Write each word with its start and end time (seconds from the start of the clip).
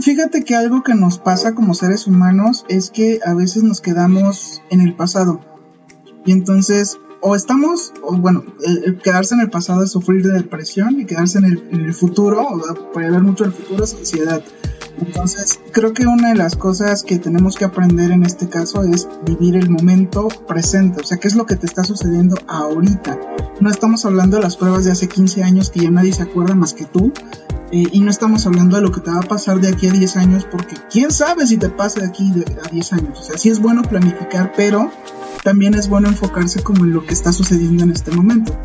Fíjate 0.00 0.44
que 0.44 0.54
algo 0.54 0.82
que 0.82 0.94
nos 0.94 1.18
pasa 1.18 1.54
como 1.54 1.74
seres 1.74 2.06
humanos 2.06 2.64
es 2.68 2.90
que 2.90 3.20
a 3.24 3.34
veces 3.34 3.62
nos 3.62 3.80
quedamos 3.80 4.62
en 4.70 4.80
el 4.80 4.94
pasado. 4.94 5.40
Y 6.24 6.32
entonces, 6.32 6.98
o 7.20 7.34
estamos, 7.34 7.92
o 8.02 8.16
bueno, 8.16 8.44
quedarse 9.02 9.34
en 9.34 9.40
el 9.40 9.50
pasado 9.50 9.82
es 9.82 9.90
sufrir 9.90 10.22
de 10.24 10.32
depresión 10.32 11.00
y 11.00 11.06
quedarse 11.06 11.38
en 11.38 11.44
el, 11.44 11.94
futuro, 11.94 12.46
o 12.48 12.60
ver 12.94 13.22
mucho 13.22 13.44
el 13.44 13.52
futuro 13.52 13.84
es 13.84 13.94
ansiedad. 13.94 14.42
Entonces, 14.98 15.60
creo 15.72 15.92
que 15.92 16.06
una 16.06 16.30
de 16.30 16.36
las 16.36 16.56
cosas 16.56 17.02
que 17.02 17.18
tenemos 17.18 17.56
que 17.56 17.66
aprender 17.66 18.10
en 18.10 18.24
este 18.24 18.48
caso 18.48 18.82
es 18.82 19.06
vivir 19.26 19.56
el 19.56 19.68
momento 19.68 20.28
presente, 20.48 21.00
o 21.02 21.04
sea, 21.04 21.18
qué 21.18 21.28
es 21.28 21.36
lo 21.36 21.44
que 21.44 21.56
te 21.56 21.66
está 21.66 21.84
sucediendo 21.84 22.36
ahorita. 22.48 23.18
No 23.60 23.70
estamos 23.70 24.06
hablando 24.06 24.38
de 24.38 24.42
las 24.42 24.56
pruebas 24.56 24.84
de 24.84 24.92
hace 24.92 25.08
15 25.08 25.42
años 25.42 25.70
que 25.70 25.80
ya 25.80 25.90
nadie 25.90 26.12
se 26.12 26.22
acuerda 26.22 26.54
más 26.54 26.72
que 26.72 26.86
tú, 26.86 27.12
eh, 27.72 27.84
y 27.90 28.00
no 28.00 28.10
estamos 28.10 28.46
hablando 28.46 28.76
de 28.76 28.82
lo 28.82 28.92
que 28.92 29.00
te 29.00 29.10
va 29.10 29.18
a 29.18 29.22
pasar 29.22 29.60
de 29.60 29.68
aquí 29.68 29.88
a 29.88 29.92
10 29.92 30.16
años, 30.16 30.46
porque 30.50 30.76
quién 30.90 31.10
sabe 31.10 31.46
si 31.46 31.56
te 31.56 31.68
pasa 31.68 32.00
de 32.00 32.06
aquí 32.06 32.32
a 32.64 32.68
10 32.68 32.92
años. 32.92 33.18
O 33.18 33.22
sea, 33.22 33.38
sí 33.38 33.48
es 33.48 33.60
bueno 33.60 33.82
planificar, 33.82 34.52
pero 34.56 34.90
también 35.42 35.74
es 35.74 35.88
bueno 35.88 36.08
enfocarse 36.08 36.62
como 36.62 36.84
en 36.84 36.92
lo 36.92 37.04
que 37.04 37.14
está 37.14 37.32
sucediendo 37.32 37.84
en 37.84 37.90
este 37.90 38.10
momento. 38.10 38.56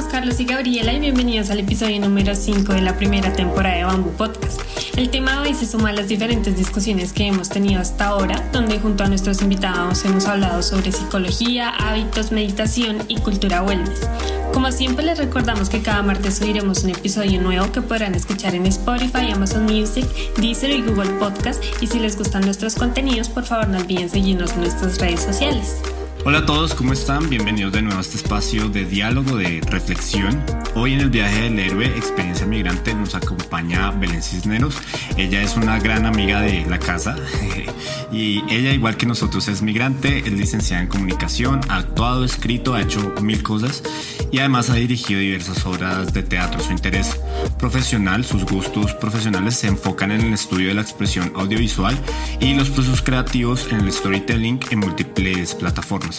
Somos 0.00 0.12
Carlos 0.12 0.40
y 0.40 0.46
Gabriela 0.46 0.94
y 0.94 0.98
bienvenidos 0.98 1.50
al 1.50 1.58
episodio 1.58 2.00
número 2.00 2.34
5 2.34 2.72
de 2.72 2.80
la 2.80 2.96
primera 2.96 3.34
temporada 3.34 3.76
de 3.76 3.84
Bamboo 3.84 4.12
Podcast. 4.12 4.62
El 4.96 5.10
tema 5.10 5.32
de 5.32 5.48
hoy 5.48 5.54
se 5.54 5.66
suma 5.66 5.90
a 5.90 5.92
las 5.92 6.08
diferentes 6.08 6.56
discusiones 6.56 7.12
que 7.12 7.26
hemos 7.26 7.50
tenido 7.50 7.82
hasta 7.82 8.06
ahora, 8.06 8.42
donde 8.50 8.80
junto 8.80 9.04
a 9.04 9.08
nuestros 9.08 9.42
invitados 9.42 10.02
hemos 10.06 10.24
hablado 10.24 10.62
sobre 10.62 10.90
psicología, 10.90 11.68
hábitos, 11.68 12.32
meditación 12.32 13.02
y 13.08 13.18
cultura 13.18 13.62
wellness. 13.62 14.08
Como 14.54 14.72
siempre 14.72 15.04
les 15.04 15.18
recordamos 15.18 15.68
que 15.68 15.82
cada 15.82 16.02
martes 16.02 16.38
subiremos 16.38 16.82
un 16.84 16.90
episodio 16.90 17.42
nuevo 17.42 17.70
que 17.70 17.82
podrán 17.82 18.14
escuchar 18.14 18.54
en 18.54 18.64
Spotify, 18.66 19.30
Amazon 19.30 19.64
Music, 19.64 20.06
Deezer 20.38 20.70
y 20.70 20.80
Google 20.80 21.10
Podcast 21.18 21.62
y 21.82 21.86
si 21.88 21.98
les 21.98 22.16
gustan 22.16 22.46
nuestros 22.46 22.74
contenidos 22.74 23.28
por 23.28 23.44
favor 23.44 23.68
no 23.68 23.76
olviden 23.76 24.08
seguirnos 24.08 24.52
en 24.52 24.60
nuestras 24.60 24.98
redes 24.98 25.20
sociales. 25.20 25.76
Hola 26.22 26.40
a 26.40 26.46
todos, 26.46 26.74
¿cómo 26.74 26.92
están? 26.92 27.30
Bienvenidos 27.30 27.72
de 27.72 27.80
nuevo 27.80 27.96
a 27.96 28.02
este 28.02 28.18
espacio 28.18 28.68
de 28.68 28.84
diálogo, 28.84 29.38
de 29.38 29.62
reflexión. 29.70 30.44
Hoy 30.74 30.92
en 30.92 31.00
el 31.00 31.08
viaje 31.08 31.44
del 31.44 31.58
héroe, 31.58 31.86
experiencia 31.86 32.46
migrante, 32.46 32.94
nos 32.94 33.14
acompaña 33.14 33.90
Belén 33.92 34.22
Cisneros. 34.22 34.76
Ella 35.16 35.42
es 35.42 35.56
una 35.56 35.78
gran 35.78 36.04
amiga 36.04 36.42
de 36.42 36.66
la 36.66 36.78
casa 36.78 37.16
y 38.12 38.44
ella, 38.52 38.70
igual 38.72 38.98
que 38.98 39.06
nosotros, 39.06 39.48
es 39.48 39.62
migrante, 39.62 40.18
es 40.18 40.32
licenciada 40.32 40.82
en 40.82 40.88
comunicación, 40.88 41.62
ha 41.68 41.78
actuado, 41.78 42.22
escrito, 42.24 42.74
ha 42.74 42.82
hecho 42.82 43.14
mil 43.22 43.42
cosas 43.42 43.82
y 44.30 44.38
además 44.38 44.68
ha 44.68 44.74
dirigido 44.74 45.20
diversas 45.20 45.64
obras 45.64 46.12
de 46.12 46.22
teatro. 46.22 46.60
Su 46.60 46.72
interés 46.72 47.18
profesional, 47.58 48.24
sus 48.26 48.44
gustos 48.44 48.92
profesionales 48.94 49.56
se 49.56 49.68
enfocan 49.68 50.12
en 50.12 50.20
el 50.20 50.34
estudio 50.34 50.68
de 50.68 50.74
la 50.74 50.82
expresión 50.82 51.32
audiovisual 51.34 51.98
y 52.40 52.54
los 52.54 52.68
procesos 52.68 53.00
creativos 53.00 53.68
en 53.72 53.80
el 53.80 53.92
storytelling 53.92 54.60
en 54.70 54.80
múltiples 54.80 55.54
plataformas. 55.54 56.09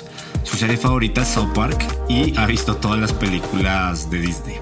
Su 0.43 0.57
serie 0.57 0.77
favorita 0.77 1.21
es 1.21 1.27
South 1.27 1.51
Park 1.53 1.85
y 2.07 2.37
ha 2.37 2.45
visto 2.45 2.77
todas 2.77 2.99
las 2.99 3.11
películas 3.11 4.09
de 4.09 4.19
Disney. 4.19 4.55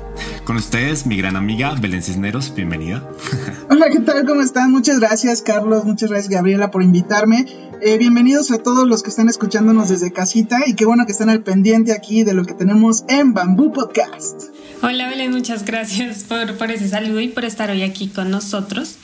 Con 0.44 0.58
ustedes, 0.58 1.06
mi 1.06 1.18
gran 1.18 1.36
amiga 1.36 1.76
Belén 1.80 2.02
Cisneros, 2.02 2.54
bienvenida. 2.56 3.08
Hola, 3.70 3.90
¿qué 3.90 4.00
tal? 4.00 4.26
¿Cómo 4.26 4.42
están? 4.42 4.72
Muchas 4.72 5.00
gracias, 5.00 5.42
Carlos. 5.42 5.86
Muchas 5.86 6.10
gracias, 6.10 6.30
Gabriela, 6.32 6.72
por 6.72 6.82
invitarme. 6.82 7.46
Eh, 7.82 7.98
bienvenidos 7.98 8.52
a 8.52 8.58
todos 8.58 8.88
los 8.88 9.04
que 9.04 9.10
están 9.10 9.30
escuchándonos 9.30 9.90
desde 9.90 10.12
casita 10.12 10.62
y 10.66 10.74
qué 10.74 10.86
bueno 10.86 11.06
que 11.06 11.12
están 11.12 11.30
al 11.30 11.44
pendiente 11.44 11.94
aquí 11.94 12.24
de 12.24 12.34
lo 12.34 12.44
que 12.44 12.54
tenemos 12.54 13.06
en 13.08 13.34
Bamboo 13.34 13.72
Podcast. 13.72 14.44
Hola, 14.82 15.08
Belén, 15.10 15.32
muchas 15.32 15.64
gracias 15.64 16.24
por, 16.24 16.58
por 16.58 16.72
ese 16.72 16.90
saludo 16.90 17.22
y 17.22 17.28
por 17.28 17.46
estar 17.46 17.70
hoy 17.70 17.84
aquí 17.84 18.08
con 18.08 18.32
nosotros. 18.32 18.98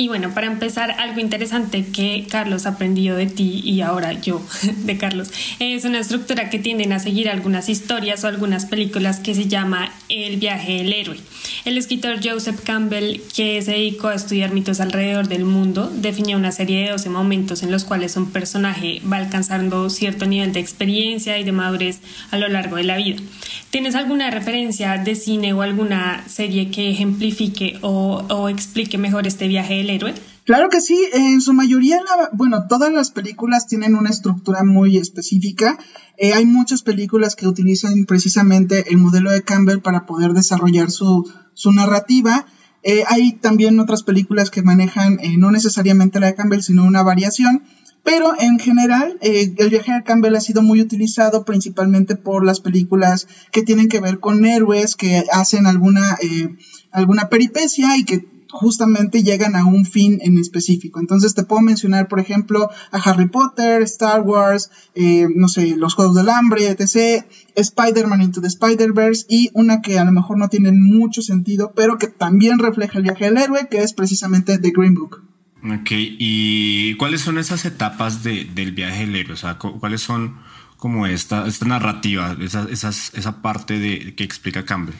Y 0.00 0.06
bueno, 0.06 0.32
para 0.32 0.46
empezar, 0.46 0.92
algo 0.92 1.18
interesante 1.18 1.84
que 1.86 2.24
Carlos 2.30 2.66
aprendió 2.66 3.16
de 3.16 3.26
ti 3.26 3.62
y 3.64 3.80
ahora 3.80 4.12
yo 4.12 4.40
de 4.84 4.96
Carlos 4.96 5.32
es 5.58 5.84
una 5.84 5.98
estructura 5.98 6.50
que 6.50 6.60
tienden 6.60 6.92
a 6.92 7.00
seguir 7.00 7.28
algunas 7.28 7.68
historias 7.68 8.22
o 8.22 8.28
algunas 8.28 8.64
películas 8.64 9.18
que 9.18 9.34
se 9.34 9.48
llama 9.48 9.90
El 10.08 10.36
viaje 10.36 10.74
del 10.74 10.92
héroe. 10.92 11.18
El 11.64 11.76
escritor 11.76 12.20
Joseph 12.22 12.60
Campbell, 12.62 13.22
que 13.34 13.60
se 13.60 13.72
dedicó 13.72 14.06
a 14.06 14.14
estudiar 14.14 14.52
mitos 14.52 14.78
alrededor 14.78 15.26
del 15.26 15.44
mundo, 15.44 15.90
definió 15.92 16.36
una 16.36 16.52
serie 16.52 16.84
de 16.84 16.90
12 16.92 17.08
momentos 17.08 17.64
en 17.64 17.72
los 17.72 17.82
cuales 17.82 18.16
un 18.16 18.30
personaje 18.30 19.02
va 19.10 19.16
alcanzando 19.16 19.90
cierto 19.90 20.26
nivel 20.26 20.52
de 20.52 20.60
experiencia 20.60 21.40
y 21.40 21.42
de 21.44 21.50
madurez 21.50 22.02
a 22.30 22.38
lo 22.38 22.46
largo 22.46 22.76
de 22.76 22.84
la 22.84 22.98
vida. 22.98 23.16
¿Tienes 23.70 23.96
alguna 23.96 24.30
referencia 24.30 24.96
de 24.96 25.16
cine 25.16 25.52
o 25.54 25.62
alguna 25.62 26.22
serie 26.28 26.70
que 26.70 26.90
ejemplifique 26.90 27.78
o, 27.82 28.24
o 28.28 28.48
explique 28.48 28.96
mejor 28.96 29.26
este 29.26 29.48
viaje 29.48 29.74
del 29.74 29.87
héroe? 29.90 30.14
Claro 30.48 30.70
que 30.70 30.80
sí, 30.80 30.98
en 31.12 31.42
su 31.42 31.52
mayoría, 31.52 32.00
bueno, 32.32 32.66
todas 32.68 32.90
las 32.90 33.10
películas 33.10 33.66
tienen 33.66 33.94
una 33.94 34.08
estructura 34.08 34.64
muy 34.64 34.96
específica. 34.96 35.78
Eh, 36.16 36.32
hay 36.32 36.46
muchas 36.46 36.80
películas 36.80 37.36
que 37.36 37.46
utilizan 37.46 38.06
precisamente 38.06 38.90
el 38.90 38.96
modelo 38.96 39.30
de 39.30 39.42
Campbell 39.42 39.80
para 39.80 40.06
poder 40.06 40.32
desarrollar 40.32 40.90
su, 40.90 41.30
su 41.52 41.70
narrativa. 41.72 42.46
Eh, 42.82 43.04
hay 43.08 43.32
también 43.32 43.78
otras 43.78 44.02
películas 44.02 44.50
que 44.50 44.62
manejan 44.62 45.18
eh, 45.20 45.36
no 45.36 45.50
necesariamente 45.50 46.18
la 46.18 46.28
de 46.28 46.34
Campbell, 46.34 46.62
sino 46.62 46.84
una 46.84 47.02
variación. 47.02 47.64
Pero 48.02 48.32
en 48.40 48.58
general, 48.58 49.18
el 49.20 49.68
viaje 49.68 49.92
de 49.92 50.02
Campbell 50.02 50.34
ha 50.34 50.40
sido 50.40 50.62
muy 50.62 50.80
utilizado 50.80 51.44
principalmente 51.44 52.16
por 52.16 52.42
las 52.42 52.60
películas 52.60 53.26
que 53.52 53.62
tienen 53.62 53.90
que 53.90 54.00
ver 54.00 54.18
con 54.18 54.46
héroes 54.46 54.96
que 54.96 55.24
hacen 55.30 55.66
alguna, 55.66 56.16
alguna 56.90 57.28
peripecia 57.28 57.98
y 57.98 58.04
que 58.04 58.37
justamente 58.50 59.22
llegan 59.22 59.56
a 59.56 59.64
un 59.64 59.84
fin 59.84 60.18
en 60.22 60.38
específico. 60.38 61.00
Entonces 61.00 61.34
te 61.34 61.44
puedo 61.44 61.62
mencionar, 61.62 62.08
por 62.08 62.20
ejemplo, 62.20 62.70
a 62.90 62.96
Harry 62.98 63.28
Potter, 63.28 63.82
Star 63.82 64.22
Wars, 64.22 64.70
eh, 64.94 65.28
no 65.34 65.48
sé, 65.48 65.76
los 65.76 65.94
Juegos 65.94 66.16
del 66.16 66.28
Hambre, 66.28 66.68
etc., 66.68 67.24
Spider-Man 67.54 68.22
Into 68.22 68.40
the 68.40 68.48
Spider-Verse 68.48 69.26
y 69.28 69.50
una 69.52 69.82
que 69.82 69.98
a 69.98 70.04
lo 70.04 70.12
mejor 70.12 70.38
no 70.38 70.48
tiene 70.48 70.72
mucho 70.72 71.22
sentido, 71.22 71.72
pero 71.74 71.98
que 71.98 72.06
también 72.06 72.58
refleja 72.58 72.98
el 72.98 73.04
viaje 73.04 73.26
del 73.26 73.38
héroe, 73.38 73.68
que 73.70 73.82
es 73.82 73.92
precisamente 73.92 74.58
The 74.58 74.70
Green 74.70 74.94
Book. 74.94 75.22
Ok, 75.64 75.90
¿y 75.90 76.94
cuáles 76.94 77.20
son 77.20 77.38
esas 77.38 77.64
etapas 77.64 78.22
del 78.22 78.72
viaje 78.72 79.06
del 79.06 79.16
héroe? 79.16 79.34
O 79.34 79.36
sea, 79.36 79.58
¿cuáles 79.58 80.02
son 80.02 80.36
como 80.76 81.06
esta, 81.06 81.46
esta 81.48 81.66
narrativa, 81.66 82.36
esa, 82.40 82.68
esa 82.70 83.42
parte 83.42 83.80
de, 83.80 84.14
que 84.14 84.22
explica 84.22 84.64
Campbell? 84.64 84.94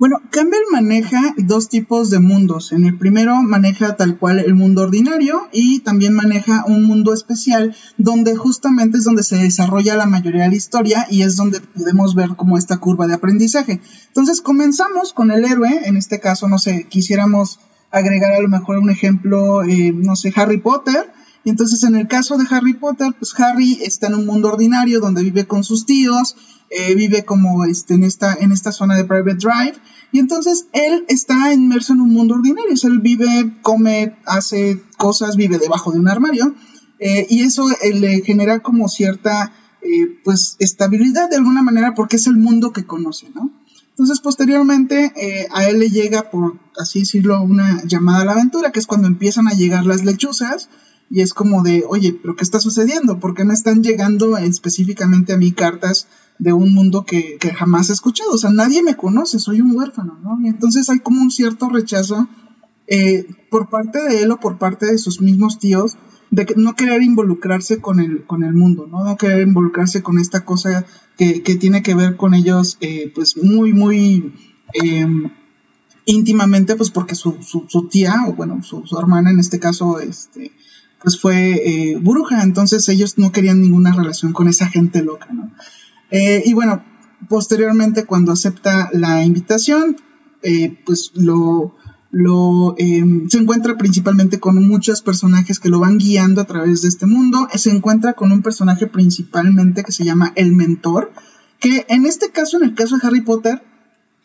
Bueno, 0.00 0.22
Campbell 0.30 0.62
maneja 0.72 1.34
dos 1.36 1.68
tipos 1.68 2.08
de 2.08 2.20
mundos. 2.20 2.72
En 2.72 2.86
el 2.86 2.96
primero 2.96 3.42
maneja 3.42 3.96
tal 3.96 4.16
cual 4.16 4.38
el 4.38 4.54
mundo 4.54 4.80
ordinario 4.80 5.46
y 5.52 5.80
también 5.80 6.14
maneja 6.14 6.64
un 6.66 6.84
mundo 6.84 7.12
especial 7.12 7.76
donde 7.98 8.34
justamente 8.34 8.96
es 8.96 9.04
donde 9.04 9.22
se 9.22 9.36
desarrolla 9.36 9.96
la 9.96 10.06
mayoría 10.06 10.44
de 10.44 10.48
la 10.48 10.54
historia 10.54 11.06
y 11.10 11.20
es 11.20 11.36
donde 11.36 11.60
podemos 11.60 12.14
ver 12.14 12.30
como 12.34 12.56
esta 12.56 12.78
curva 12.78 13.06
de 13.06 13.12
aprendizaje. 13.12 13.82
Entonces 14.06 14.40
comenzamos 14.40 15.12
con 15.12 15.30
el 15.32 15.44
héroe, 15.44 15.82
en 15.84 15.98
este 15.98 16.18
caso, 16.18 16.48
no 16.48 16.58
sé, 16.58 16.86
quisiéramos 16.88 17.60
agregar 17.90 18.32
a 18.32 18.40
lo 18.40 18.48
mejor 18.48 18.78
un 18.78 18.88
ejemplo, 18.88 19.62
eh, 19.64 19.92
no 19.94 20.16
sé, 20.16 20.32
Harry 20.34 20.62
Potter. 20.62 21.12
Entonces 21.44 21.82
en 21.84 21.94
el 21.96 22.06
caso 22.06 22.36
de 22.36 22.44
Harry 22.50 22.74
Potter, 22.74 23.14
pues 23.18 23.38
Harry 23.38 23.78
está 23.82 24.08
en 24.08 24.14
un 24.14 24.26
mundo 24.26 24.48
ordinario 24.48 25.00
donde 25.00 25.22
vive 25.22 25.46
con 25.46 25.64
sus 25.64 25.86
tíos, 25.86 26.36
eh, 26.68 26.94
vive 26.94 27.24
como 27.24 27.64
este, 27.64 27.94
en, 27.94 28.04
esta, 28.04 28.34
en 28.34 28.52
esta 28.52 28.72
zona 28.72 28.96
de 28.96 29.04
Private 29.04 29.36
Drive, 29.36 29.74
y 30.12 30.18
entonces 30.18 30.66
él 30.72 31.04
está 31.08 31.52
inmerso 31.52 31.94
en 31.94 32.00
un 32.00 32.12
mundo 32.12 32.34
ordinario, 32.34 32.74
él 32.82 32.98
vive, 32.98 33.56
come, 33.62 34.16
hace 34.26 34.82
cosas, 34.98 35.36
vive 35.36 35.58
debajo 35.58 35.92
de 35.92 35.98
un 35.98 36.08
armario, 36.08 36.54
eh, 36.98 37.26
y 37.30 37.42
eso 37.42 37.68
eh, 37.70 37.94
le 37.94 38.20
genera 38.20 38.60
como 38.60 38.88
cierta, 38.88 39.52
pues, 40.24 40.56
estabilidad 40.58 41.30
de 41.30 41.36
alguna 41.36 41.62
manera 41.62 41.94
porque 41.94 42.16
es 42.16 42.26
el 42.26 42.36
mundo 42.36 42.70
que 42.72 42.84
conoce, 42.84 43.30
¿no? 43.34 43.50
Entonces, 43.90 44.20
posteriormente, 44.20 45.12
a 45.52 45.68
él 45.68 45.78
le 45.78 45.90
llega, 45.90 46.30
por 46.30 46.58
así 46.78 47.00
decirlo, 47.00 47.42
una 47.42 47.82
llamada 47.84 48.22
a 48.22 48.24
la 48.24 48.32
aventura, 48.32 48.72
que 48.72 48.78
es 48.78 48.86
cuando 48.86 49.08
empiezan 49.08 49.48
a 49.48 49.52
llegar 49.52 49.84
las 49.84 50.04
lechuzas, 50.04 50.68
y 51.10 51.22
es 51.22 51.34
como 51.34 51.64
de, 51.64 51.84
oye, 51.88 52.12
pero 52.12 52.36
¿qué 52.36 52.44
está 52.44 52.60
sucediendo? 52.60 53.18
¿Por 53.18 53.34
qué 53.34 53.44
me 53.44 53.52
están 53.52 53.82
llegando 53.82 54.38
específicamente 54.38 55.32
a 55.32 55.36
mí 55.36 55.50
cartas 55.50 56.06
de 56.38 56.52
un 56.52 56.72
mundo 56.72 57.04
que, 57.04 57.36
jamás 57.56 57.90
he 57.90 57.92
escuchado? 57.92 58.30
O 58.30 58.38
sea, 58.38 58.50
nadie 58.50 58.84
me 58.84 58.96
conoce, 58.96 59.40
soy 59.40 59.60
un 59.60 59.76
huérfano, 59.76 60.20
¿no? 60.22 60.38
Y 60.40 60.46
entonces 60.46 60.88
hay 60.88 61.00
como 61.00 61.20
un 61.20 61.32
cierto 61.32 61.68
rechazo 61.68 62.28
eh, 62.86 63.26
por 63.50 63.68
parte 63.68 64.00
de 64.00 64.22
él 64.22 64.30
o 64.30 64.38
por 64.38 64.58
parte 64.58 64.86
de 64.86 64.98
sus 64.98 65.20
mismos 65.20 65.58
tíos, 65.58 65.98
de 66.30 66.46
no 66.56 66.76
querer 66.76 67.02
involucrarse 67.02 67.80
con 67.80 67.98
el, 67.98 68.24
con 68.24 68.44
el 68.44 68.54
mundo, 68.54 68.86
¿no? 68.86 69.02
No 69.02 69.16
querer 69.16 69.48
involucrarse 69.48 70.02
con 70.02 70.20
esta 70.20 70.44
cosa 70.44 70.86
que, 71.16 71.40
tiene 71.40 71.82
que 71.82 71.96
ver 71.96 72.16
con 72.16 72.34
ellos, 72.34 72.78
eh, 72.80 73.10
pues 73.12 73.36
muy, 73.36 73.72
muy 73.72 74.32
em, 74.74 75.28
íntimamente, 76.04 76.76
pues 76.76 76.90
porque 76.90 77.16
su, 77.16 77.36
su, 77.42 77.88
tía, 77.88 78.14
o 78.28 78.34
bueno, 78.34 78.62
su, 78.62 78.84
hermana 78.96 79.30
en 79.30 79.40
este 79.40 79.58
caso, 79.58 79.98
este, 79.98 80.52
pues 81.02 81.20
fue 81.20 81.52
eh, 81.54 81.96
bruja, 81.96 82.42
entonces 82.42 82.88
ellos 82.88 83.18
no 83.18 83.32
querían 83.32 83.60
ninguna 83.60 83.92
relación 83.92 84.32
con 84.32 84.48
esa 84.48 84.66
gente 84.66 85.02
loca, 85.02 85.28
¿no? 85.32 85.50
Eh, 86.10 86.42
y 86.44 86.52
bueno, 86.54 86.84
posteriormente 87.28 88.04
cuando 88.04 88.32
acepta 88.32 88.90
la 88.92 89.24
invitación, 89.24 89.96
pues 90.84 91.12
lo 91.14 91.74
lo, 92.10 92.74
em, 92.78 93.28
se 93.28 93.38
encuentra 93.38 93.76
principalmente 93.76 94.40
con 94.40 94.66
muchos 94.66 95.00
personajes 95.00 95.60
que 95.60 95.68
lo 95.68 95.78
van 95.78 95.98
guiando 95.98 96.40
a 96.40 96.46
través 96.46 96.82
de 96.82 96.88
este 96.88 97.06
mundo. 97.06 97.48
Se 97.54 97.70
encuentra 97.70 98.14
con 98.14 98.32
un 98.32 98.42
personaje 98.42 98.86
principalmente 98.86 99.84
que 99.84 99.92
se 99.92 100.04
llama 100.04 100.32
el 100.34 100.52
mentor, 100.52 101.12
que 101.60 101.86
en 101.88 102.06
este 102.06 102.30
caso, 102.30 102.56
en 102.56 102.64
el 102.64 102.74
caso 102.74 102.96
de 102.96 103.06
Harry 103.06 103.20
Potter, 103.20 103.62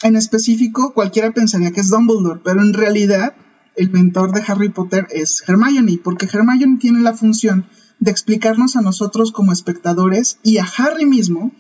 en 0.02 0.16
específico, 0.16 0.94
cualquiera 0.94 1.32
pensaría 1.32 1.72
que 1.72 1.82
es 1.82 1.90
Dumbledore, 1.90 2.42
pero 2.44 2.62
en 2.62 2.74
realidad 2.74 3.36
el 3.76 3.92
mentor 3.92 4.32
de 4.32 4.44
Harry 4.48 4.70
Potter 4.70 5.08
es 5.12 5.44
Hermione, 5.48 6.00
porque 6.04 6.28
Hermione 6.32 6.78
tiene 6.80 7.02
la 7.02 7.14
función 7.14 7.68
de 8.00 8.12
explicarnos 8.12 8.76
a 8.76 8.82
nosotros 8.82 9.32
como 9.32 9.52
espectadores 9.52 10.40
y 10.44 10.58
a 10.58 10.66
Harry 10.78 11.06
mismo 11.06 11.52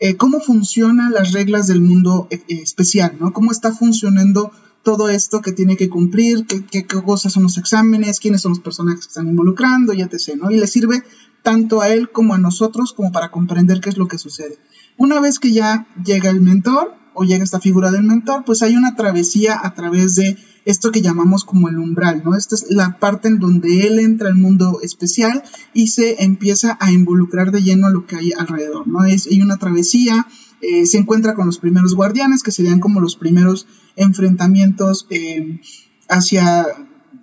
eh, 0.00 0.16
cómo 0.16 0.40
funcionan 0.40 1.12
las 1.12 1.32
reglas 1.32 1.66
del 1.66 1.80
mundo 1.80 2.28
eh, 2.30 2.42
especial, 2.48 3.16
¿no? 3.18 3.32
Cómo 3.32 3.50
está 3.50 3.72
funcionando 3.72 4.52
todo 4.84 5.08
esto 5.08 5.42
que 5.42 5.52
tiene 5.52 5.76
que 5.76 5.88
cumplir, 5.88 6.46
qué, 6.46 6.86
cosas 6.86 7.32
son 7.32 7.42
los 7.42 7.58
exámenes, 7.58 8.20
quiénes 8.20 8.42
son 8.42 8.52
los 8.52 8.60
personajes 8.60 9.00
que 9.00 9.08
están 9.08 9.28
involucrando, 9.28 9.92
y 9.92 10.02
etc. 10.02 10.36
¿no? 10.40 10.50
Y 10.50 10.56
le 10.56 10.66
sirve 10.66 11.02
tanto 11.42 11.80
a 11.80 11.88
él 11.88 12.10
como 12.10 12.34
a 12.34 12.38
nosotros 12.38 12.92
como 12.92 13.12
para 13.12 13.30
comprender 13.30 13.80
qué 13.80 13.90
es 13.90 13.98
lo 13.98 14.08
que 14.08 14.18
sucede. 14.18 14.58
Una 14.96 15.20
vez 15.20 15.38
que 15.38 15.52
ya 15.52 15.86
llega 16.04 16.30
el 16.30 16.40
mentor 16.40 16.94
o 17.18 17.24
llega 17.24 17.42
esta 17.42 17.60
figura 17.60 17.90
del 17.90 18.04
mentor, 18.04 18.44
pues 18.44 18.62
hay 18.62 18.76
una 18.76 18.94
travesía 18.94 19.58
a 19.60 19.74
través 19.74 20.14
de 20.14 20.38
esto 20.64 20.92
que 20.92 21.02
llamamos 21.02 21.44
como 21.44 21.68
el 21.68 21.78
umbral, 21.78 22.22
¿no? 22.24 22.36
Esta 22.36 22.54
es 22.54 22.66
la 22.70 22.98
parte 23.00 23.26
en 23.26 23.40
donde 23.40 23.88
él 23.88 23.98
entra 23.98 24.28
al 24.28 24.36
mundo 24.36 24.78
especial 24.82 25.42
y 25.74 25.88
se 25.88 26.22
empieza 26.22 26.78
a 26.80 26.92
involucrar 26.92 27.50
de 27.50 27.62
lleno 27.62 27.90
lo 27.90 28.06
que 28.06 28.16
hay 28.16 28.32
alrededor, 28.32 28.86
¿no? 28.86 29.04
Es, 29.04 29.26
hay 29.26 29.42
una 29.42 29.56
travesía, 29.56 30.28
eh, 30.60 30.86
se 30.86 30.98
encuentra 30.98 31.34
con 31.34 31.46
los 31.46 31.58
primeros 31.58 31.96
guardianes, 31.96 32.44
que 32.44 32.52
serían 32.52 32.78
como 32.78 33.00
los 33.00 33.16
primeros 33.16 33.66
enfrentamientos 33.96 35.06
eh, 35.10 35.60
hacia 36.08 36.66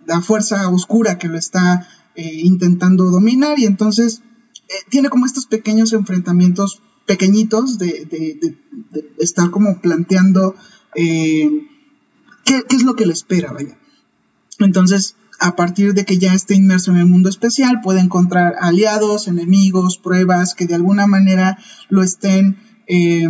la 0.05 0.21
fuerza 0.21 0.67
oscura 0.69 1.17
que 1.17 1.29
lo 1.29 1.37
está 1.37 1.87
eh, 2.15 2.41
intentando 2.43 3.05
dominar 3.05 3.59
y 3.59 3.65
entonces 3.65 4.23
tiene 4.89 5.09
como 5.09 5.25
estos 5.25 5.45
pequeños 5.45 5.93
enfrentamientos 5.93 6.81
pequeñitos 7.05 7.77
de, 7.77 8.57
estar 9.19 9.49
como 9.51 9.79
planteando 9.81 10.55
qué, 10.93 11.67
qué, 12.43 12.75
es 12.75 12.83
lo 12.83 12.95
que 12.95 13.05
le 13.05 13.13
espera, 13.13 13.51
vaya. 13.51 13.77
Entonces, 14.59 15.15
a 15.39 15.55
partir 15.55 15.93
de 15.93 16.05
que 16.05 16.17
ya 16.17 16.33
esté 16.33 16.55
inmerso 16.55 16.91
en 16.91 16.97
el 16.97 17.05
mundo 17.05 17.29
especial, 17.29 17.81
puede 17.81 17.99
encontrar 17.99 18.55
aliados, 18.59 19.27
enemigos, 19.27 19.97
pruebas 19.97 20.55
que 20.55 20.65
de 20.65 20.75
alguna 20.75 21.07
manera 21.07 21.57
lo 21.89 22.03
estén 22.03 22.57
eh, 22.87 23.27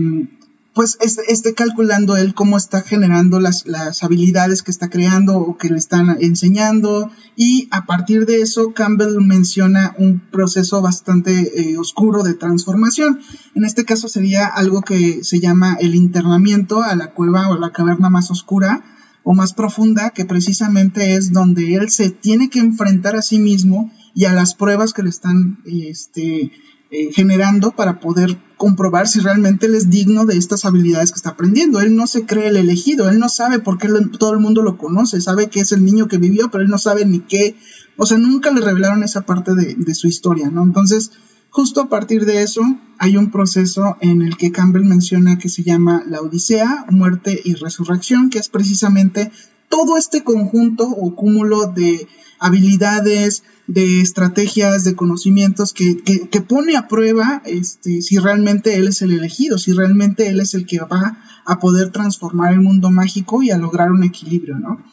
pues 0.75 0.97
esté, 0.99 1.53
calculando 1.53 2.17
él 2.17 2.33
cómo 2.33 2.57
está 2.57 2.81
generando 2.81 3.39
las, 3.39 3.63
habilidades 4.03 4.61
que 4.61 4.71
está 4.71 4.89
creando 4.89 5.37
o 5.37 5.57
que 5.57 5.69
le 5.69 5.77
están 5.77 6.17
enseñando 6.19 7.09
y 7.37 7.69
a 7.71 7.85
partir 7.85 8.25
de 8.25 8.41
eso 8.41 8.73
Campbell 8.73 9.21
menciona 9.21 9.95
un 9.97 10.19
proceso 10.19 10.81
bastante 10.81 11.71
eh, 11.71 11.77
oscuro 11.77 12.23
de 12.23 12.33
transformación. 12.33 13.21
En 13.55 13.63
este 13.63 13.85
caso 13.85 14.09
sería 14.09 14.47
algo 14.47 14.81
que 14.81 15.23
se 15.23 15.39
llama 15.39 15.77
el 15.79 15.95
internamiento 15.95 16.83
a 16.83 16.93
la 16.95 17.13
cueva 17.13 17.47
o 17.49 17.57
la 17.57 17.71
caverna 17.71 18.09
más 18.09 18.29
oscura 18.29 18.83
o 19.23 19.33
más 19.33 19.53
profunda 19.53 20.09
que 20.09 20.25
precisamente 20.25 21.15
es 21.15 21.31
donde 21.31 21.75
él 21.75 21.89
se 21.89 22.09
tiene 22.09 22.49
que 22.49 22.59
enfrentar 22.59 23.15
a 23.15 23.21
sí 23.21 23.39
mismo 23.39 23.93
y 24.13 24.25
a 24.25 24.33
las 24.33 24.55
pruebas 24.55 24.91
que 24.91 25.03
le 25.03 25.09
están 25.09 25.59
este, 25.65 26.51
eh, 26.97 27.11
generando 27.11 27.71
para 27.71 27.99
poder 27.99 28.37
comprobar 28.55 29.05
si 29.09 29.19
realmente 29.19 29.65
él 29.65 29.75
es 29.75 29.89
digno 29.89 30.25
de 30.25 30.37
estas 30.37 30.63
habilidades 30.63 31.11
que 31.11 31.17
está 31.17 31.31
aprendiendo. 31.31 31.81
Él 31.81 31.93
no 31.93 32.07
se 32.07 32.25
cree 32.25 32.47
el 32.47 32.55
elegido, 32.55 33.09
él 33.09 33.19
no 33.19 33.27
sabe 33.27 33.59
por 33.59 33.77
qué 33.77 33.89
todo 34.17 34.31
el 34.31 34.39
mundo 34.39 34.61
lo 34.61 34.77
conoce, 34.77 35.19
sabe 35.19 35.49
que 35.49 35.59
es 35.59 35.73
el 35.73 35.83
niño 35.83 36.07
que 36.07 36.19
vivió, 36.19 36.49
pero 36.49 36.63
él 36.63 36.69
no 36.69 36.77
sabe 36.77 37.05
ni 37.05 37.19
qué, 37.19 37.57
o 37.97 38.05
sea, 38.05 38.17
nunca 38.17 38.49
le 38.51 38.61
revelaron 38.61 39.03
esa 39.03 39.25
parte 39.25 39.55
de, 39.55 39.75
de 39.75 39.93
su 39.93 40.07
historia, 40.07 40.49
¿no? 40.49 40.63
Entonces, 40.63 41.11
justo 41.49 41.81
a 41.81 41.89
partir 41.89 42.23
de 42.23 42.43
eso, 42.43 42.61
hay 42.97 43.17
un 43.17 43.29
proceso 43.29 43.97
en 43.99 44.21
el 44.21 44.37
que 44.37 44.53
Campbell 44.53 44.85
menciona 44.85 45.37
que 45.37 45.49
se 45.49 45.63
llama 45.63 46.01
la 46.07 46.21
Odisea, 46.21 46.85
muerte 46.91 47.41
y 47.43 47.55
resurrección, 47.55 48.29
que 48.29 48.39
es 48.39 48.47
precisamente 48.47 49.33
todo 49.69 49.97
este 49.97 50.23
conjunto 50.23 50.87
o 50.87 51.15
cúmulo 51.15 51.67
de 51.67 52.07
habilidades, 52.39 53.43
de 53.67 54.01
estrategias, 54.01 54.83
de 54.83 54.95
conocimientos 54.95 55.73
que, 55.73 55.97
que, 55.97 56.41
pone 56.41 56.75
a 56.75 56.87
prueba 56.87 57.41
este, 57.45 58.01
si 58.01 58.19
realmente 58.19 58.75
él 58.75 58.89
es 58.89 59.01
el 59.01 59.11
elegido, 59.11 59.57
si 59.57 59.73
realmente 59.73 60.27
él 60.27 60.39
es 60.39 60.53
el 60.53 60.65
que 60.65 60.79
va 60.79 61.17
a 61.45 61.59
poder 61.59 61.91
transformar 61.91 62.53
el 62.53 62.61
mundo 62.61 62.91
mágico 62.91 63.41
y 63.41 63.51
a 63.51 63.57
lograr 63.57 63.91
un 63.91 64.03
equilibrio, 64.03 64.59
¿no? 64.59 64.83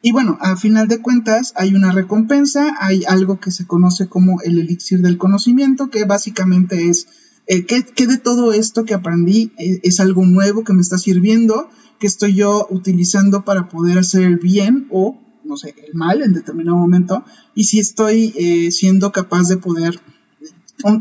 Y 0.00 0.12
bueno, 0.12 0.38
a 0.40 0.56
final 0.56 0.86
de 0.86 1.02
cuentas 1.02 1.52
hay 1.56 1.74
una 1.74 1.90
recompensa, 1.90 2.76
hay 2.78 3.04
algo 3.08 3.40
que 3.40 3.50
se 3.50 3.66
conoce 3.66 4.08
como 4.08 4.40
el 4.42 4.58
elixir 4.58 5.00
del 5.00 5.18
conocimiento, 5.18 5.90
que 5.90 6.04
básicamente 6.04 6.88
es 6.88 7.08
eh, 7.48 7.64
¿qué, 7.64 8.06
de 8.06 8.18
todo 8.18 8.52
esto 8.52 8.84
que 8.84 8.92
aprendí 8.92 9.52
eh, 9.58 9.80
es 9.82 10.00
algo 10.00 10.26
nuevo 10.26 10.64
que 10.64 10.74
me 10.74 10.82
está 10.82 10.98
sirviendo, 10.98 11.70
que 11.98 12.06
estoy 12.06 12.34
yo 12.34 12.66
utilizando 12.68 13.42
para 13.46 13.70
poder 13.70 13.96
hacer 13.96 14.22
el 14.22 14.36
bien 14.36 14.86
o 14.90 15.18
no 15.44 15.56
sé, 15.56 15.74
el 15.88 15.94
mal 15.94 16.20
en 16.20 16.34
determinado 16.34 16.76
momento, 16.76 17.24
y 17.54 17.64
si 17.64 17.78
estoy 17.78 18.34
eh, 18.36 18.70
siendo 18.70 19.12
capaz 19.12 19.48
de 19.48 19.56
poder 19.56 19.98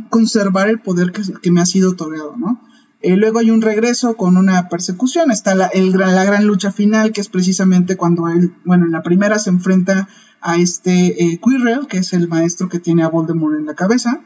conservar 0.09 0.69
el 0.69 0.79
poder 0.79 1.11
que, 1.11 1.51
me 1.51 1.59
ha 1.59 1.65
sido 1.65 1.91
otorgado, 1.91 2.37
¿no? 2.37 2.61
Luego 3.03 3.39
hay 3.39 3.51
un 3.51 3.61
regreso 3.61 4.15
con 4.15 4.37
una 4.37 4.69
persecución, 4.69 5.31
está 5.31 5.53
la, 5.53 5.69
la 5.73 6.23
gran 6.23 6.47
lucha 6.47 6.71
final, 6.71 7.11
que 7.11 7.21
es 7.21 7.27
precisamente 7.27 7.97
cuando 7.97 8.29
él, 8.29 8.53
bueno, 8.63 8.85
en 8.85 8.93
la 8.93 9.03
primera 9.03 9.37
se 9.37 9.49
enfrenta 9.49 10.07
a 10.41 10.57
este 10.57 11.39
Quirrell, 11.43 11.87
que 11.87 11.97
es 11.97 12.13
el 12.13 12.27
maestro 12.27 12.69
que 12.69 12.79
tiene 12.79 13.03
a 13.03 13.09
Voldemort 13.09 13.59
en 13.59 13.65
la 13.65 13.75
cabeza, 13.75 14.23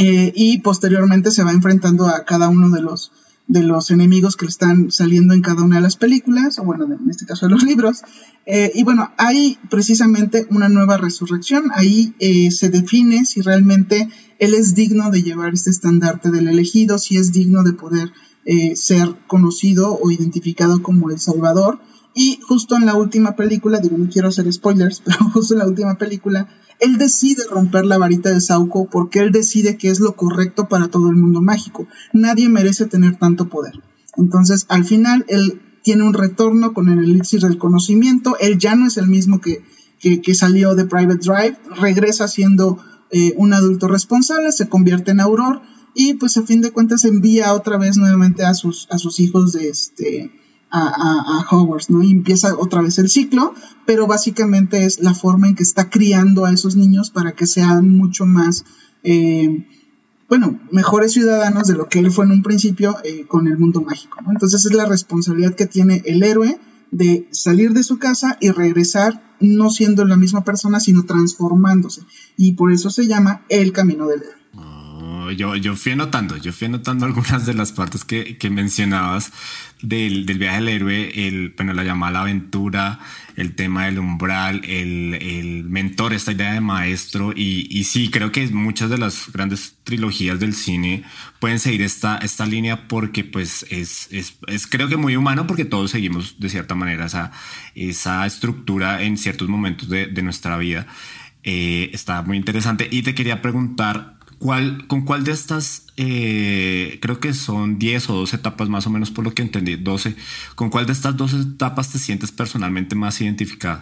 y 0.00 0.58
posteriormente 0.58 1.32
se 1.32 1.42
va 1.42 1.50
enfrentando 1.50 2.06
a 2.06 2.24
cada 2.24 2.48
uno 2.48 2.70
de 2.70 2.82
los 2.82 3.10
de 3.48 3.62
los 3.62 3.90
enemigos 3.90 4.36
que 4.36 4.44
están 4.44 4.90
saliendo 4.90 5.32
en 5.32 5.40
cada 5.40 5.62
una 5.62 5.76
de 5.76 5.82
las 5.82 5.96
películas, 5.96 6.58
o 6.58 6.64
bueno, 6.64 6.84
en 6.84 7.10
este 7.10 7.24
caso 7.24 7.46
de 7.46 7.52
los 7.52 7.62
libros. 7.62 8.02
Eh, 8.44 8.70
y 8.74 8.84
bueno, 8.84 9.10
hay 9.16 9.58
precisamente 9.70 10.46
una 10.50 10.68
nueva 10.68 10.98
resurrección, 10.98 11.70
ahí 11.74 12.14
eh, 12.20 12.50
se 12.50 12.68
define 12.68 13.24
si 13.24 13.40
realmente 13.40 14.08
él 14.38 14.52
es 14.52 14.74
digno 14.74 15.10
de 15.10 15.22
llevar 15.22 15.54
este 15.54 15.70
estandarte 15.70 16.30
del 16.30 16.48
elegido, 16.48 16.98
si 16.98 17.16
es 17.16 17.32
digno 17.32 17.64
de 17.64 17.72
poder 17.72 18.12
eh, 18.44 18.76
ser 18.76 19.16
conocido 19.26 19.98
o 19.98 20.10
identificado 20.10 20.82
como 20.82 21.10
el 21.10 21.18
Salvador. 21.18 21.80
Y 22.20 22.40
justo 22.42 22.74
en 22.74 22.84
la 22.84 22.96
última 22.96 23.36
película, 23.36 23.78
digo, 23.78 23.96
no 23.96 24.10
quiero 24.10 24.26
hacer 24.26 24.52
spoilers, 24.52 25.00
pero 25.04 25.18
justo 25.32 25.54
en 25.54 25.60
la 25.60 25.68
última 25.68 25.98
película, 25.98 26.48
él 26.80 26.98
decide 26.98 27.44
romper 27.48 27.86
la 27.86 27.96
varita 27.96 28.30
de 28.30 28.40
Sauco 28.40 28.88
porque 28.90 29.20
él 29.20 29.30
decide 29.30 29.76
que 29.76 29.88
es 29.88 30.00
lo 30.00 30.16
correcto 30.16 30.68
para 30.68 30.88
todo 30.88 31.10
el 31.10 31.16
mundo 31.16 31.40
mágico. 31.40 31.86
Nadie 32.12 32.48
merece 32.48 32.86
tener 32.86 33.14
tanto 33.14 33.48
poder. 33.48 33.84
Entonces, 34.16 34.66
al 34.68 34.84
final, 34.84 35.26
él 35.28 35.62
tiene 35.84 36.02
un 36.02 36.12
retorno 36.12 36.74
con 36.74 36.88
el 36.88 36.98
elixir 36.98 37.40
del 37.40 37.56
conocimiento. 37.56 38.36
Él 38.40 38.58
ya 38.58 38.74
no 38.74 38.88
es 38.88 38.96
el 38.96 39.06
mismo 39.06 39.40
que, 39.40 39.62
que, 40.00 40.34
salió 40.34 40.74
de 40.74 40.86
Private 40.86 41.20
Drive. 41.20 41.56
Regresa 41.80 42.26
siendo 42.26 42.78
eh, 43.12 43.32
un 43.36 43.52
adulto 43.52 43.86
responsable, 43.86 44.50
se 44.50 44.68
convierte 44.68 45.12
en 45.12 45.20
Auror 45.20 45.62
y 45.94 46.14
pues 46.14 46.36
a 46.36 46.42
fin 46.42 46.62
de 46.62 46.72
cuentas 46.72 47.04
envía 47.04 47.54
otra 47.54 47.78
vez 47.78 47.96
nuevamente 47.96 48.44
a 48.44 48.54
sus, 48.54 48.88
a 48.90 48.98
sus 48.98 49.20
hijos 49.20 49.52
de 49.52 49.68
este 49.68 50.32
a, 50.70 51.46
Hogwarts, 51.50 51.90
¿no? 51.90 52.02
Y 52.02 52.10
empieza 52.10 52.54
otra 52.56 52.82
vez 52.82 52.98
el 52.98 53.08
ciclo, 53.08 53.54
pero 53.86 54.06
básicamente 54.06 54.84
es 54.84 55.00
la 55.00 55.14
forma 55.14 55.48
en 55.48 55.54
que 55.54 55.62
está 55.62 55.90
criando 55.90 56.44
a 56.44 56.52
esos 56.52 56.76
niños 56.76 57.10
para 57.10 57.32
que 57.32 57.46
sean 57.46 57.96
mucho 57.96 58.26
más, 58.26 58.64
eh, 59.02 59.66
bueno, 60.28 60.60
mejores 60.70 61.12
ciudadanos 61.12 61.68
de 61.68 61.74
lo 61.74 61.88
que 61.88 62.00
él 62.00 62.10
fue 62.10 62.26
en 62.26 62.32
un 62.32 62.42
principio 62.42 62.96
eh, 63.04 63.26
con 63.26 63.46
el 63.46 63.58
mundo 63.58 63.80
mágico, 63.80 64.20
¿no? 64.22 64.32
Entonces 64.32 64.64
es 64.64 64.74
la 64.74 64.86
responsabilidad 64.86 65.54
que 65.54 65.66
tiene 65.66 66.02
el 66.04 66.22
héroe 66.22 66.60
de 66.90 67.28
salir 67.30 67.72
de 67.72 67.82
su 67.82 67.98
casa 67.98 68.36
y 68.40 68.50
regresar 68.50 69.22
no 69.40 69.70
siendo 69.70 70.04
la 70.04 70.16
misma 70.16 70.44
persona, 70.44 70.80
sino 70.80 71.04
transformándose. 71.04 72.02
Y 72.36 72.52
por 72.52 72.72
eso 72.72 72.90
se 72.90 73.06
llama 73.06 73.42
el 73.48 73.72
camino 73.72 74.06
del 74.06 74.22
héroe. 74.22 74.38
Yo, 75.30 75.56
yo 75.56 75.76
fui 75.76 75.92
anotando, 75.92 76.36
yo 76.36 76.52
fui 76.52 76.66
anotando 76.66 77.06
algunas 77.06 77.46
de 77.46 77.54
las 77.54 77.72
partes 77.72 78.04
que, 78.04 78.38
que 78.38 78.50
mencionabas 78.50 79.32
del, 79.82 80.26
del, 80.26 80.38
viaje 80.38 80.56
del 80.56 80.68
héroe, 80.68 81.28
el, 81.28 81.54
bueno, 81.56 81.72
la 81.72 81.84
llamada 81.84 82.12
la 82.12 82.20
aventura, 82.22 83.00
el 83.36 83.54
tema 83.54 83.86
del 83.86 83.98
umbral, 83.98 84.62
el, 84.64 85.14
el 85.14 85.64
mentor, 85.64 86.12
esta 86.12 86.32
idea 86.32 86.52
de 86.52 86.60
maestro, 86.60 87.32
y, 87.34 87.68
y, 87.70 87.84
sí, 87.84 88.10
creo 88.10 88.32
que 88.32 88.46
muchas 88.48 88.90
de 88.90 88.98
las 88.98 89.30
grandes 89.32 89.76
trilogías 89.84 90.40
del 90.40 90.54
cine 90.54 91.04
pueden 91.38 91.58
seguir 91.58 91.82
esta, 91.82 92.18
esta 92.18 92.46
línea 92.46 92.88
porque 92.88 93.24
pues 93.24 93.64
es, 93.70 94.08
es, 94.10 94.38
es 94.46 94.66
creo 94.66 94.88
que 94.88 94.96
muy 94.96 95.16
humano 95.16 95.46
porque 95.46 95.64
todos 95.64 95.90
seguimos 95.90 96.40
de 96.40 96.48
cierta 96.48 96.74
manera 96.74 97.06
esa, 97.06 97.30
esa 97.74 98.26
estructura 98.26 99.02
en 99.02 99.16
ciertos 99.16 99.48
momentos 99.48 99.88
de, 99.88 100.06
de 100.06 100.22
nuestra 100.22 100.56
vida. 100.56 100.86
Eh, 101.44 101.90
está 101.94 102.22
muy 102.22 102.36
interesante 102.36 102.88
y 102.90 103.02
te 103.02 103.14
quería 103.14 103.40
preguntar 103.40 104.17
¿Cuál, 104.38 104.86
¿Con 104.86 105.04
cuál 105.04 105.24
de 105.24 105.32
estas, 105.32 105.86
eh, 105.96 106.98
creo 107.02 107.18
que 107.18 107.34
son 107.34 107.78
10 107.78 108.10
o 108.10 108.14
12 108.14 108.36
etapas 108.36 108.68
más 108.68 108.86
o 108.86 108.90
menos 108.90 109.10
por 109.10 109.24
lo 109.24 109.34
que 109.34 109.42
entendí, 109.42 109.74
12, 109.74 110.14
¿con 110.54 110.70
cuál 110.70 110.86
de 110.86 110.92
estas 110.92 111.16
12 111.16 111.40
etapas 111.54 111.90
te 111.90 111.98
sientes 111.98 112.30
personalmente 112.30 112.94
más 112.94 113.20
identificado? 113.20 113.80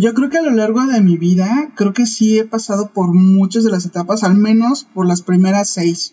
yo 0.00 0.14
creo 0.14 0.30
que 0.30 0.38
a 0.38 0.42
lo 0.42 0.50
largo 0.50 0.84
de 0.86 1.00
mi 1.00 1.16
vida, 1.16 1.72
creo 1.74 1.92
que 1.94 2.06
sí 2.06 2.38
he 2.38 2.44
pasado 2.44 2.90
por 2.92 3.12
muchas 3.12 3.64
de 3.64 3.70
las 3.70 3.86
etapas, 3.86 4.24
al 4.24 4.34
menos 4.34 4.84
por 4.84 5.06
las 5.06 5.22
primeras 5.22 5.70
seis, 5.70 6.12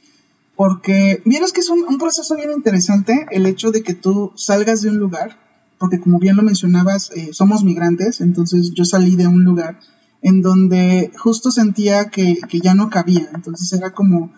porque 0.56 1.22
vieras 1.26 1.52
que 1.52 1.60
es 1.60 1.70
un, 1.70 1.84
un 1.88 1.98
proceso 1.98 2.36
bien 2.36 2.52
interesante 2.52 3.28
el 3.32 3.46
hecho 3.46 3.72
de 3.72 3.84
que 3.84 3.94
tú 3.94 4.32
salgas 4.36 4.82
de 4.82 4.90
un 4.90 4.98
lugar, 4.98 5.38
porque 5.78 6.00
como 6.00 6.18
bien 6.18 6.38
lo 6.38 6.44
mencionabas, 6.44 7.12
eh, 7.12 7.30
somos 7.34 7.64
migrantes, 7.64 8.22
entonces 8.22 8.72
yo 8.74 8.86
salí 8.86 9.16
de 9.16 9.28
un 9.28 9.44
lugar 9.44 9.80
en 10.22 10.42
donde 10.42 11.12
justo 11.18 11.52
sentía 11.52 12.10
que, 12.10 12.40
que, 12.48 12.60
ya 12.60 12.76
no 12.76 12.90
cabía. 12.90 13.30
Entonces 13.34 13.74
era 13.74 13.92
como, 13.92 14.32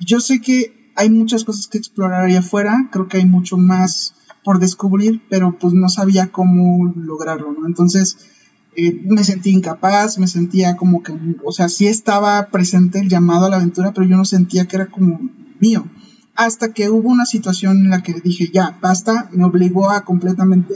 yo 0.00 0.20
sé 0.20 0.40
que 0.40 0.92
hay 0.96 1.10
muchas 1.10 1.44
cosas 1.44 1.66
que 1.66 1.78
explorar 1.78 2.24
allá 2.24 2.38
afuera, 2.38 2.88
creo 2.90 3.06
que 3.06 3.18
hay 3.18 3.26
mucho 3.26 3.58
más 3.58 4.14
por 4.42 4.58
descubrir, 4.58 5.22
pero 5.28 5.58
pues 5.58 5.74
no 5.74 5.88
sabía 5.88 6.28
cómo 6.28 6.92
lograrlo, 6.96 7.52
¿no? 7.52 7.66
Entonces 7.66 8.16
eh, 8.76 8.92
me 9.04 9.24
sentí 9.24 9.50
incapaz, 9.50 10.18
me 10.18 10.26
sentía 10.26 10.76
como 10.76 11.02
que, 11.02 11.12
o 11.44 11.52
sea, 11.52 11.68
sí 11.68 11.86
estaba 11.86 12.48
presente 12.48 13.00
el 13.00 13.08
llamado 13.08 13.46
a 13.46 13.50
la 13.50 13.56
aventura, 13.56 13.92
pero 13.92 14.06
yo 14.06 14.16
no 14.16 14.24
sentía 14.24 14.66
que 14.66 14.76
era 14.76 14.86
como 14.86 15.20
mío. 15.60 15.86
Hasta 16.34 16.72
que 16.72 16.90
hubo 16.90 17.08
una 17.08 17.26
situación 17.26 17.78
en 17.78 17.90
la 17.90 18.02
que 18.02 18.14
dije, 18.20 18.50
ya, 18.52 18.78
basta, 18.80 19.28
me 19.32 19.44
obligó 19.44 19.90
a 19.90 20.04
completamente 20.04 20.74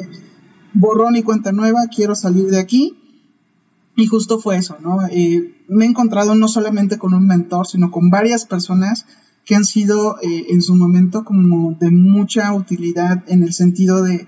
borrón 0.73 1.17
y 1.17 1.23
cuenta 1.23 1.52
nueva, 1.52 1.87
quiero 1.95 2.14
salir 2.14 2.47
de 2.47 2.59
aquí 2.59 3.00
y 3.97 4.06
justo 4.06 4.38
fue 4.38 4.56
eso, 4.56 4.76
¿no? 4.80 4.99
Me 5.68 5.85
he 5.85 5.88
encontrado 5.88 6.35
no 6.35 6.49
solamente 6.49 6.99
con 6.99 7.14
un 7.14 7.26
mentor, 7.26 7.66
sino 7.66 7.90
con 7.90 8.11
varias 8.11 8.47
personas 8.47 9.06
que 9.44 9.54
han 9.54 9.64
sido 9.64 10.16
eh, 10.23 10.47
en 10.50 10.62
su 10.62 10.75
momento 10.75 11.25
como 11.25 11.75
de 11.75 11.90
mucha 11.90 12.52
utilidad 12.54 13.25
en 13.26 13.42
el 13.42 13.52
sentido 13.52 14.02
de, 14.02 14.26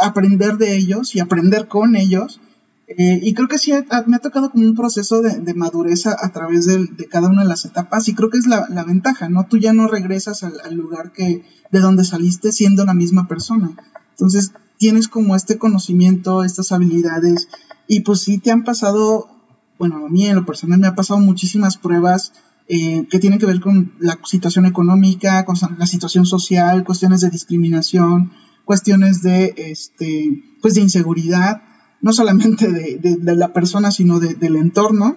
aprender 0.00 0.58
de 0.58 0.76
ellos 0.76 1.14
y 1.14 1.20
aprender 1.20 1.68
con 1.68 1.96
ellos. 1.96 2.40
Eh, 2.86 3.20
y 3.22 3.34
creo 3.34 3.48
que 3.48 3.58
sí 3.58 3.72
me 4.06 4.16
ha 4.16 4.20
tocado 4.20 4.50
como 4.50 4.64
un 4.64 4.74
proceso 4.74 5.20
de, 5.20 5.54
madurez 5.54 6.06
a, 6.06 6.32
través 6.32 6.66
de, 6.66 6.88
cada 7.10 7.28
una 7.28 7.42
de 7.42 7.48
las 7.48 7.64
etapas 7.64 8.08
y 8.08 8.14
creo 8.14 8.30
que 8.30 8.38
es 8.38 8.46
la, 8.46 8.66
ventaja, 8.84 9.28
¿no? 9.28 9.46
Tú 9.46 9.58
ya 9.58 9.72
no 9.72 9.88
regresas 9.88 10.42
al, 10.42 10.54
al, 10.64 10.74
lugar 10.74 11.12
que, 11.12 11.44
de 11.70 11.80
donde 11.80 12.04
saliste 12.04 12.52
siendo 12.52 12.84
la 12.84 12.94
misma 12.94 13.28
persona. 13.28 13.76
Entonces 14.10 14.52
tienes 14.78 15.08
como 15.08 15.36
este 15.36 15.58
conocimiento, 15.58 16.44
estas 16.44 16.72
habilidades 16.72 17.48
y 17.88 18.00
pues 18.00 18.20
sí 18.20 18.38
te 18.38 18.52
han 18.52 18.62
pasado, 18.62 19.28
bueno, 19.78 20.06
a 20.06 20.08
mí 20.10 20.26
en 20.26 20.36
lo 20.36 20.44
personal 20.44 20.78
me 20.78 20.86
ha 20.86 20.94
pasado 20.94 21.18
muchísimas 21.18 21.78
pruebas 21.78 22.32
eh, 22.68 23.06
que 23.10 23.18
tienen 23.18 23.38
que 23.38 23.46
ver 23.46 23.60
con 23.60 23.94
la 23.98 24.18
situación 24.24 24.66
económica, 24.66 25.46
con 25.46 25.56
la 25.78 25.86
situación 25.86 26.26
social, 26.26 26.84
cuestiones 26.84 27.22
de 27.22 27.30
discriminación, 27.30 28.30
cuestiones 28.66 29.22
de, 29.22 29.54
este, 29.56 30.44
pues 30.60 30.74
de 30.74 30.82
inseguridad, 30.82 31.62
no 32.02 32.12
solamente 32.12 32.70
de, 32.70 33.18
la 33.34 33.54
persona, 33.54 33.90
sino 33.90 34.20
del 34.20 34.56
entorno. 34.56 35.16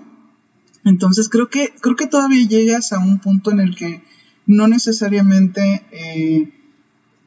Entonces 0.85 1.27
creo 1.27 1.49
que, 1.49 1.73
creo 1.81 1.97
que 1.97 2.07
todavía 2.07 2.47
llegas 2.47 2.93
a 2.93 2.99
un 2.99 3.19
punto 3.19 3.51
en 3.51 3.59
el 3.59 3.75
que 3.75 4.01
no 4.45 4.69
necesariamente 4.69 5.85
eh, 5.91 6.53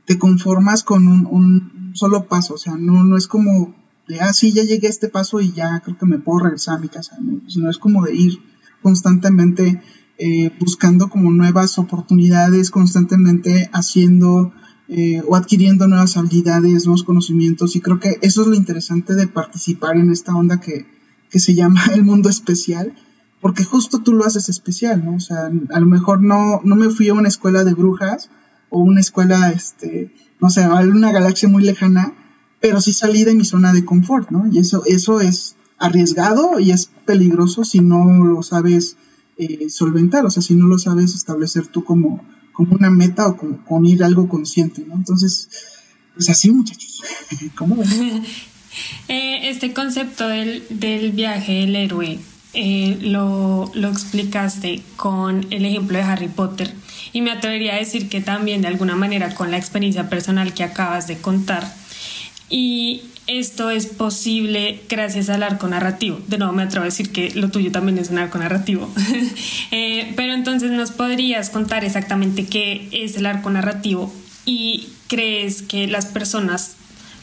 te 0.06 0.18
conformas 0.18 0.82
con 0.82 1.06
un, 1.06 1.26
un, 1.26 1.92
solo 1.94 2.26
paso, 2.28 2.54
o 2.54 2.58
sea, 2.58 2.76
no, 2.76 3.04
no 3.04 3.16
es 3.16 3.28
como 3.28 3.74
de, 4.08 4.20
ah, 4.20 4.32
sí, 4.32 4.52
ya 4.52 4.62
llegué 4.62 4.86
a 4.86 4.90
este 4.90 5.08
paso 5.08 5.40
y 5.40 5.52
ya 5.52 5.80
creo 5.80 5.96
que 5.98 6.06
me 6.06 6.18
puedo 6.18 6.40
regresar 6.40 6.76
a 6.76 6.80
mi 6.80 6.88
casa, 6.88 7.16
¿no? 7.20 7.40
Sino 7.48 7.70
es 7.70 7.78
como 7.78 8.04
de 8.04 8.14
ir 8.14 8.38
constantemente 8.82 9.82
eh, 10.18 10.50
buscando 10.60 11.08
como 11.08 11.32
nuevas 11.32 11.78
oportunidades, 11.78 12.70
constantemente 12.70 13.70
haciendo 13.72 14.52
eh, 14.86 15.22
o 15.26 15.34
adquiriendo 15.34 15.88
nuevas 15.88 16.16
habilidades, 16.18 16.84
nuevos 16.84 17.04
conocimientos 17.04 17.74
y 17.74 17.80
creo 17.80 17.98
que 17.98 18.18
eso 18.20 18.42
es 18.42 18.46
lo 18.46 18.54
interesante 18.54 19.14
de 19.14 19.26
participar 19.26 19.96
en 19.96 20.10
esta 20.10 20.36
onda 20.36 20.60
que, 20.60 20.86
que 21.30 21.38
se 21.38 21.54
llama 21.54 21.80
el 21.94 22.04
mundo 22.04 22.28
especial, 22.28 22.94
porque 23.40 23.64
justo 23.64 24.02
tú 24.02 24.12
lo 24.12 24.24
haces 24.24 24.48
especial, 24.48 25.04
¿no? 25.04 25.16
O 25.16 25.20
sea, 25.20 25.50
a 25.70 25.80
lo 25.80 25.86
mejor 25.86 26.22
no, 26.22 26.60
no 26.64 26.76
me 26.76 26.90
fui 26.90 27.08
a 27.08 27.14
una 27.14 27.28
escuela 27.28 27.64
de 27.64 27.74
brujas 27.74 28.30
o 28.68 28.80
una 28.80 29.00
escuela, 29.00 29.50
este, 29.50 30.12
no 30.40 30.50
sé, 30.50 30.62
a 30.62 30.74
una 30.74 31.12
galaxia 31.12 31.48
muy 31.48 31.64
lejana, 31.64 32.12
pero 32.60 32.80
sí 32.80 32.92
salí 32.92 33.24
de 33.24 33.34
mi 33.34 33.44
zona 33.44 33.72
de 33.72 33.84
confort, 33.84 34.30
¿no? 34.30 34.46
Y 34.50 34.58
eso, 34.58 34.84
eso 34.86 35.20
es 35.20 35.56
arriesgado 35.78 36.58
y 36.60 36.70
es 36.70 36.90
peligroso 37.04 37.64
si 37.64 37.80
no 37.80 38.24
lo 38.24 38.42
sabes 38.42 38.96
eh, 39.36 39.68
solventar, 39.68 40.24
o 40.24 40.30
sea, 40.30 40.42
si 40.42 40.54
no 40.54 40.66
lo 40.66 40.78
sabes 40.78 41.14
establecer 41.14 41.66
tú 41.66 41.84
como, 41.84 42.24
como 42.52 42.74
una 42.74 42.90
meta 42.90 43.26
o 43.26 43.36
como, 43.36 43.64
con 43.64 43.84
ir 43.84 44.04
algo 44.04 44.28
consciente, 44.28 44.84
¿no? 44.86 44.94
Entonces, 44.94 45.48
pues 46.14 46.28
así, 46.30 46.50
muchachos. 46.50 47.02
¿Cómo 47.56 47.76
ven? 47.76 48.24
Eh, 49.06 49.50
este 49.50 49.72
concepto 49.72 50.26
del, 50.26 50.64
del 50.68 51.12
viaje 51.12 51.52
del 51.52 51.76
héroe 51.76 52.18
eh, 52.54 52.98
lo, 53.02 53.70
lo, 53.74 53.88
explicaste 53.88 54.82
con 54.96 55.46
el 55.50 55.64
ejemplo 55.64 55.98
de 55.98 56.04
Harry 56.04 56.28
Potter 56.28 56.72
y 57.12 57.20
me 57.20 57.30
atrevería 57.30 57.74
a 57.74 57.78
decir 57.78 58.08
que 58.08 58.20
también 58.20 58.62
de 58.62 58.68
alguna 58.68 58.96
manera 58.96 59.34
con 59.34 59.50
la 59.50 59.58
experiencia 59.58 60.08
personal 60.08 60.54
que 60.54 60.64
acabas 60.64 61.06
de 61.06 61.18
contar 61.18 61.72
y 62.50 63.02
esto 63.26 63.70
es 63.70 63.86
posible 63.86 64.82
gracias 64.88 65.30
al 65.30 65.42
arco 65.42 65.66
narrativo. 65.66 66.18
De 66.28 66.36
nuevo 66.36 66.52
me 66.52 66.62
atrevo 66.62 66.82
a 66.82 66.86
decir 66.86 67.10
que 67.10 67.30
lo 67.34 67.50
tuyo 67.50 67.72
también 67.72 67.98
es 67.98 68.10
un 68.10 68.18
arco 68.18 68.38
narrativo. 68.38 68.88
Eh, 69.70 70.12
pero 70.14 70.34
entonces 70.34 70.70
nos 70.70 70.92
podrías 70.92 71.50
contar 71.50 71.84
exactamente 71.84 72.46
qué 72.46 72.88
es 72.92 73.16
el 73.16 73.26
arco 73.26 73.50
narrativo 73.50 74.12
y 74.44 74.88
crees 75.08 75.62
que 75.62 75.88
las 75.88 76.06
personas, 76.06 76.76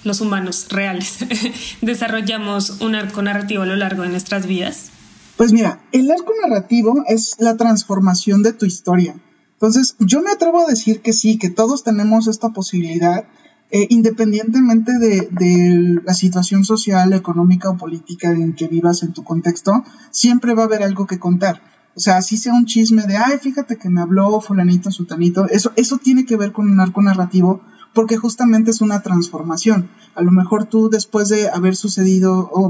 los 0.03 0.19
humanos 0.19 0.67
reales, 0.69 1.19
desarrollamos 1.81 2.81
un 2.81 2.95
arco 2.95 3.21
narrativo 3.21 3.63
a 3.63 3.65
lo 3.65 3.77
largo 3.77 4.03
de 4.03 4.09
nuestras 4.09 4.47
vidas. 4.47 4.89
Pues 5.37 5.53
mira, 5.53 5.79
el 5.93 6.11
arco 6.11 6.33
narrativo 6.41 7.05
es 7.07 7.35
la 7.39 7.55
transformación 7.55 8.43
de 8.43 8.51
tu 8.51 8.65
historia. 8.65 9.15
Entonces, 9.53 9.95
yo 9.99 10.21
me 10.21 10.31
atrevo 10.31 10.61
a 10.61 10.69
decir 10.69 11.01
que 11.01 11.13
sí, 11.13 11.37
que 11.37 11.49
todos 11.49 11.83
tenemos 11.83 12.27
esta 12.27 12.49
posibilidad 12.49 13.25
eh, 13.71 13.87
independientemente 13.89 14.91
de, 14.99 16.01
la 16.03 16.13
situación 16.13 16.65
social, 16.65 17.13
económica 17.13 17.69
o 17.69 17.77
política 17.77 18.31
en 18.31 18.53
que 18.53 18.67
vivas 18.67 19.03
en 19.03 19.13
tu 19.13 19.23
contexto, 19.23 19.83
siempre 20.11 20.53
va 20.53 20.63
a 20.63 20.65
haber 20.65 20.83
algo 20.83 21.07
que 21.07 21.19
contar. 21.19 21.61
O 21.95 21.99
sea, 21.99 22.17
así 22.17 22.37
sea 22.37 22.53
un 22.53 22.65
chisme 22.65 23.03
de, 23.03 23.17
ay, 23.17 23.37
fíjate 23.39 23.77
que 23.77 23.89
me 23.89 24.01
habló 24.01 24.39
fulanito, 24.41 24.91
sutanito, 24.91 25.45
eso, 25.49 25.71
eso 25.75 25.97
tiene 25.97 26.25
que 26.25 26.37
ver 26.37 26.51
con 26.51 26.69
un 26.69 26.79
arco 26.79 27.01
narrativo 27.01 27.61
porque 27.93 28.17
justamente 28.17 28.71
es 28.71 28.81
una 28.81 29.01
transformación. 29.01 29.89
A 30.15 30.21
lo 30.21 30.31
mejor 30.31 30.65
tú 30.65 30.89
después 30.89 31.29
de 31.29 31.49
haber 31.49 31.75
sucedido 31.75 32.49
o 32.53 32.69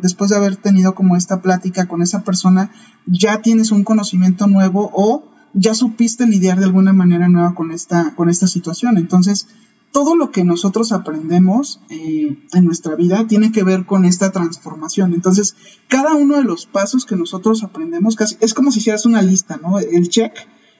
después 0.00 0.30
de 0.30 0.36
haber 0.36 0.56
tenido 0.56 0.94
como 0.94 1.16
esta 1.16 1.40
plática 1.40 1.86
con 1.86 2.02
esa 2.02 2.24
persona, 2.24 2.70
ya 3.06 3.42
tienes 3.42 3.70
un 3.70 3.84
conocimiento 3.84 4.46
nuevo 4.46 4.90
o 4.92 5.24
ya 5.54 5.74
supiste 5.74 6.26
lidiar 6.26 6.58
de 6.58 6.66
alguna 6.66 6.92
manera 6.92 7.28
nueva 7.28 7.54
con 7.54 7.70
esta, 7.70 8.14
con 8.14 8.28
esta 8.28 8.46
situación. 8.46 8.98
Entonces, 8.98 9.48
todo 9.96 10.14
lo 10.14 10.30
que 10.30 10.44
nosotros 10.44 10.92
aprendemos 10.92 11.80
eh, 11.88 12.36
en 12.52 12.64
nuestra 12.66 12.96
vida 12.96 13.26
tiene 13.26 13.50
que 13.50 13.64
ver 13.64 13.86
con 13.86 14.04
esta 14.04 14.30
transformación. 14.30 15.14
Entonces, 15.14 15.56
cada 15.88 16.12
uno 16.12 16.36
de 16.36 16.44
los 16.44 16.66
pasos 16.66 17.06
que 17.06 17.16
nosotros 17.16 17.62
aprendemos 17.64 18.14
casi, 18.14 18.36
es 18.40 18.52
como 18.52 18.70
si 18.70 18.80
hicieras 18.80 19.06
una 19.06 19.22
lista, 19.22 19.56
¿no? 19.56 19.78
El 19.78 20.10
check 20.10 20.34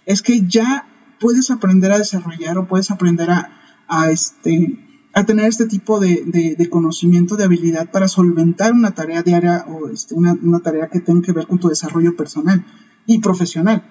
es 0.04 0.20
que 0.20 0.46
ya 0.46 0.87
puedes 1.18 1.50
aprender 1.50 1.92
a 1.92 1.99
desarrollar 1.99 2.58
o 2.58 2.68
puedes 2.68 2.90
aprender 2.90 3.30
a, 3.30 4.11
este, 4.11 5.08
a 5.14 5.25
tener 5.25 5.46
este 5.46 5.64
tipo 5.64 5.99
de, 5.99 6.68
conocimiento, 6.70 7.37
de 7.37 7.44
habilidad 7.44 7.90
para 7.90 8.08
solventar 8.08 8.75
una 8.75 8.90
tarea 8.90 9.23
diaria 9.23 9.64
o 9.66 9.88
este, 9.88 10.14
una, 10.14 10.61
tarea 10.62 10.90
que 10.90 11.00
tenga 11.00 11.23
que 11.23 11.32
ver 11.32 11.46
con 11.46 11.58
tu 11.58 11.70
desarrollo 11.70 12.16
personal 12.16 12.66
y 13.06 13.20
profesional. 13.20 13.82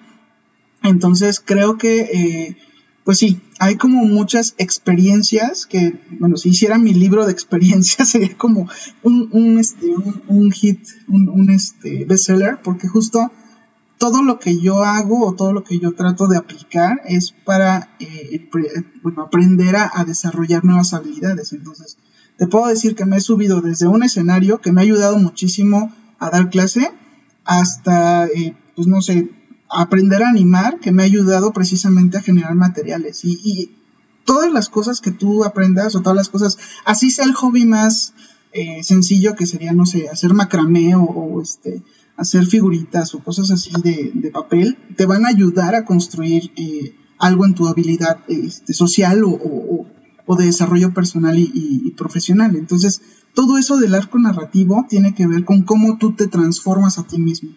Entonces, 0.84 1.42
creo 1.44 1.78
que... 1.78 2.02
Eh, 2.02 2.56
pues 3.06 3.18
sí, 3.18 3.40
hay 3.60 3.76
como 3.76 4.04
muchas 4.04 4.56
experiencias 4.58 5.64
que, 5.64 6.00
bueno, 6.18 6.36
si 6.36 6.48
hiciera 6.48 6.76
mi 6.76 6.92
libro 6.92 7.24
de 7.24 7.30
experiencias 7.30 8.08
sería 8.10 8.36
como 8.36 8.68
un, 9.04 9.28
un, 9.30 9.60
este, 9.60 9.86
un, 10.26 10.50
hit, 10.50 10.80
un, 11.06 11.28
un 11.28 11.50
este, 11.50 12.04
bestseller, 12.04 12.60
porque 12.64 12.88
justo 12.88 13.30
todo 13.96 14.24
lo 14.24 14.40
que 14.40 14.58
yo 14.58 14.82
hago 14.82 15.24
o 15.24 15.36
todo 15.36 15.52
lo 15.52 15.62
que 15.62 15.78
yo 15.78 15.94
trato 15.94 16.26
de 16.26 16.36
aplicar 16.36 17.00
es 17.04 17.30
para 17.30 17.94
eh, 18.00 18.50
aprender 19.18 19.76
a, 19.76 20.04
desarrollar 20.04 20.64
nuevas 20.64 20.92
habilidades. 20.92 21.52
Entonces, 21.52 21.98
te 22.36 22.48
puedo 22.48 22.66
decir 22.66 22.96
que 22.96 23.06
me 23.06 23.18
he 23.18 23.20
subido 23.20 23.60
desde 23.60 23.86
un 23.86 24.02
escenario 24.02 24.60
que 24.60 24.72
me 24.72 24.80
ha 24.80 24.84
ayudado 24.84 25.16
muchísimo 25.16 25.94
a 26.18 26.30
dar 26.30 26.50
clase 26.50 26.90
hasta, 27.44 28.26
eh, 28.26 28.56
pues 28.74 28.88
no 28.88 29.00
sé, 29.00 29.30
aprender 29.82 30.22
a 30.22 30.28
animar, 30.28 30.80
que 30.80 30.92
me 30.92 31.02
ha 31.02 31.06
ayudado 31.06 31.52
precisamente 31.52 32.18
a 32.18 32.22
generar 32.22 32.54
materiales. 32.54 33.24
Y, 33.24 33.72
todas 34.24 34.52
las 34.52 34.68
cosas 34.68 35.00
que 35.00 35.12
tú 35.12 35.44
aprendas 35.44 35.94
o 35.94 36.02
todas 36.02 36.16
las 36.16 36.28
cosas, 36.28 36.58
así 36.84 37.12
sea 37.12 37.24
el 37.24 37.34
hobby 37.34 37.64
más 37.64 38.12
eh, 38.52 38.82
sencillo 38.82 39.36
que 39.36 39.46
sería, 39.46 39.72
no 39.72 39.86
sé, 39.86 40.08
hacer 40.08 40.34
macramé 40.34 40.96
o 40.96 41.40
este 41.40 41.84
hacer 42.16 42.46
figuritas 42.46 43.14
o 43.14 43.22
cosas 43.22 43.50
así 43.50 43.70
de, 43.82 44.30
papel, 44.30 44.78
te 44.96 45.06
van 45.06 45.24
a 45.26 45.28
ayudar 45.28 45.74
a 45.74 45.84
construir 45.84 46.52
eh, 46.56 46.94
algo 47.18 47.44
en 47.44 47.54
tu 47.54 47.68
habilidad 47.68 48.20
este, 48.28 48.72
social 48.72 49.22
o, 49.24 49.86
de 50.36 50.44
desarrollo 50.44 50.92
personal 50.92 51.38
y, 51.38 51.94
profesional. 51.96 52.56
Entonces, 52.56 53.00
todo 53.34 53.58
eso 53.58 53.76
del 53.76 53.94
arco 53.94 54.18
narrativo 54.18 54.84
tiene 54.88 55.14
que 55.14 55.26
ver 55.26 55.44
con 55.44 55.62
cómo 55.62 55.98
tú 55.98 56.14
te 56.14 56.26
transformas 56.26 56.98
a 56.98 57.06
ti 57.06 57.18
mismo. 57.18 57.50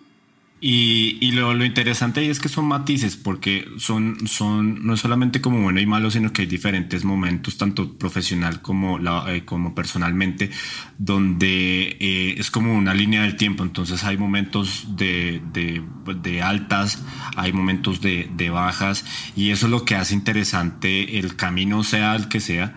Y, 0.61 1.31
lo, 1.31 1.63
interesante 1.63 2.19
ahí 2.19 2.29
es 2.29 2.39
que 2.39 2.49
son 2.49 2.65
matices, 2.65 3.15
porque 3.15 3.65
son, 3.77 4.27
son 4.27 4.85
no 4.85 4.93
es 4.93 4.99
solamente 4.99 5.39
como 5.39 5.61
bueno 5.61 5.79
y 5.79 5.85
malo, 5.85 6.11
sino 6.11 6.33
que 6.33 6.41
hay 6.41 6.47
diferentes 6.47 7.05
momentos, 7.05 7.57
tanto 7.57 7.97
profesional 7.97 8.61
como, 8.61 8.99
eh, 9.29 9.45
como 9.45 9.73
personalmente, 9.73 10.49
donde 10.97 11.95
eh, 12.01 12.35
es 12.37 12.51
como 12.51 12.73
una 12.73 12.93
línea 12.93 13.21
del 13.21 13.37
tiempo. 13.37 13.63
Entonces 13.63 14.03
hay 14.03 14.17
momentos 14.17 14.97
de, 14.97 15.41
de, 15.53 15.81
de 16.21 16.41
altas, 16.41 17.01
hay 17.37 17.53
momentos 17.53 18.01
de, 18.01 18.29
de, 18.35 18.49
bajas, 18.49 19.05
y 19.37 19.51
eso 19.51 19.67
es 19.67 19.71
lo 19.71 19.85
que 19.85 19.95
hace 19.95 20.13
interesante 20.13 21.19
el 21.19 21.37
camino, 21.37 21.83
sea 21.83 22.15
el 22.15 22.27
que 22.27 22.41
sea. 22.41 22.75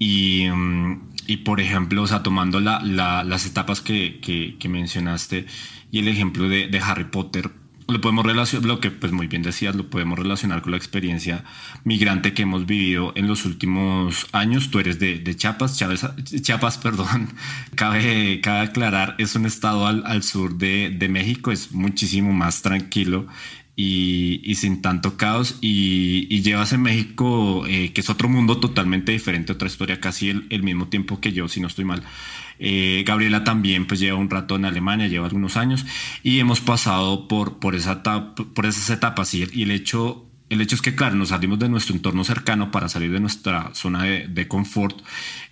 Y, 0.00 0.48
mm, 0.48 1.09
y 1.30 1.36
por 1.36 1.60
ejemplo, 1.60 2.02
o 2.02 2.06
sea, 2.08 2.24
tomando 2.24 2.58
la, 2.58 2.80
la, 2.80 3.22
las 3.22 3.46
etapas 3.46 3.80
que, 3.80 4.18
que, 4.20 4.68
mencionaste, 4.68 5.46
y 5.92 6.00
el 6.00 6.08
ejemplo 6.08 6.48
de, 6.48 6.66
de 6.66 6.80
Harry 6.80 7.04
Potter 7.04 7.52
lo 7.86 8.00
podemos 8.00 8.26
relacionar, 8.26 8.66
lo 8.66 8.80
que 8.80 8.90
pues 8.90 9.12
muy 9.12 9.28
bien 9.28 9.42
decías, 9.42 9.76
lo 9.76 9.88
podemos 9.88 10.18
relacionar 10.18 10.60
con 10.60 10.72
la 10.72 10.76
experiencia 10.76 11.44
migrante 11.84 12.34
que 12.34 12.42
hemos 12.42 12.66
vivido 12.66 13.12
en 13.14 13.28
los 13.28 13.44
últimos 13.44 14.26
años. 14.32 14.72
Tú 14.72 14.80
eres 14.80 14.98
de, 14.98 15.20
de 15.20 15.36
Chiapas, 15.36 15.76
Chiapas, 15.76 16.78
perdón. 16.82 17.28
Cabe, 17.76 18.40
cabe 18.40 18.60
aclarar, 18.60 19.14
es 19.18 19.36
un 19.36 19.46
estado 19.46 19.86
al, 19.86 20.02
al 20.06 20.24
sur 20.24 20.56
de, 20.56 20.90
de, 20.90 21.08
México, 21.08 21.52
es 21.52 21.70
muchísimo 21.70 22.32
más 22.32 22.62
tranquilo 22.62 23.28
y, 23.80 24.42
y 24.44 24.56
sin 24.56 24.82
tanto 24.82 25.16
caos. 25.16 25.56
Y, 25.62 26.26
y 26.28 26.42
llevas 26.42 26.72
en 26.74 26.82
México, 26.82 27.64
eh, 27.66 27.92
que 27.92 28.02
es 28.02 28.10
otro 28.10 28.28
mundo 28.28 28.58
totalmente 28.58 29.12
diferente, 29.12 29.52
otra 29.52 29.68
historia, 29.68 30.00
casi 30.00 30.28
el, 30.28 30.46
el 30.50 30.62
mismo 30.62 30.88
tiempo 30.88 31.20
que 31.20 31.32
yo, 31.32 31.48
si 31.48 31.60
no 31.60 31.68
estoy 31.68 31.86
mal. 31.86 32.02
Eh, 32.58 33.04
Gabriela 33.06 33.42
también 33.42 33.86
pues 33.86 34.00
lleva 34.00 34.18
un 34.18 34.28
rato 34.28 34.56
en 34.56 34.66
Alemania, 34.66 35.08
lleva 35.08 35.24
algunos 35.24 35.56
años 35.56 35.86
y 36.22 36.40
hemos 36.40 36.60
pasado 36.60 37.26
por, 37.26 37.58
por, 37.58 37.74
esa 37.74 38.02
por 38.02 38.66
esas 38.66 38.90
etapas 38.90 39.32
y, 39.32 39.46
y 39.50 39.62
el 39.62 39.70
hecho 39.70 40.26
el 40.50 40.60
hecho 40.60 40.74
es 40.74 40.82
que, 40.82 40.96
claro, 40.96 41.14
nos 41.14 41.28
salimos 41.28 41.60
de 41.60 41.68
nuestro 41.68 41.94
entorno 41.94 42.24
cercano 42.24 42.72
para 42.72 42.88
salir 42.88 43.12
de 43.12 43.20
nuestra 43.20 43.70
zona 43.72 44.02
de, 44.02 44.26
de 44.26 44.48
confort. 44.48 45.00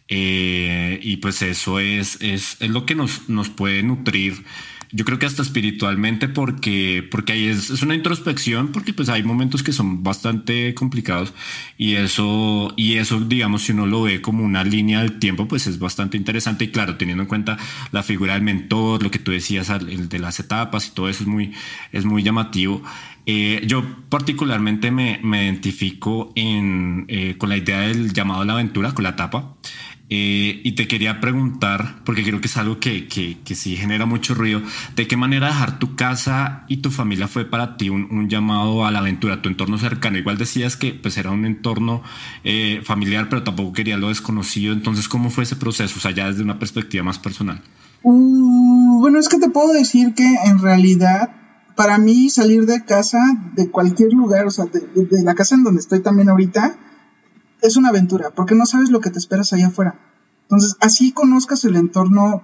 Eh, 0.09 0.99
y 1.03 1.19
pues 1.19 1.41
eso 1.43 1.79
es, 1.79 2.21
es, 2.21 2.57
es, 2.61 2.71
lo 2.71 2.85
que 2.85 2.97
nos, 2.97 3.29
nos 3.29 3.49
puede 3.49 3.83
nutrir 3.85 4.45
yo 4.91 5.05
creo 5.05 5.19
que 5.19 5.27
hasta 5.27 5.43
espiritualmente 5.43 6.29
porque, 6.29 7.07
porque 7.11 7.33
ahí 7.33 7.47
es, 7.47 7.71
es, 7.71 7.83
una 7.83 7.95
introspección, 7.95 8.69
porque 8.69 8.93
pues 8.93 9.09
hay 9.09 9.23
momentos 9.23 9.63
que 9.63 9.73
son 9.73 10.03
bastante 10.03 10.75
complicados 10.75 11.35
y 11.77 11.95
eso, 11.95 12.73
y 12.77 12.95
eso, 12.95 13.21
digamos, 13.21 13.63
si 13.63 13.73
uno 13.73 13.87
lo 13.87 14.03
ve 14.03 14.23
como 14.23 14.45
una 14.45 14.65
línea 14.65 15.01
del 15.01 15.19
tiempo, 15.19 15.47
pues 15.47 15.67
es 15.67 15.79
bastante 15.79 16.17
interesante 16.17 16.65
y 16.65 16.69
claro, 16.69 16.97
teniendo 16.97 17.23
en 17.23 17.29
cuenta 17.29 17.59
la 17.93 18.03
figura 18.03 18.35
del 18.35 18.43
mentor, 18.43 19.03
lo 19.03 19.11
que 19.11 19.19
tú 19.19 19.31
decías, 19.31 19.69
el 19.71 20.09
de 20.09 20.19
las 20.19 20.41
etapas 20.41 20.89
y 20.89 20.91
todo 20.93 21.09
eso 21.09 21.23
es 21.23 21.29
muy, 21.29 21.53
es 21.93 22.05
muy 22.05 22.23
llamativo. 22.23 22.83
Eh, 23.31 23.63
yo 23.67 23.85
particularmente 24.09 24.91
me, 24.91 25.21
me 25.23 25.45
identifico 25.45 26.33
en, 26.35 27.05
eh, 27.09 27.35
con 27.37 27.51
la 27.51 27.59
idea 27.59 27.81
del 27.81 28.15
llamado 28.15 28.41
a 28.41 28.47
la 28.47 28.55
aventura, 28.55 28.95
con 28.95 29.03
la 29.03 29.11
etapa. 29.11 29.55
Eh, 30.11 30.63
y 30.65 30.73
te 30.73 30.89
quería 30.89 31.21
preguntar, 31.21 31.97
porque 32.05 32.23
creo 32.23 32.41
que 32.41 32.47
es 32.47 32.57
algo 32.57 32.81
que, 32.81 33.09
que, 33.09 33.37
que, 33.45 33.55
sí 33.55 33.77
genera 33.77 34.07
mucho 34.07 34.35
ruido, 34.35 34.63
¿de 34.97 35.07
qué 35.07 35.19
manera 35.19 35.49
dejar 35.49 35.79
tu 35.79 35.97
casa 35.97 36.65
y 36.67 36.79
tu 36.79 36.91
familia 36.91 37.29
fue 37.29 37.45
para 37.45 37.77
ti 37.77 37.91
un, 37.91 38.27
llamado 38.31 38.87
a 38.87 38.91
la 38.91 39.01
aventura, 39.01 39.43
tu 39.43 39.51
entorno 39.51 39.77
cercano? 39.77 40.17
Igual 40.17 40.39
decías 40.39 40.77
que 40.77 40.95
pues 40.95 41.19
era 41.19 41.31
un 41.31 41.45
entorno 41.45 42.03
eh, 42.43 42.81
familiar, 42.85 43.29
pero 43.29 43.43
tampoco 43.43 43.75
quería 43.75 43.99
lo 43.99 44.09
desconocido. 44.09 44.73
Entonces, 44.73 45.09
¿cómo 45.09 45.29
fue 45.29 45.45
ese 45.45 45.57
proceso? 45.57 45.99
O 45.99 46.01
sea, 46.01 46.13
ya 46.13 46.27
desde 46.29 46.43
una 46.43 46.59
perspectiva 46.59 47.05
más 47.05 47.19
personal. 47.19 47.61
Uh, 48.03 49.01
bueno, 49.01 49.19
es 49.19 49.29
que 49.29 49.39
te 49.39 49.51
puedo 49.51 49.75
decir 49.75 50.15
que 50.15 50.37
en 50.47 50.59
realidad 50.59 51.33
para 51.77 51.99
mí 51.99 52.31
salir 52.31 52.65
de 52.65 52.83
casa, 52.83 53.19
de 53.55 53.71
cualquier 53.71 54.15
lugar, 54.15 54.47
o 54.47 54.51
sea, 54.51 54.65
de, 54.65 54.81
de 54.81 55.23
la 55.23 55.35
casa 55.35 55.55
en 55.55 55.65
donde 55.65 55.81
estoy 55.81 56.01
también 56.01 56.31
ahorita, 56.31 56.79
es 57.63 57.77
una 57.77 57.89
aventura, 57.89 58.31
porque 58.31 58.55
no 58.55 58.67
sabes 58.67 58.91
lo 58.91 59.01
que 59.01 59.11
te 59.11 59.19
esperas 59.19 59.53
allá 59.53 59.69
afuera. 59.69 59.99
Entonces, 60.43 60.77
así 60.81 61.13
conozcas 61.13 61.65
el 61.65 61.77
entorno 61.77 62.43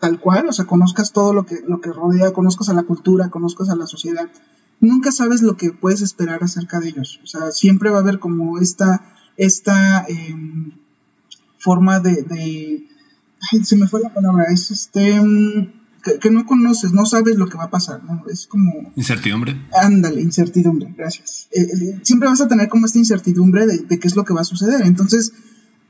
tal 0.00 0.20
cual, 0.20 0.48
o 0.48 0.52
sea, 0.52 0.66
conozcas 0.66 1.12
todo 1.12 1.32
lo 1.32 1.46
que, 1.46 1.60
lo 1.66 1.80
que 1.80 1.92
rodea, 1.92 2.32
conozcas 2.32 2.68
a 2.68 2.74
la 2.74 2.82
cultura, 2.82 3.30
conozcas 3.30 3.70
a 3.70 3.76
la 3.76 3.86
sociedad, 3.86 4.28
nunca 4.80 5.12
sabes 5.12 5.42
lo 5.42 5.56
que 5.56 5.72
puedes 5.72 6.02
esperar 6.02 6.42
acerca 6.42 6.80
de 6.80 6.88
ellos. 6.88 7.20
O 7.22 7.26
sea, 7.26 7.50
siempre 7.50 7.90
va 7.90 7.98
a 7.98 8.00
haber 8.00 8.18
como 8.18 8.58
esta, 8.58 9.02
esta 9.36 10.04
em, 10.08 10.72
forma 11.58 12.00
de, 12.00 12.86
ay, 13.52 13.64
se 13.64 13.76
me 13.76 13.88
fue 13.88 14.00
la 14.00 14.12
palabra, 14.12 14.44
es 14.50 14.70
este, 14.70 15.12
em, 15.12 15.72
que, 16.20 16.30
no 16.30 16.46
conoces, 16.46 16.92
no 16.92 17.06
sabes 17.06 17.36
lo 17.36 17.48
que 17.48 17.58
va 17.58 17.64
a 17.64 17.70
pasar, 17.70 18.02
¿no? 18.04 18.24
Es 18.28 18.46
como... 18.46 18.92
Incertidumbre. 18.96 19.56
Ándale, 19.72 20.20
incertidumbre, 20.20 20.94
gracias. 20.96 21.48
Eh, 21.52 21.62
eh, 21.62 22.00
siempre 22.02 22.28
vas 22.28 22.40
a 22.40 22.48
tener 22.48 22.68
como 22.68 22.86
esta 22.86 22.98
incertidumbre 22.98 23.66
de, 23.66 23.98
qué 23.98 24.08
es 24.08 24.16
lo 24.16 24.24
que 24.24 24.34
va 24.34 24.42
a 24.42 24.44
suceder. 24.44 24.82
Entonces, 24.82 25.32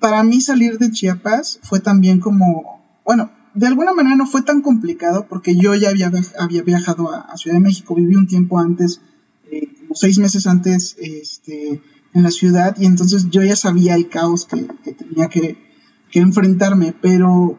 para 0.01 0.23
mí 0.23 0.41
salir 0.41 0.79
de 0.79 0.91
Chiapas 0.91 1.61
fue 1.63 1.81
también 1.81 2.21
como, 2.21 3.01
bueno, 3.05 3.31
de 3.55 3.67
alguna 3.67 3.93
manera 3.93 4.17
no 4.17 4.27
fue 4.27 4.43
tan 4.43 4.61
complicado 4.63 5.27
porque 5.29 5.57
yo 5.57 5.75
ya 5.75 5.91
había, 5.91 6.11
había 6.39 6.63
viajado 6.63 7.13
a, 7.13 7.37
Ciudad 7.37 7.57
de 7.57 7.63
México, 7.63 7.95
viví 7.95 8.15
un 8.15 8.27
tiempo 8.27 8.59
antes, 8.59 9.01
eh, 9.51 9.69
como 9.81 9.95
seis 9.95 10.19
meses 10.19 10.47
antes, 10.47 10.97
este, 10.99 11.83
en 12.13 12.23
la 12.23 12.31
ciudad 12.31 12.77
y 12.79 12.87
entonces 12.87 13.29
yo 13.31 13.43
ya 13.43 13.57
sabía 13.57 13.95
el 13.95 14.09
caos 14.09 14.47
que, 14.47 14.67
tenía 14.93 15.29
que, 15.29 15.59
que 16.11 16.21
enfrentarme, 16.21 16.95
pero 17.01 17.59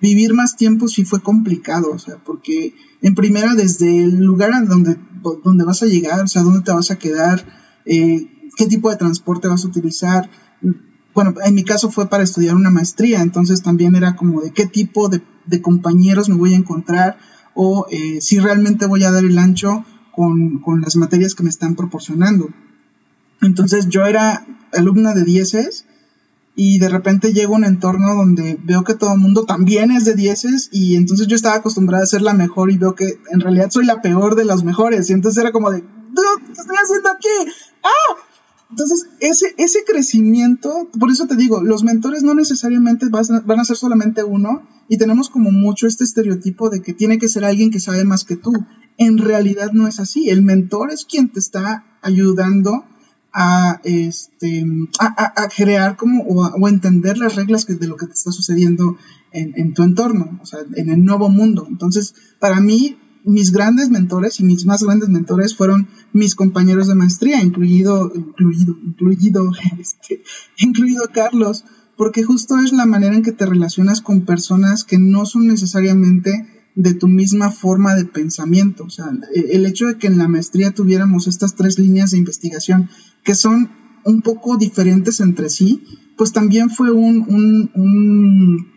vivir 0.00 0.34
más 0.34 0.56
tiempo 0.56 0.88
sí 0.88 1.04
fue 1.04 1.22
complicado, 1.22 1.90
o 1.90 1.98
sea, 1.98 2.16
porque 2.24 2.74
en 3.02 3.14
primera 3.14 3.54
desde 3.54 4.04
el 4.04 4.16
lugar 4.24 4.52
a 4.52 4.60
donde, 4.62 4.96
donde 5.44 5.64
vas 5.64 5.82
a 5.82 5.86
llegar, 5.86 6.20
o 6.20 6.28
sea, 6.28 6.42
dónde 6.42 6.62
te 6.62 6.72
vas 6.72 6.90
a 6.90 6.98
quedar, 6.98 7.44
eh, 7.84 8.28
qué 8.56 8.66
tipo 8.66 8.90
de 8.90 8.96
transporte 8.96 9.48
vas 9.48 9.64
a 9.64 9.68
utilizar. 9.68 10.30
Bueno, 11.14 11.34
en 11.44 11.54
mi 11.54 11.64
caso 11.64 11.90
fue 11.90 12.08
para 12.08 12.22
estudiar 12.22 12.54
una 12.54 12.70
maestría, 12.70 13.22
entonces 13.22 13.62
también 13.62 13.96
era 13.96 14.14
como 14.14 14.40
de 14.40 14.52
qué 14.52 14.66
tipo 14.66 15.08
de, 15.08 15.22
compañeros 15.62 16.28
me 16.28 16.36
voy 16.36 16.52
a 16.52 16.58
encontrar 16.58 17.18
o 17.54 17.86
eh, 17.90 18.20
si 18.20 18.38
realmente 18.38 18.86
voy 18.86 19.02
a 19.04 19.10
dar 19.10 19.24
el 19.24 19.38
ancho 19.38 19.84
con, 20.14 20.58
con 20.58 20.82
las 20.82 20.94
materias 20.96 21.34
que 21.34 21.42
me 21.42 21.48
están 21.48 21.74
proporcionando. 21.74 22.50
Entonces 23.40 23.88
yo 23.88 24.04
era 24.04 24.46
alumna 24.72 25.14
de 25.14 25.24
dieces 25.24 25.86
y 26.60 26.80
de 26.80 26.88
repente 26.88 27.32
llego 27.32 27.54
a 27.54 27.58
un 27.58 27.64
entorno 27.64 28.16
donde 28.16 28.58
veo 28.64 28.82
que 28.82 28.94
todo 28.94 29.12
el 29.12 29.20
mundo 29.20 29.44
también 29.44 29.92
es 29.92 30.04
de 30.04 30.14
dieces 30.14 30.68
y 30.72 30.96
entonces 30.96 31.28
yo 31.28 31.36
estaba 31.36 31.54
acostumbrada 31.54 32.02
a 32.02 32.08
ser 32.08 32.20
la 32.20 32.34
mejor 32.34 32.72
y 32.72 32.76
veo 32.76 32.96
que 32.96 33.20
en 33.30 33.38
realidad 33.38 33.70
soy 33.70 33.86
la 33.86 34.02
peor 34.02 34.34
de 34.34 34.44
las 34.44 34.64
mejores 34.64 35.08
y 35.08 35.12
entonces 35.12 35.40
era 35.40 35.52
como 35.52 35.70
de, 35.70 35.82
¿qué 35.82 36.60
estoy 36.60 36.76
haciendo 36.82 37.10
aquí? 37.10 37.52
¡Ah! 37.84 38.16
Entonces, 38.70 39.06
ese, 39.20 39.54
ese 39.56 39.84
crecimiento, 39.86 40.88
por 40.98 41.12
eso 41.12 41.28
te 41.28 41.36
digo, 41.36 41.62
los 41.62 41.84
mentores 41.84 42.24
no 42.24 42.34
necesariamente 42.34 43.06
van 43.08 43.60
a 43.60 43.64
ser 43.64 43.76
solamente 43.76 44.24
uno 44.24 44.66
y 44.88 44.98
tenemos 44.98 45.30
como 45.30 45.52
mucho 45.52 45.86
este 45.86 46.02
estereotipo 46.02 46.70
de 46.70 46.82
que 46.82 46.92
tiene 46.92 47.18
que 47.18 47.28
ser 47.28 47.44
alguien 47.44 47.70
que 47.70 47.78
sabe 47.78 48.04
más 48.04 48.24
que 48.24 48.36
tú. 48.36 48.52
En 48.96 49.18
realidad 49.18 49.70
no 49.72 49.86
es 49.86 50.00
así. 50.00 50.28
El 50.28 50.42
mentor 50.42 50.90
es 50.90 51.04
quien 51.04 51.30
te 51.32 51.38
está 51.38 51.84
ayudando 52.02 52.84
a, 53.40 53.80
este, 53.84 54.66
a, 54.98 55.42
a, 55.44 55.48
crear 55.48 55.96
como 55.96 56.24
o, 56.24 56.68
entender 56.68 57.18
las 57.18 57.36
reglas 57.36 57.64
que, 57.64 57.74
de 57.74 57.86
lo 57.86 57.96
que 57.96 58.06
te 58.06 58.14
está 58.14 58.32
sucediendo 58.32 58.96
en, 59.30 59.52
en, 59.54 59.74
tu 59.74 59.84
entorno, 59.84 60.40
o 60.42 60.44
sea, 60.44 60.58
en 60.74 60.90
el 60.90 61.04
nuevo 61.04 61.28
mundo. 61.28 61.64
Entonces, 61.70 62.16
para 62.40 62.60
mí, 62.60 62.98
mis 63.22 63.52
grandes 63.52 63.90
mentores 63.90 64.40
y 64.40 64.44
mis 64.44 64.66
más 64.66 64.82
grandes 64.82 65.08
mentores 65.08 65.54
fueron 65.54 65.86
mis 66.12 66.34
compañeros 66.34 66.88
de 66.88 66.96
maestría, 66.96 67.40
incluido, 67.40 68.10
incluido, 68.12 68.76
incluido, 68.84 69.52
este, 69.78 70.24
incluido 70.56 71.04
Carlos, 71.14 71.64
porque 71.96 72.24
justo 72.24 72.56
es 72.58 72.72
la 72.72 72.86
manera 72.86 73.14
en 73.14 73.22
que 73.22 73.30
te 73.30 73.46
relacionas 73.46 74.00
con 74.00 74.22
personas 74.22 74.82
que 74.82 74.98
no 74.98 75.26
son 75.26 75.46
necesariamente 75.46 76.57
de 76.74 76.94
tu 76.94 77.08
misma 77.08 77.50
forma 77.50 77.94
de 77.94 78.04
pensamiento. 78.04 78.84
O 78.84 78.90
sea, 78.90 79.06
e, 79.34 79.56
el 79.56 79.66
hecho 79.66 79.86
de 79.86 79.98
que 79.98 80.06
en 80.06 80.18
la 80.18 80.28
maestría 80.28 80.72
tuviéramos 80.72 81.26
estas 81.26 81.54
tres 81.54 81.78
líneas 81.78 82.10
de 82.10 82.18
investigación 82.18 82.88
que 83.24 83.34
son 83.34 83.70
un 84.04 84.22
poco 84.22 84.56
diferentes 84.56 85.20
entre 85.20 85.50
sí, 85.50 85.84
pues 86.16 86.32
también 86.32 86.70
fue 86.70 86.90
un, 86.90 87.24
un, 87.28 87.70
un 87.74 88.68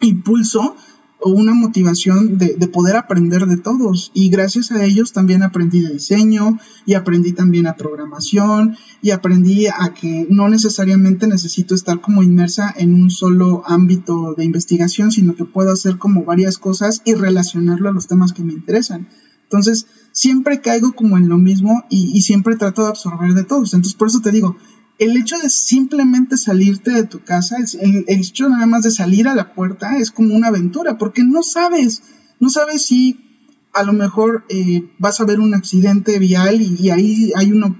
impulso 0.00 0.76
o 1.20 1.30
una 1.30 1.54
motivación 1.54 2.38
de, 2.38 2.56
de, 2.56 2.68
poder 2.68 2.96
aprender 2.96 3.46
de 3.46 3.56
todos. 3.56 4.10
Y 4.14 4.28
gracias 4.28 4.70
a 4.70 4.84
ellos 4.84 5.12
también 5.12 5.42
aprendí 5.42 5.80
de 5.80 5.94
diseño 5.94 6.58
y 6.84 6.94
aprendí 6.94 7.32
también 7.32 7.66
a 7.66 7.76
programación 7.76 8.76
y 9.02 9.10
aprendí 9.10 9.66
a 9.66 9.94
que 9.94 10.26
no 10.30 10.48
necesariamente 10.48 11.26
necesito 11.26 11.74
estar 11.74 12.00
como 12.00 12.22
inmersa 12.22 12.72
en 12.76 12.94
un 12.94 13.10
solo 13.10 13.62
ámbito 13.66 14.34
de 14.36 14.44
investigación, 14.44 15.10
sino 15.10 15.34
que 15.34 15.44
puedo 15.44 15.72
hacer 15.72 15.98
como 15.98 16.24
varias 16.24 16.58
cosas 16.58 17.02
y 17.04 17.14
relacionarlo 17.14 17.88
a 17.88 17.92
los 17.92 18.06
temas 18.06 18.32
que 18.32 18.44
me 18.44 18.52
interesan. 18.52 19.08
Entonces, 19.44 19.86
siempre 20.12 20.60
caigo 20.60 20.92
como 20.92 21.16
en 21.16 21.28
lo 21.28 21.38
mismo 21.38 21.84
y, 21.88 22.10
y 22.16 22.22
siempre 22.22 22.56
trato 22.56 22.82
de 22.82 22.88
absorber 22.88 23.32
de 23.32 23.44
todos. 23.44 23.74
Entonces, 23.74 23.94
por 23.94 24.08
eso 24.08 24.20
te 24.20 24.32
digo, 24.32 24.56
el 24.98 25.16
hecho 25.16 25.36
de 25.38 25.50
simplemente 25.50 26.36
salirte 26.36 26.90
de 26.90 27.04
tu 27.04 27.22
casa, 27.22 27.56
el, 27.80 28.04
hecho 28.08 28.48
nada 28.48 28.66
más 28.66 28.82
de 28.82 28.90
salir 28.90 29.28
a 29.28 29.34
la 29.34 29.52
puerta 29.54 29.98
es 29.98 30.10
como 30.10 30.34
una 30.34 30.48
aventura, 30.48 30.96
porque 30.96 31.22
no 31.22 31.42
sabes, 31.42 32.02
no 32.40 32.48
sabes 32.48 32.86
si 32.86 33.20
a 33.74 33.82
lo 33.82 33.92
mejor 33.92 34.44
eh, 34.48 34.90
vas 34.98 35.20
a 35.20 35.26
ver 35.26 35.38
un 35.38 35.54
accidente 35.54 36.18
vial 36.18 36.62
y, 36.62 36.90
ahí 36.90 37.30
hay 37.36 37.52
uno, 37.52 37.78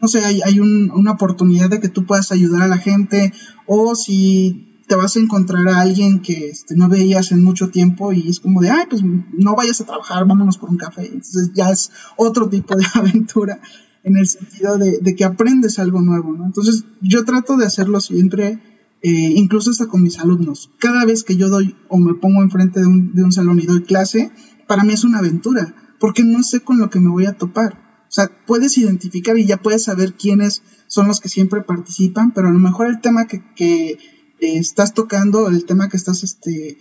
no 0.00 0.08
sé, 0.08 0.24
hay, 0.24 0.42
hay 0.44 0.60
una 0.60 1.12
oportunidad 1.12 1.70
de 1.70 1.80
que 1.80 1.88
tú 1.88 2.06
puedas 2.06 2.30
ayudar 2.30 2.62
a 2.62 2.68
la 2.68 2.78
gente, 2.78 3.32
o 3.66 3.96
si 3.96 4.70
te 4.86 4.96
vas 4.96 5.16
a 5.16 5.20
encontrar 5.20 5.66
a 5.68 5.80
alguien 5.80 6.20
que 6.20 6.50
este, 6.50 6.76
no 6.76 6.88
veías 6.88 7.32
en 7.32 7.42
mucho 7.42 7.70
tiempo 7.70 8.12
y 8.12 8.28
es 8.28 8.38
como 8.38 8.60
de, 8.60 8.70
ay, 8.70 8.84
pues 8.88 9.02
no 9.02 9.56
vayas 9.56 9.80
a 9.80 9.86
trabajar, 9.86 10.26
vámonos 10.26 10.58
por 10.58 10.68
un 10.70 10.76
café. 10.76 11.06
Entonces 11.06 11.52
ya 11.54 11.70
es 11.70 11.90
otro 12.16 12.48
tipo 12.48 12.76
de 12.76 12.84
aventura 12.94 13.60
en 14.04 14.16
el 14.18 14.26
sentido 14.26 14.78
de, 14.78 15.14
que 15.16 15.24
aprendes 15.24 15.78
algo 15.78 16.00
nuevo, 16.02 16.32
¿no? 16.32 16.44
Entonces, 16.44 16.84
yo 17.00 17.24
trato 17.24 17.56
de 17.56 17.66
hacerlo 17.66 18.00
siempre, 18.00 18.60
eh, 19.02 19.32
incluso 19.34 19.70
hasta 19.70 19.86
con 19.86 20.02
mis 20.02 20.18
alumnos. 20.18 20.70
Cada 20.78 21.04
vez 21.06 21.24
que 21.24 21.36
yo 21.36 21.48
doy 21.48 21.74
o 21.88 21.98
me 21.98 22.14
pongo 22.14 22.42
enfrente 22.42 22.80
de 22.80 22.86
un, 22.86 23.14
de 23.14 23.24
un 23.24 23.32
salón 23.32 23.60
y 23.60 23.66
doy 23.66 23.82
clase, 23.82 24.30
para 24.66 24.84
mí 24.84 24.92
es 24.92 25.04
una 25.04 25.18
aventura, 25.18 25.74
porque 25.98 26.22
no 26.22 26.42
sé 26.42 26.60
con 26.60 26.78
lo 26.78 26.90
que 26.90 27.00
me 27.00 27.10
voy 27.10 27.24
a 27.26 27.36
topar. 27.36 28.04
O 28.08 28.12
sea, 28.14 28.30
puedes 28.46 28.76
identificar 28.78 29.38
y 29.38 29.46
ya 29.46 29.62
puedes 29.62 29.84
saber 29.84 30.14
quiénes 30.14 30.62
son 30.86 31.08
los 31.08 31.20
que 31.20 31.30
siempre 31.30 31.62
participan, 31.62 32.32
pero 32.32 32.48
a 32.48 32.52
lo 32.52 32.58
mejor 32.58 32.86
el 32.86 33.00
tema 33.00 33.26
que, 33.26 33.42
que 33.56 33.90
eh, 33.90 33.98
estás 34.40 34.92
tocando, 34.92 35.48
el 35.48 35.64
tema 35.64 35.88
que 35.88 35.96
estás 35.96 36.22
este, 36.22 36.78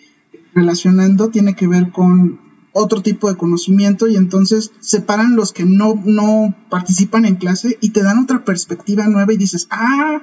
relacionando, 0.54 1.30
tiene 1.30 1.56
que 1.56 1.68
ver 1.68 1.92
con 1.92 2.43
otro 2.74 3.02
tipo 3.02 3.30
de 3.30 3.38
conocimiento 3.38 4.08
y 4.08 4.16
entonces 4.16 4.72
separan 4.80 5.36
los 5.36 5.54
que 5.54 5.64
no, 5.64 6.02
no 6.04 6.56
participan 6.70 7.26
en 7.26 7.36
clase 7.36 7.78
y 7.82 7.92
te 7.92 8.04
dan 8.04 8.20
otra 8.20 8.44
perspectiva 8.44 9.08
nueva 9.08 9.32
y 9.32 9.38
dices, 9.38 9.68
ah, 9.70 10.22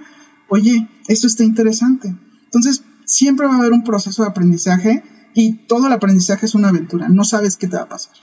oye, 0.49 0.89
esto 1.09 1.29
está 1.29 1.45
interesante. 1.45 2.15
Entonces, 2.45 2.83
siempre 3.05 3.47
va 3.47 3.55
a 3.55 3.59
haber 3.59 3.73
un 3.73 3.85
proceso 3.85 4.23
de 4.23 4.29
aprendizaje 4.29 5.05
y 5.33 5.53
todo 5.67 5.87
el 5.87 5.93
aprendizaje 5.93 6.47
es 6.47 6.55
una 6.55 6.69
aventura, 6.69 7.09
no 7.09 7.25
sabes 7.25 7.57
qué 7.57 7.69
te 7.69 7.77
va 7.77 7.83
a 7.83 7.89
pasar. 7.89 8.15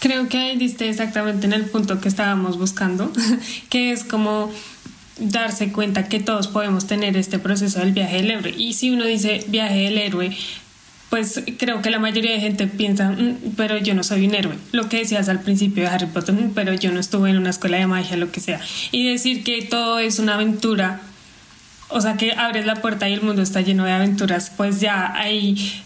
Creo 0.00 0.28
que 0.28 0.38
ahí 0.38 0.56
diste 0.56 0.88
exactamente 0.88 1.46
en 1.46 1.52
el 1.52 1.64
punto 1.64 2.00
que 2.00 2.08
estábamos 2.08 2.58
buscando, 2.58 3.12
que 3.68 3.90
es 3.90 4.04
como 4.04 4.50
darse 5.18 5.72
cuenta 5.72 6.08
que 6.08 6.20
todos 6.20 6.46
podemos 6.46 6.86
tener 6.86 7.16
este 7.16 7.40
proceso 7.40 7.80
del 7.80 7.92
viaje 7.92 8.18
del 8.18 8.30
héroe. 8.30 8.54
Y 8.56 8.74
si 8.74 8.90
uno 8.90 9.04
dice 9.04 9.44
viaje 9.48 9.78
del 9.78 9.98
héroe, 9.98 10.36
pues 11.10 11.42
creo 11.58 11.80
que 11.80 11.90
la 11.90 11.98
mayoría 11.98 12.32
de 12.32 12.40
gente 12.40 12.66
piensa, 12.66 13.10
mm, 13.10 13.54
pero 13.56 13.78
yo 13.78 13.94
no 13.94 14.04
soy 14.04 14.26
un 14.26 14.34
héroe. 14.34 14.56
Lo 14.72 14.88
que 14.88 14.98
decías 14.98 15.28
al 15.28 15.40
principio 15.40 15.84
de 15.84 15.88
Harry 15.88 16.06
Potter, 16.06 16.34
mm, 16.34 16.52
pero 16.54 16.74
yo 16.74 16.92
no 16.92 17.00
estuve 17.00 17.30
en 17.30 17.38
una 17.38 17.50
escuela 17.50 17.78
de 17.78 17.86
magia, 17.86 18.16
lo 18.16 18.30
que 18.30 18.40
sea. 18.40 18.60
Y 18.92 19.08
decir 19.08 19.42
que 19.42 19.62
todo 19.62 19.98
es 19.98 20.18
una 20.18 20.34
aventura, 20.34 21.00
o 21.88 22.00
sea, 22.00 22.16
que 22.16 22.32
abres 22.32 22.66
la 22.66 22.76
puerta 22.76 23.08
y 23.08 23.14
el 23.14 23.22
mundo 23.22 23.40
está 23.40 23.62
lleno 23.62 23.84
de 23.84 23.92
aventuras, 23.92 24.52
pues 24.54 24.80
ya 24.80 25.14
hay, 25.14 25.82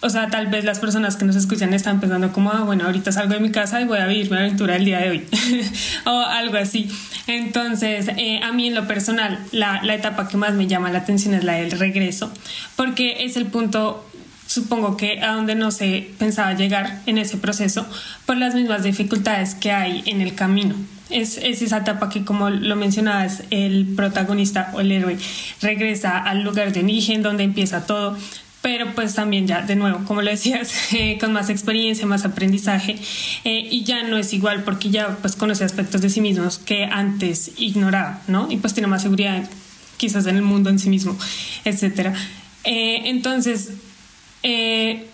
o 0.00 0.10
sea, 0.10 0.28
tal 0.28 0.48
vez 0.48 0.64
las 0.64 0.80
personas 0.80 1.16
que 1.16 1.24
nos 1.24 1.36
escuchan 1.36 1.72
están 1.72 1.98
pensando 1.98 2.30
como, 2.34 2.52
ah, 2.52 2.60
bueno, 2.60 2.84
ahorita 2.84 3.10
salgo 3.10 3.32
de 3.32 3.40
mi 3.40 3.50
casa 3.50 3.80
y 3.80 3.84
voy 3.84 3.98
a 3.98 4.06
vivir 4.06 4.30
mi 4.30 4.36
aventura 4.36 4.76
el 4.76 4.84
día 4.84 4.98
de 4.98 5.10
hoy, 5.10 5.26
o 6.04 6.10
algo 6.10 6.58
así. 6.58 6.90
Entonces, 7.26 8.08
eh, 8.18 8.40
a 8.42 8.52
mí 8.52 8.68
en 8.68 8.74
lo 8.74 8.86
personal, 8.86 9.38
la, 9.50 9.82
la 9.82 9.94
etapa 9.94 10.28
que 10.28 10.36
más 10.36 10.52
me 10.52 10.66
llama 10.66 10.90
la 10.90 10.98
atención 10.98 11.32
es 11.32 11.44
la 11.44 11.54
del 11.54 11.70
regreso, 11.70 12.30
porque 12.76 13.24
es 13.24 13.38
el 13.38 13.46
punto 13.46 14.07
supongo 14.48 14.96
que 14.96 15.20
a 15.20 15.34
donde 15.34 15.54
no 15.54 15.70
se 15.70 16.10
pensaba 16.18 16.54
llegar 16.54 17.02
en 17.06 17.18
ese 17.18 17.36
proceso 17.36 17.86
por 18.26 18.36
las 18.36 18.54
mismas 18.54 18.82
dificultades 18.82 19.54
que 19.54 19.70
hay 19.70 20.02
en 20.06 20.20
el 20.20 20.34
camino. 20.34 20.74
Es, 21.10 21.36
es, 21.38 21.62
esa 21.62 21.78
etapa 21.78 22.08
que, 22.08 22.24
como 22.24 22.50
lo 22.50 22.74
mencionabas, 22.74 23.42
el 23.50 23.94
protagonista 23.94 24.70
o 24.74 24.80
el 24.80 24.90
héroe 24.90 25.16
regresa 25.62 26.18
al 26.18 26.42
lugar 26.42 26.72
de 26.72 26.80
origen 26.80 27.22
donde 27.22 27.44
empieza 27.44 27.86
todo, 27.86 28.16
pero 28.62 28.94
pues 28.94 29.14
también 29.14 29.46
ya, 29.46 29.62
de 29.62 29.76
nuevo, 29.76 30.00
como 30.06 30.22
lo 30.22 30.30
decías, 30.30 30.72
eh, 30.92 31.18
con 31.20 31.32
más 31.32 31.50
experiencia, 31.50 32.06
más 32.06 32.24
aprendizaje, 32.24 32.98
eh, 33.44 33.68
y 33.70 33.84
ya 33.84 34.02
no 34.02 34.16
es 34.16 34.32
igual 34.32 34.64
porque 34.64 34.90
ya 34.90 35.18
pues 35.20 35.36
conoce 35.36 35.64
aspectos 35.64 36.00
de 36.00 36.08
sí 36.08 36.20
mismos 36.22 36.58
que 36.58 36.84
antes 36.84 37.52
ignoraba, 37.58 38.22
¿no? 38.26 38.50
Y 38.50 38.56
pues 38.56 38.72
tiene 38.72 38.86
más 38.86 39.02
seguridad 39.02 39.48
quizás 39.98 40.26
en 40.26 40.36
el 40.36 40.42
mundo 40.42 40.70
en 40.70 40.78
sí 40.78 40.88
mismo, 40.88 41.18
etcétera. 41.64 42.14
Eh, 42.64 43.02
entonces, 43.08 43.72
eh, 44.42 45.06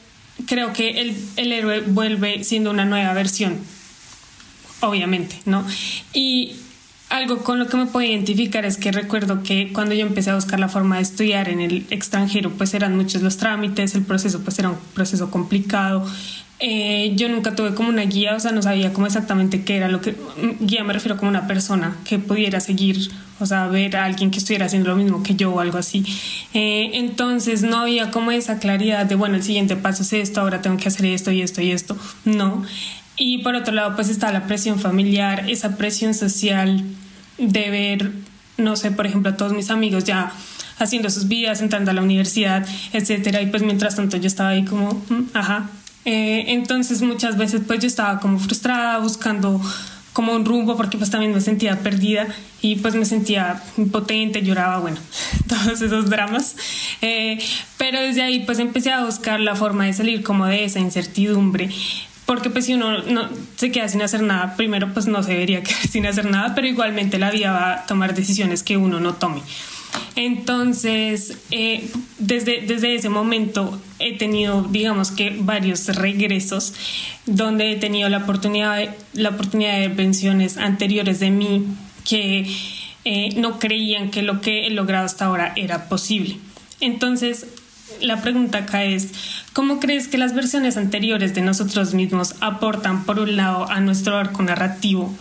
creo 0.46 0.72
que 0.72 1.00
el, 1.00 1.16
el, 1.36 1.52
héroe 1.52 1.80
vuelve 1.80 2.44
siendo 2.44 2.70
una 2.70 2.84
nueva 2.84 3.12
versión, 3.12 3.58
obviamente, 4.80 5.40
¿no? 5.44 5.66
Y 6.12 6.56
algo 7.10 7.44
con 7.44 7.58
lo 7.58 7.68
que 7.68 7.76
me 7.76 7.86
puedo 7.86 8.06
identificar 8.06 8.64
es 8.64 8.76
que 8.76 8.90
recuerdo 8.90 9.42
que 9.42 9.72
cuando 9.72 9.94
yo 9.94 10.06
empecé 10.06 10.30
a 10.30 10.34
buscar 10.34 10.58
la 10.58 10.68
forma 10.68 10.96
de 10.96 11.02
estudiar 11.02 11.48
en 11.48 11.60
el 11.60 11.86
extranjero, 11.90 12.50
pues 12.50 12.74
eran 12.74 12.96
muchos 12.96 13.22
los 13.22 13.36
trámites, 13.36 13.94
el 13.94 14.02
proceso 14.02 14.42
pues 14.42 14.58
era 14.58 14.70
un 14.70 14.78
proceso 14.94 15.30
complicado, 15.30 16.04
eh, 16.60 17.12
yo 17.16 17.28
nunca 17.28 17.54
tuve 17.54 17.74
como 17.74 17.88
una 17.88 18.02
guía, 18.02 18.34
o 18.36 18.40
sea, 18.40 18.52
no 18.52 18.62
sabía 18.62 18.92
cómo 18.92 19.06
exactamente 19.06 19.64
qué 19.64 19.76
era 19.76 19.88
lo 19.88 20.00
que 20.00 20.16
guía 20.60 20.84
me 20.84 20.92
refiero 20.92 21.16
como 21.16 21.28
una 21.28 21.46
persona 21.46 21.96
que 22.04 22.18
pudiera 22.18 22.60
seguir, 22.60 23.10
o 23.40 23.46
sea, 23.46 23.66
ver 23.66 23.96
a 23.96 24.04
alguien 24.04 24.30
que 24.30 24.38
estuviera 24.38 24.66
haciendo 24.66 24.90
lo 24.90 24.96
mismo 24.96 25.22
que 25.22 25.34
yo 25.34 25.52
o 25.52 25.60
algo 25.60 25.78
así. 25.78 26.04
Eh, 26.54 26.92
entonces 26.94 27.62
no 27.62 27.80
había 27.80 28.10
como 28.12 28.30
esa 28.30 28.60
claridad 28.60 29.04
de, 29.04 29.16
bueno, 29.16 29.34
el 29.34 29.42
siguiente 29.42 29.76
paso 29.76 30.04
es 30.04 30.12
esto, 30.12 30.40
ahora 30.40 30.62
tengo 30.62 30.76
que 30.76 30.88
hacer 30.88 31.06
esto 31.06 31.32
y 31.32 31.42
esto 31.42 31.60
y 31.60 31.72
esto. 31.72 31.96
No. 32.24 32.62
Y 33.16 33.38
por 33.38 33.54
otro 33.54 33.74
lado, 33.74 33.94
pues 33.94 34.08
está 34.08 34.32
la 34.32 34.46
presión 34.46 34.78
familiar, 34.78 35.48
esa 35.48 35.76
presión 35.76 36.14
social 36.14 36.82
de 37.38 37.70
ver, 37.70 38.12
no 38.56 38.76
sé, 38.76 38.90
por 38.90 39.06
ejemplo, 39.06 39.30
a 39.30 39.36
todos 39.36 39.52
mis 39.52 39.70
amigos 39.70 40.04
ya 40.04 40.32
haciendo 40.78 41.10
sus 41.10 41.28
vidas, 41.28 41.60
entrando 41.60 41.90
a 41.90 41.94
la 41.94 42.02
universidad, 42.02 42.66
etcétera. 42.92 43.40
Y 43.42 43.46
pues 43.46 43.62
mientras 43.62 43.96
tanto 43.96 44.16
yo 44.16 44.26
estaba 44.26 44.50
ahí 44.50 44.64
como, 44.64 44.94
mm, 45.08 45.30
ajá, 45.34 45.70
eh, 46.04 46.44
entonces 46.48 47.00
muchas 47.02 47.38
veces 47.38 47.62
pues 47.66 47.80
yo 47.80 47.86
estaba 47.86 48.20
como 48.20 48.38
frustrada 48.38 48.98
buscando 48.98 49.60
como 50.12 50.32
un 50.32 50.44
rumbo 50.44 50.76
porque 50.76 50.96
pues 50.96 51.10
también 51.10 51.32
me 51.32 51.40
sentía 51.40 51.80
perdida 51.80 52.28
y 52.60 52.76
pues 52.76 52.94
me 52.94 53.04
sentía 53.04 53.62
impotente, 53.76 54.42
lloraba, 54.42 54.78
bueno, 54.78 54.98
todos 55.48 55.80
esos 55.80 56.10
dramas. 56.10 56.56
Eh, 57.02 57.38
pero 57.78 58.00
desde 58.00 58.22
ahí 58.22 58.40
pues 58.40 58.58
empecé 58.58 58.92
a 58.92 59.04
buscar 59.04 59.40
la 59.40 59.56
forma 59.56 59.86
de 59.86 59.92
salir 59.92 60.22
como 60.22 60.46
de 60.46 60.64
esa 60.64 60.78
incertidumbre. 60.78 61.70
Porque 62.26 62.50
pues 62.50 62.66
si 62.66 62.74
uno 62.74 63.02
no 63.02 63.28
se 63.56 63.70
queda 63.70 63.88
sin 63.88 64.02
hacer 64.02 64.22
nada, 64.22 64.56
primero 64.56 64.92
pues 64.92 65.06
no 65.06 65.22
se 65.22 65.32
debería 65.32 65.62
quedar 65.64 65.86
sin 65.86 66.06
hacer 66.06 66.24
nada, 66.26 66.54
pero 66.54 66.66
igualmente 66.66 67.18
la 67.18 67.30
vida 67.30 67.52
va 67.52 67.72
a 67.72 67.86
tomar 67.86 68.14
decisiones 68.14 68.62
que 68.62 68.76
uno 68.76 69.00
no 69.00 69.14
tome. 69.14 69.42
Entonces, 70.16 71.38
eh, 71.50 71.88
desde, 72.18 72.62
desde 72.62 72.94
ese 72.94 73.08
momento 73.08 73.80
he 73.98 74.16
tenido, 74.16 74.62
digamos 74.62 75.10
que, 75.10 75.36
varios 75.38 75.86
regresos 75.94 76.74
donde 77.26 77.72
he 77.72 77.76
tenido 77.76 78.08
la 78.08 78.18
oportunidad 78.18 78.76
de, 78.76 78.90
la 79.12 79.30
oportunidad 79.30 79.78
de 79.78 79.90
pensiones 79.90 80.56
anteriores 80.56 81.20
de 81.20 81.30
mí 81.30 81.64
que 82.04 82.46
eh, 83.04 83.30
no 83.36 83.58
creían 83.58 84.10
que 84.10 84.22
lo 84.22 84.40
que 84.40 84.66
he 84.66 84.70
logrado 84.70 85.06
hasta 85.06 85.26
ahora 85.26 85.52
era 85.56 85.88
posible. 85.88 86.38
Entonces, 86.80 87.46
la 88.00 88.20
pregunta 88.22 88.58
acá 88.58 88.84
es, 88.84 89.08
¿cómo 89.52 89.80
crees 89.80 90.08
que 90.08 90.18
las 90.18 90.34
versiones 90.34 90.76
anteriores 90.76 91.34
de 91.34 91.42
nosotros 91.42 91.94
mismos 91.94 92.34
aportan, 92.40 93.04
por 93.04 93.18
un 93.18 93.36
lado, 93.36 93.70
a 93.70 93.80
nuestro 93.80 94.16
arco 94.16 94.42
narrativo 94.42 95.14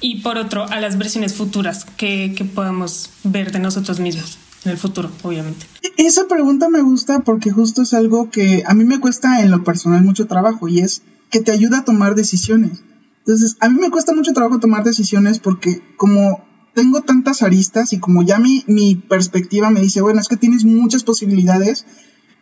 y 0.00 0.20
por 0.20 0.38
otro 0.38 0.68
a 0.68 0.80
las 0.80 0.98
versiones 0.98 1.34
futuras 1.34 1.84
que, 1.96 2.34
que 2.36 2.44
podemos 2.44 3.10
ver 3.24 3.52
de 3.52 3.60
nosotros 3.60 4.00
mismos 4.00 4.38
en 4.64 4.72
el 4.72 4.78
futuro, 4.78 5.10
obviamente. 5.22 5.66
Esa 5.96 6.26
pregunta 6.28 6.68
me 6.68 6.82
gusta 6.82 7.20
porque 7.20 7.50
justo 7.50 7.82
es 7.82 7.94
algo 7.94 8.30
que 8.30 8.62
a 8.66 8.74
mí 8.74 8.84
me 8.84 9.00
cuesta 9.00 9.40
en 9.40 9.50
lo 9.50 9.64
personal 9.64 10.02
mucho 10.02 10.26
trabajo 10.26 10.68
y 10.68 10.80
es 10.80 11.02
que 11.30 11.40
te 11.40 11.52
ayuda 11.52 11.78
a 11.78 11.84
tomar 11.84 12.14
decisiones. 12.14 12.82
Entonces, 13.18 13.56
a 13.60 13.68
mí 13.68 13.78
me 13.80 13.90
cuesta 13.90 14.14
mucho 14.14 14.32
trabajo 14.32 14.60
tomar 14.60 14.84
decisiones 14.84 15.38
porque 15.38 15.82
como 15.96 16.44
tengo 16.74 17.02
tantas 17.02 17.42
aristas 17.42 17.92
y 17.92 17.98
como 17.98 18.22
ya 18.22 18.38
mi, 18.38 18.64
mi 18.66 18.94
perspectiva 18.96 19.70
me 19.70 19.80
dice, 19.80 20.00
bueno, 20.00 20.20
es 20.20 20.28
que 20.28 20.36
tienes 20.36 20.64
muchas 20.64 21.04
posibilidades, 21.04 21.86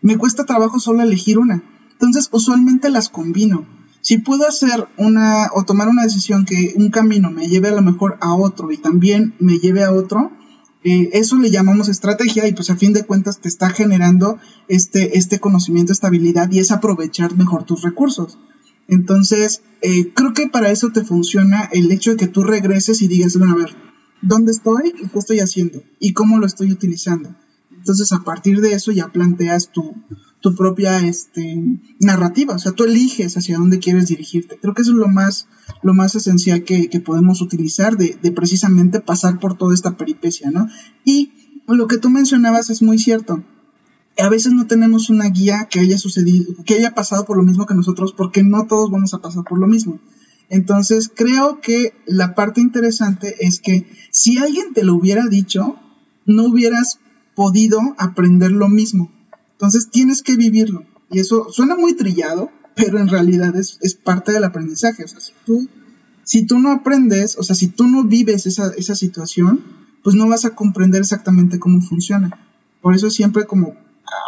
me 0.03 0.17
cuesta 0.17 0.45
trabajo 0.45 0.79
solo 0.79 1.03
elegir 1.03 1.39
una. 1.39 1.63
Entonces, 1.93 2.29
usualmente 2.33 2.91
las 2.91 3.09
combino. 3.09 3.67
Si 4.01 4.19
puedo 4.19 4.49
hacer 4.49 4.89
una 4.97 5.49
o 5.55 5.65
tomar 5.65 5.89
una 5.89 6.05
decisión 6.05 6.47
que 6.47 6.73
un 6.77 6.91
camino 6.91 7.31
me 7.31 7.49
lleve 7.49 7.69
a 7.69 7.75
lo 7.75 7.83
mejor 7.83 8.17
a 8.21 8.35
otro 8.35 8.73
y 8.73 8.79
también 8.79 9.35
me 9.39 9.59
lleve 9.59 9.85
a 9.85 9.93
otro, 9.93 10.33
eh, 10.83 11.11
eso 11.13 11.37
le 11.37 11.51
llamamos 11.51 11.91
estrategia 11.91 12.49
y 12.49 12.55
pues 12.55 12.71
a 12.71 12.77
fin 12.77 12.95
de 12.95 13.05
cuentas 13.05 13.41
te 13.41 13.49
está 13.49 13.69
generando 13.69 14.39
este, 14.69 15.19
este 15.19 15.39
conocimiento, 15.39 15.93
estabilidad 15.93 16.51
y 16.51 16.61
es 16.61 16.73
aprovechar 16.73 17.37
mejor 17.37 17.65
tus 17.65 17.83
recursos. 17.83 18.39
Entonces, 18.89 19.63
eh, 19.83 20.13
creo 20.15 20.33
que 20.33 20.49
para 20.49 20.71
eso 20.71 20.91
te 20.91 21.05
funciona 21.05 21.69
el 21.73 21.93
hecho 21.93 22.13
de 22.13 22.17
que 22.17 22.27
tú 22.27 22.43
regreses 22.43 23.03
y 23.03 23.09
digas, 23.09 23.37
bueno, 23.37 23.53
a 23.53 23.57
ver, 23.57 23.77
¿dónde 24.23 24.53
estoy 24.53 24.95
y 24.99 25.09
qué 25.09 25.19
estoy 25.19 25.41
haciendo? 25.41 25.83
¿Y 25.99 26.15
cómo 26.15 26.39
lo 26.39 26.47
estoy 26.47 26.73
utilizando? 26.73 27.37
Entonces, 27.81 28.13
a 28.13 28.21
partir 28.21 28.61
de 28.61 28.75
eso 28.75 28.93
ya 28.93 29.09
planteas 29.09 29.71
tu, 29.73 29.95
tu 30.41 30.55
propia 30.55 31.01
este, 31.07 31.59
narrativa, 31.99 32.55
o 32.55 32.59
sea, 32.59 32.73
tú 32.73 32.85
eliges 32.85 33.39
hacia 33.39 33.57
dónde 33.57 33.79
quieres 33.79 34.09
dirigirte. 34.09 34.59
Creo 34.61 34.75
que 34.75 34.83
eso 34.83 34.91
es 34.91 34.99
lo 34.99 35.09
más, 35.09 35.49
lo 35.83 35.95
más 35.95 36.15
esencial 36.15 36.63
que, 36.65 36.91
que 36.91 37.01
podemos 37.01 37.41
utilizar 37.41 37.97
de, 37.97 38.19
de, 38.23 38.33
precisamente 38.33 39.01
pasar 39.01 39.39
por 39.39 39.57
toda 39.57 39.73
esta 39.73 39.97
peripecia, 39.97 40.51
¿no? 40.51 40.69
Y 41.07 41.33
lo 41.67 41.87
que 41.87 41.97
tú 41.97 42.11
mencionabas 42.11 42.69
es 42.69 42.83
muy 42.83 42.99
cierto. 42.99 43.43
A 44.19 44.29
veces 44.29 44.53
no 44.53 44.67
tenemos 44.67 45.09
una 45.09 45.31
guía 45.31 45.67
que 45.71 45.81
haya 45.81 45.97
sucedido, 45.97 46.55
que 46.67 46.75
haya 46.75 46.95
pasado 46.95 47.25
por 47.25 47.39
lo 47.39 47.45
mismo 47.45 47.65
que 47.65 47.75
nosotros, 47.75 48.13
porque 48.13 48.43
no 48.43 48.67
todos 48.67 48.91
vamos 48.91 49.15
a 49.15 49.23
pasar 49.23 49.45
por 49.45 49.59
lo 49.59 49.67
mismo. 49.67 49.99
Entonces, 50.51 51.11
creo 51.15 51.63
que 51.63 51.95
la 52.05 52.35
parte 52.35 52.61
interesante 52.61 53.37
es 53.41 53.59
que 53.59 53.87
si 54.11 54.37
alguien 54.37 54.75
te 54.75 54.85
lo 54.85 54.97
hubiera 54.97 55.29
dicho, 55.29 55.77
no 56.27 56.45
hubieras 56.45 56.99
podido 57.41 57.81
aprender 57.99 58.53
lo 58.53 58.69
mismo 58.69 59.11
entonces 59.61 59.91
tienes 59.91 60.23
que 60.23 60.37
vivirlo. 60.37 60.85
Y 61.11 61.19
eso 61.19 61.49
suena 61.51 61.77
muy 61.77 61.95
trillado, 61.95 62.51
pero 62.75 62.99
en 62.99 63.09
realidad 63.09 63.55
es, 63.57 63.79
parte 63.95 64.33
del 64.33 64.45
aprendizaje. 64.45 65.05
O 65.05 65.09
sea, 65.09 65.21
si 65.21 65.33
tú, 65.45 65.69
si 66.25 66.47
tú 66.47 66.59
no 66.59 66.73
aprendes, 66.73 67.37
o 67.37 67.43
sea, 67.43 67.55
si 67.55 67.69
tú 67.69 67.87
no 67.87 68.05
vives 68.05 68.47
esa, 68.47 68.73
esa 68.79 68.95
situación, 68.95 69.61
pues 70.03 70.17
no 70.17 70.27
vas 70.27 70.47
a 70.47 70.55
comprender 70.55 71.03
exactamente 71.03 71.59
cómo 71.59 71.83
funciona. 71.83 72.41
Por 72.81 72.95
eso 72.95 73.11
siempre 73.11 73.45
como 73.45 73.75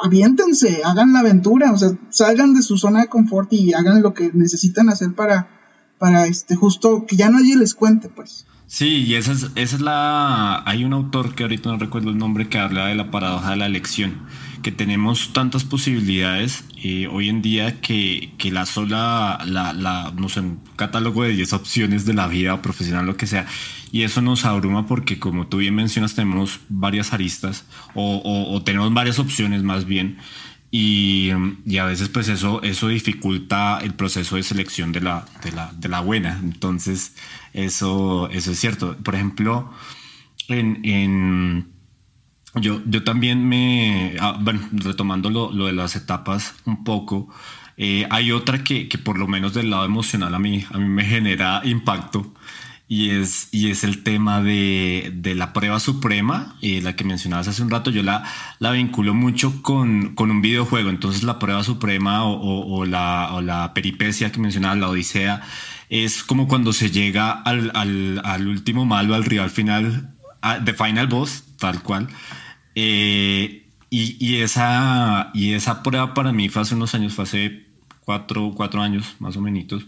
aviéntense, 0.04 0.82
hagan 0.84 1.14
la 1.14 1.20
aventura, 1.20 1.72
o 1.72 1.78
sea, 1.78 1.98
salgan 2.10 2.52
de 2.52 2.60
su 2.60 2.76
zona 2.76 3.00
de 3.00 3.08
confort 3.08 3.50
y 3.54 3.72
hagan 3.72 4.02
lo 4.02 4.12
que 4.12 4.32
necesitan 4.34 4.90
hacer 4.90 5.14
para, 5.14 5.48
para 6.02 6.26
este, 6.26 6.56
justo 6.56 7.06
que 7.06 7.14
ya 7.14 7.30
nadie 7.30 7.56
les 7.56 7.76
cuente, 7.76 8.08
pues. 8.08 8.44
Sí, 8.66 9.04
y 9.04 9.14
esa 9.14 9.30
es, 9.30 9.50
esa 9.54 9.76
es 9.76 9.80
la... 9.80 10.64
Hay 10.66 10.82
un 10.82 10.92
autor 10.94 11.36
que 11.36 11.44
ahorita 11.44 11.70
no 11.70 11.78
recuerdo 11.78 12.10
el 12.10 12.18
nombre 12.18 12.48
que 12.48 12.58
habla 12.58 12.86
de 12.86 12.96
la 12.96 13.12
paradoja 13.12 13.50
de 13.50 13.56
la 13.56 13.66
elección 13.66 14.26
que 14.62 14.72
tenemos 14.72 15.32
tantas 15.32 15.64
posibilidades 15.64 16.64
eh, 16.82 17.08
hoy 17.08 17.28
en 17.28 17.42
día 17.42 17.80
que, 17.80 18.32
que 18.38 18.50
la 18.50 18.64
sola, 18.64 19.40
la, 19.44 20.12
no 20.16 20.28
sé, 20.28 20.40
un 20.40 20.60
catálogo 20.76 21.24
de 21.24 21.30
10 21.30 21.52
opciones 21.52 22.06
de 22.06 22.14
la 22.14 22.28
vida 22.28 22.62
profesional, 22.62 23.04
lo 23.04 23.16
que 23.16 23.26
sea, 23.26 23.46
y 23.90 24.02
eso 24.02 24.22
nos 24.22 24.44
abruma 24.44 24.86
porque 24.86 25.18
como 25.18 25.48
tú 25.48 25.58
bien 25.58 25.74
mencionas, 25.74 26.14
tenemos 26.14 26.60
varias 26.68 27.12
aristas 27.12 27.64
o, 27.94 28.62
tenemos 28.64 28.94
varias 28.94 29.18
opciones 29.18 29.62
más 29.62 29.84
bien. 29.84 30.18
Y, 30.74 31.30
y, 31.66 31.76
a 31.76 31.84
veces 31.84 32.08
pues 32.08 32.28
eso, 32.28 32.62
eso 32.62 32.88
dificulta 32.88 33.78
el 33.82 33.92
proceso 33.92 34.36
de 34.36 34.42
selección 34.42 34.90
de 34.90 35.02
la, 35.02 35.26
de 35.44 35.52
la, 35.52 35.70
de 35.76 35.88
la 35.90 36.00
buena. 36.00 36.40
Entonces, 36.42 37.14
eso, 37.52 38.30
eso 38.30 38.52
es 38.52 38.58
cierto. 38.58 38.96
Por 38.96 39.14
ejemplo, 39.14 39.70
en, 40.48 40.80
en 40.82 41.72
yo, 42.54 42.80
yo 42.86 43.04
también 43.04 43.46
me, 43.46 44.16
ah, 44.18 44.42
retomando 44.72 45.28
lo, 45.28 45.52
lo, 45.52 45.66
de 45.66 45.74
las 45.74 45.94
etapas 45.94 46.54
un 46.64 46.84
poco, 46.84 47.28
eh, 47.76 48.06
hay 48.08 48.32
otra 48.32 48.64
que, 48.64 48.88
que, 48.88 48.96
por 48.96 49.18
lo 49.18 49.26
menos 49.28 49.52
del 49.52 49.68
lado 49.68 49.84
emocional 49.84 50.34
a 50.34 50.38
mí, 50.38 50.64
a 50.70 50.78
mí 50.78 50.88
me 50.88 51.04
genera 51.04 51.60
impacto 51.64 52.32
y 52.92 53.08
es, 53.08 53.48
y 53.52 53.70
es 53.70 53.84
el 53.84 54.02
tema 54.02 54.42
de, 54.42 55.12
de 55.14 55.34
la 55.34 55.54
prueba 55.54 55.80
suprema, 55.80 56.56
eh, 56.60 56.82
la 56.82 56.94
que 56.94 57.04
mencionabas 57.04 57.48
hace 57.48 57.62
un 57.62 57.70
rato, 57.70 57.90
yo 57.90 58.02
la, 58.02 58.22
la 58.58 58.70
vinculo 58.70 59.14
mucho 59.14 59.62
con, 59.62 60.14
con 60.14 60.30
un 60.30 60.42
videojuego, 60.42 60.90
entonces 60.90 61.22
la 61.22 61.38
prueba 61.38 61.64
suprema 61.64 62.22
o, 62.26 62.34
o, 62.34 62.80
o, 62.80 62.84
la, 62.84 63.30
o 63.32 63.40
la 63.40 63.72
peripecia 63.72 64.30
que 64.30 64.40
mencionabas, 64.40 64.76
la 64.76 64.90
odisea, 64.90 65.40
es 65.88 66.22
como 66.22 66.46
cuando 66.46 66.74
se 66.74 66.90
llega 66.90 67.32
al, 67.32 67.70
al, 67.72 68.20
al 68.26 68.46
último 68.46 68.84
malo, 68.84 69.14
al 69.14 69.24
rival 69.24 69.48
final, 69.48 70.10
de 70.62 70.74
Final 70.74 71.06
Boss, 71.06 71.44
tal 71.58 71.82
cual. 71.82 72.08
Eh, 72.74 73.70
y, 73.88 74.16
y, 74.20 74.42
esa, 74.42 75.30
y 75.32 75.54
esa 75.54 75.82
prueba 75.82 76.12
para 76.12 76.32
mí 76.32 76.50
fue 76.50 76.60
hace 76.60 76.74
unos 76.74 76.94
años, 76.94 77.14
fue 77.14 77.24
hace 77.24 77.66
cuatro, 78.04 78.52
cuatro 78.54 78.82
años 78.82 79.16
más 79.18 79.34
o 79.38 79.40
menos. 79.40 79.86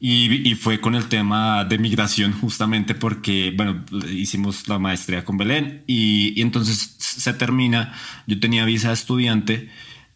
Y, 0.00 0.48
y, 0.48 0.54
fue 0.54 0.80
con 0.80 0.94
el 0.94 1.08
tema 1.08 1.64
de 1.64 1.78
migración 1.78 2.32
justamente 2.32 2.94
porque, 2.94 3.54
bueno, 3.56 3.84
hicimos 4.10 4.68
la 4.68 4.78
maestría 4.78 5.24
con 5.24 5.38
Belén 5.38 5.82
y, 5.86 6.40
entonces 6.42 6.96
se 6.98 7.32
termina, 7.32 7.94
yo 8.26 8.38
tenía 8.38 8.64
visa 8.64 8.88
de 8.88 8.94
estudiante 8.94 9.70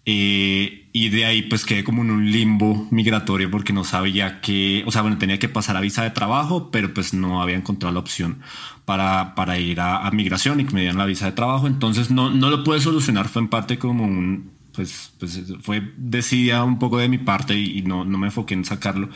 eh, 0.05 0.89
y 0.93 1.11
de 1.11 1.27
ahí 1.27 1.43
pues 1.43 1.65
quedé 1.65 1.85
como 1.85 2.03
en 2.03 2.11
un 2.11 2.31
limbo 2.31 2.89
migratorio 2.91 3.51
porque 3.51 3.73
no 3.73 3.85
sabía 3.85 4.41
que, 4.41 4.83
o 4.87 4.91
sea, 4.91 5.03
bueno, 5.03 5.19
tenía 5.19 5.39
que 5.39 5.49
pasar 5.49 5.77
a 5.77 5.81
visa 5.81 6.03
de 6.03 6.11
trabajo, 6.11 6.71
pero 6.71 6.93
pues 6.93 7.15
no 7.15 7.41
había 7.41 7.57
encontrado 7.57 7.95
la 7.95 8.01
opción 8.01 8.41
para, 8.85 9.35
para 9.35 9.59
ir 9.59 9.81
a, 9.81 10.11
migración 10.11 10.61
y 10.61 10.65
que 10.65 10.73
me 10.73 10.81
dieran 10.81 10.99
la 10.99 11.05
visa 11.05 11.27
de 11.27 11.33
trabajo. 11.33 11.67
Entonces 11.67 12.11
no, 12.11 12.31
no 12.31 12.51
lo 12.51 12.65
pude 12.65 12.81
solucionar, 12.81 13.29
fue 13.29 13.43
en 13.43 13.49
parte 13.49 13.79
como 13.79 14.05
un, 14.05 14.51
pues, 14.73 15.13
pues 15.19 15.43
fue 15.61 15.93
decidida 15.99 16.65
un 16.65 16.79
poco 16.79 16.99
de 16.99 17.09
mi 17.09 17.19
parte 17.19 17.59
y, 17.59 17.83
no, 17.83 18.07
no 18.07 18.17
me 18.17 18.29
enfoqué 18.29 18.55
en 18.55 18.65
sacarlo. 18.65 19.11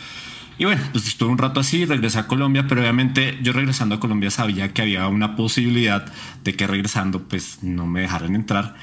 Y 0.59 0.65
bueno, 0.65 0.83
pues 0.93 1.07
estuve 1.07 1.31
un 1.31 1.38
rato 1.38 1.61
así, 1.61 1.85
regresé 1.85 2.19
a 2.19 2.27
Colombia, 2.27 2.67
pero 2.69 2.81
obviamente 2.81 3.38
yo 3.43 3.53
regresando 3.53 3.95
a 3.95 4.01
Colombia 4.01 4.31
sabía 4.31 4.73
que 4.73 4.83
había 4.83 5.09
una 5.09 5.37
posibilidad 5.37 6.12
de 6.45 6.55
que 6.55 6.67
regresando 6.67 7.27
pues 7.29 7.62
no 7.62 7.87
me 7.87 8.03
dejaran 8.03 8.35
entrar. 8.35 8.77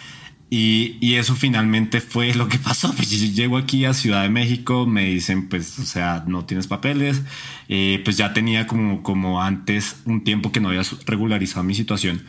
Y, 0.51 0.97
y, 0.99 1.15
eso 1.15 1.35
finalmente 1.35 2.01
fue 2.01 2.33
lo 2.33 2.47
que 2.47 2.57
pasó. 2.57 2.91
Pues 2.97 3.11
yo 3.11 3.27
llego 3.27 3.57
aquí 3.57 3.85
a 3.85 3.93
Ciudad 3.93 4.23
de 4.23 4.29
México, 4.29 4.87
me 4.87 5.05
dicen, 5.05 5.47
pues, 5.47 5.77
o 5.77 5.85
sea, 5.85 6.23
no 6.27 6.45
tienes 6.45 6.65
papeles. 6.65 7.21
Eh, 7.67 8.01
pues 8.03 8.17
ya 8.17 8.33
tenía 8.33 8.65
como, 8.65 9.03
como 9.03 9.41
antes 9.43 9.97
un 10.05 10.23
tiempo 10.23 10.51
que 10.51 10.59
no 10.59 10.69
había 10.69 10.81
regularizado 11.05 11.63
mi 11.63 11.75
situación. 11.75 12.23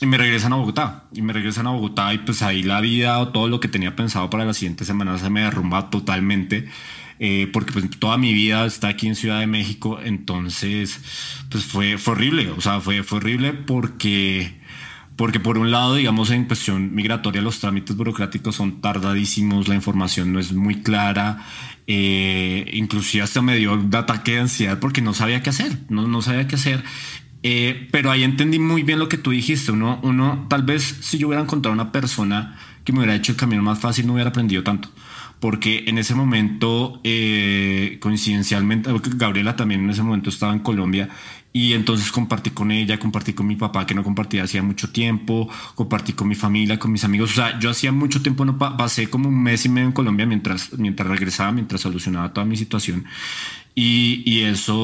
Y 0.00 0.06
me 0.06 0.16
regresan 0.18 0.52
a 0.52 0.56
Bogotá. 0.56 1.08
Y 1.12 1.22
me 1.22 1.32
regresan 1.32 1.66
a 1.66 1.70
Bogotá 1.70 2.14
y 2.14 2.18
pues 2.18 2.42
ahí 2.42 2.62
la 2.62 2.80
vida 2.80 3.18
o 3.18 3.28
todo 3.28 3.48
lo 3.48 3.58
que 3.58 3.66
tenía 3.66 3.96
pensado 3.96 4.30
para 4.30 4.44
la 4.44 4.54
siguiente 4.54 4.84
semana 4.84 5.18
se 5.18 5.28
me 5.28 5.40
derrumba 5.40 5.90
totalmente. 5.90 6.68
Eh, 7.20 7.48
porque 7.52 7.72
pues 7.72 7.90
toda 7.98 8.16
mi 8.16 8.32
vida 8.32 8.64
está 8.64 8.88
aquí 8.88 9.08
en 9.08 9.16
Ciudad 9.16 9.40
de 9.40 9.46
México. 9.46 10.00
Entonces, 10.02 11.00
pues 11.50 11.64
fue, 11.64 11.98
fue 11.98 12.14
horrible. 12.14 12.50
O 12.50 12.60
sea, 12.60 12.80
fue, 12.80 13.02
fue 13.02 13.18
horrible 13.18 13.52
porque 13.52 14.58
porque 15.18 15.40
por 15.40 15.58
un 15.58 15.72
lado, 15.72 15.96
digamos, 15.96 16.30
en 16.30 16.44
cuestión 16.44 16.94
migratoria 16.94 17.42
los 17.42 17.58
trámites 17.58 17.96
burocráticos 17.96 18.54
son 18.54 18.80
tardadísimos, 18.80 19.66
la 19.66 19.74
información 19.74 20.32
no 20.32 20.38
es 20.38 20.52
muy 20.52 20.80
clara, 20.84 21.44
eh, 21.88 22.70
inclusive 22.72 23.24
hasta 23.24 23.42
me 23.42 23.56
dio 23.56 23.72
un 23.72 23.92
ataque 23.92 24.34
de 24.34 24.40
ansiedad 24.42 24.78
porque 24.78 25.02
no 25.02 25.14
sabía 25.14 25.42
qué 25.42 25.50
hacer, 25.50 25.76
no, 25.88 26.06
no 26.06 26.22
sabía 26.22 26.46
qué 26.46 26.54
hacer. 26.54 26.84
Eh, 27.42 27.88
pero 27.90 28.12
ahí 28.12 28.22
entendí 28.22 28.60
muy 28.60 28.84
bien 28.84 29.00
lo 29.00 29.08
que 29.08 29.18
tú 29.18 29.32
dijiste. 29.32 29.72
Uno, 29.72 29.98
uno, 30.04 30.46
tal 30.48 30.62
vez 30.62 30.98
si 31.00 31.18
yo 31.18 31.26
hubiera 31.26 31.42
encontrado 31.42 31.74
una 31.74 31.90
persona 31.90 32.56
que 32.84 32.92
me 32.92 33.00
hubiera 33.00 33.16
hecho 33.16 33.32
el 33.32 33.38
camino 33.38 33.60
más 33.60 33.80
fácil, 33.80 34.06
no 34.06 34.12
hubiera 34.12 34.30
aprendido 34.30 34.62
tanto. 34.62 34.88
Porque 35.40 35.84
en 35.86 35.98
ese 35.98 36.14
momento, 36.14 37.00
eh, 37.04 37.98
coincidencialmente, 38.00 38.90
Gabriela 39.14 39.54
también 39.54 39.82
en 39.82 39.90
ese 39.90 40.02
momento 40.02 40.30
estaba 40.30 40.52
en 40.52 40.58
Colombia 40.60 41.08
y 41.52 41.72
entonces 41.72 42.12
compartí 42.12 42.50
con 42.50 42.70
ella, 42.70 42.98
compartí 42.98 43.32
con 43.32 43.46
mi 43.46 43.56
papá 43.56 43.86
que 43.86 43.94
no 43.94 44.04
compartía 44.04 44.44
hacía 44.44 44.62
mucho 44.62 44.90
tiempo, 44.90 45.48
compartí 45.74 46.12
con 46.12 46.28
mi 46.28 46.34
familia, 46.34 46.78
con 46.78 46.92
mis 46.92 47.04
amigos. 47.04 47.32
O 47.32 47.34
sea, 47.34 47.58
yo 47.58 47.70
hacía 47.70 47.90
mucho 47.90 48.22
tiempo 48.22 48.44
no 48.44 48.58
pasé 48.58 49.08
como 49.08 49.28
un 49.28 49.42
mes 49.42 49.64
y 49.64 49.68
medio 49.68 49.88
en 49.88 49.92
Colombia 49.92 50.26
mientras, 50.26 50.78
mientras 50.78 51.08
regresaba, 51.08 51.52
mientras 51.52 51.80
solucionaba 51.80 52.32
toda 52.32 52.44
mi 52.44 52.56
situación. 52.56 53.06
Y, 53.80 54.24
y, 54.26 54.42
eso, 54.42 54.74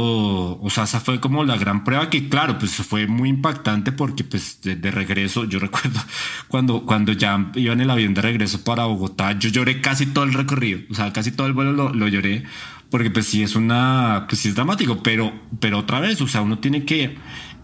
o 0.62 0.70
sea, 0.70 0.84
esa 0.84 1.00
fue 1.00 1.18
como 1.18 1.42
la 1.42 1.56
gran 1.56 1.82
prueba 1.82 2.08
que, 2.10 2.28
claro, 2.28 2.60
pues 2.60 2.76
fue 2.76 3.08
muy 3.08 3.28
impactante 3.28 3.90
porque, 3.90 4.22
pues, 4.22 4.60
de, 4.62 4.90
regreso, 4.92 5.46
yo 5.46 5.58
recuerdo 5.66 5.98
cuando, 6.46 6.86
cuando 6.86 7.10
ya 7.10 7.50
iba 7.56 7.72
en 7.72 7.80
el 7.80 7.90
avión 7.90 8.14
de 8.14 8.22
regreso 8.22 8.62
para 8.62 8.84
Bogotá, 8.84 9.36
yo 9.36 9.48
lloré 9.48 9.80
casi 9.80 10.06
todo 10.06 10.22
el 10.22 10.32
recorrido, 10.32 10.78
o 10.92 10.94
sea, 10.94 11.12
casi 11.12 11.32
todo 11.32 11.48
el 11.48 11.54
vuelo 11.54 11.72
lo, 11.72 11.92
lo 11.92 12.06
lloré 12.06 12.44
porque 12.88 13.10
pues 13.10 13.26
sí 13.26 13.42
es 13.42 13.56
una, 13.56 14.26
pues 14.28 14.40
sí 14.42 14.50
es 14.50 14.54
dramático, 14.54 15.02
pero, 15.02 15.32
pero 15.58 15.80
otra 15.80 15.98
vez, 15.98 16.20
o 16.20 16.28
sea, 16.28 16.42
uno 16.42 16.60
tiene 16.60 16.84
que 16.84 17.18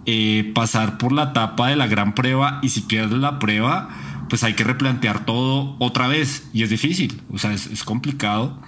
eh, 0.07 0.51
pasar 0.53 0.99
por 0.99 1.13
la 1.13 1.27
etapa 1.27 1.69
de 1.69 1.77
la 1.77 1.87
gran 1.87 2.17
prueba 2.17 2.59
y 2.61 2.71
si 2.71 2.81
pierde 2.81 3.19
la 3.19 3.39
prueba, 3.39 3.89
pues 4.29 4.43
hay 4.43 4.55
que 4.55 4.65
replantear 4.65 5.25
todo 5.25 5.77
otra 5.79 6.09
vez 6.09 6.51
y 6.53 6.65
es 6.65 6.71
difícil, 6.71 7.23
o 7.31 7.39
sea, 7.39 7.53
es, 7.53 7.69
es 7.69 7.85
complicado. 7.85 8.61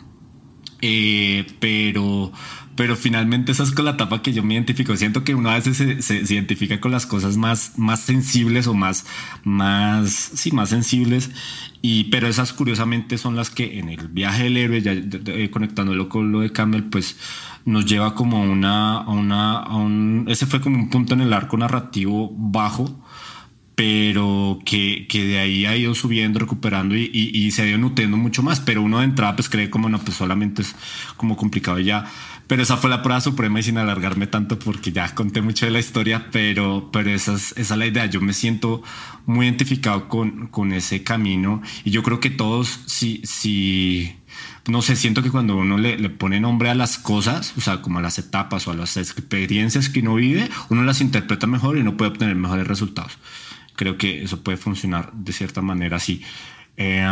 Eh, 0.84 1.46
pero, 1.60 2.32
pero 2.74 2.96
finalmente 2.96 3.52
esa 3.52 3.62
es 3.62 3.70
con 3.70 3.84
la 3.84 3.92
etapa 3.92 4.20
que 4.20 4.32
yo 4.32 4.42
me 4.42 4.54
identifico. 4.54 4.96
Siento 4.96 5.22
que 5.22 5.34
uno 5.34 5.48
a 5.50 5.54
veces 5.54 5.76
se, 5.76 6.02
se, 6.02 6.34
identifica 6.34 6.80
con 6.80 6.90
las 6.90 7.06
cosas 7.06 7.36
más, 7.36 7.78
más 7.78 8.00
sensibles 8.00 8.66
o 8.66 8.74
más, 8.74 9.06
más, 9.44 10.10
sí, 10.10 10.50
más 10.50 10.70
sensibles. 10.70 11.30
Y, 11.80 12.04
pero 12.04 12.26
esas 12.26 12.52
curiosamente 12.52 13.16
son 13.16 13.36
las 13.36 13.50
que 13.50 13.78
en 13.78 13.88
el 13.88 14.08
viaje 14.08 14.44
del 14.44 14.56
héroe, 14.56 14.82
ya 14.82 14.94
conectándolo 15.50 16.08
con 16.08 16.32
lo 16.32 16.40
de 16.40 16.52
Campbell, 16.52 16.82
pues 16.84 17.16
nos 17.64 17.86
lleva 17.86 18.14
como 18.14 18.42
una, 18.42 18.98
a 18.98 19.10
una, 19.10 19.58
a 19.58 19.76
un, 19.76 20.26
ese 20.28 20.46
fue 20.46 20.60
como 20.60 20.76
un 20.76 20.90
punto 20.90 21.14
en 21.14 21.20
el 21.20 21.32
arco 21.32 21.56
narrativo 21.56 22.32
bajo 22.36 23.00
pero 23.74 24.60
que, 24.64 25.06
que, 25.08 25.24
de 25.24 25.38
ahí 25.38 25.64
ha 25.64 25.76
ido 25.76 25.94
subiendo, 25.94 26.38
recuperando 26.38 26.96
y, 26.96 27.10
y, 27.12 27.50
se 27.52 27.62
ha 27.62 27.66
ido 27.66 27.78
nutriendo 27.78 28.16
mucho 28.16 28.42
más. 28.42 28.60
Pero 28.60 28.82
uno 28.82 28.98
de 28.98 29.04
entrada 29.04 29.34
pues 29.36 29.48
cree 29.48 29.70
como 29.70 29.88
no, 29.88 29.98
pues 29.98 30.16
solamente 30.16 30.62
es 30.62 30.74
como 31.16 31.36
complicado 31.36 31.78
ya. 31.78 32.04
Pero 32.46 32.62
esa 32.62 32.76
fue 32.76 32.90
la 32.90 33.02
prueba 33.02 33.20
suprema 33.20 33.60
y 33.60 33.62
sin 33.62 33.78
alargarme 33.78 34.26
tanto 34.26 34.58
porque 34.58 34.92
ya 34.92 35.14
conté 35.14 35.40
mucho 35.40 35.64
de 35.64 35.72
la 35.72 35.78
historia, 35.78 36.28
pero, 36.30 36.90
pero 36.92 37.10
esa, 37.10 37.34
es, 37.34 37.52
esa 37.56 37.74
es 37.74 37.78
la 37.78 37.86
idea. 37.86 38.06
Yo 38.06 38.20
me 38.20 38.34
siento 38.34 38.82
muy 39.24 39.46
identificado 39.46 40.08
con, 40.08 40.48
con 40.48 40.72
ese 40.72 41.02
camino 41.02 41.62
y 41.84 41.90
yo 41.92 42.02
creo 42.02 42.20
que 42.20 42.28
todos, 42.28 42.80
si, 42.86 43.22
si, 43.24 44.16
no 44.68 44.82
sé, 44.82 44.96
siento 44.96 45.22
que 45.22 45.30
cuando 45.30 45.56
uno 45.56 45.78
le, 45.78 45.96
le, 45.98 46.10
pone 46.10 46.40
nombre 46.40 46.68
a 46.68 46.74
las 46.74 46.98
cosas, 46.98 47.54
o 47.56 47.62
sea, 47.62 47.80
como 47.80 48.00
a 48.00 48.02
las 48.02 48.18
etapas 48.18 48.68
o 48.68 48.72
a 48.72 48.74
las 48.74 48.98
experiencias 48.98 49.88
que 49.88 50.00
uno 50.00 50.16
vive, 50.16 50.50
uno 50.68 50.82
las 50.82 51.00
interpreta 51.00 51.46
mejor 51.46 51.78
y 51.78 51.80
uno 51.80 51.96
puede 51.96 52.10
obtener 52.10 52.36
mejores 52.36 52.66
resultados 52.66 53.16
creo 53.82 53.98
que 53.98 54.22
eso 54.22 54.44
puede 54.44 54.56
funcionar 54.56 55.12
de 55.12 55.32
cierta 55.32 55.60
manera 55.60 55.96
así. 55.96 56.22
Eh, 56.76 57.04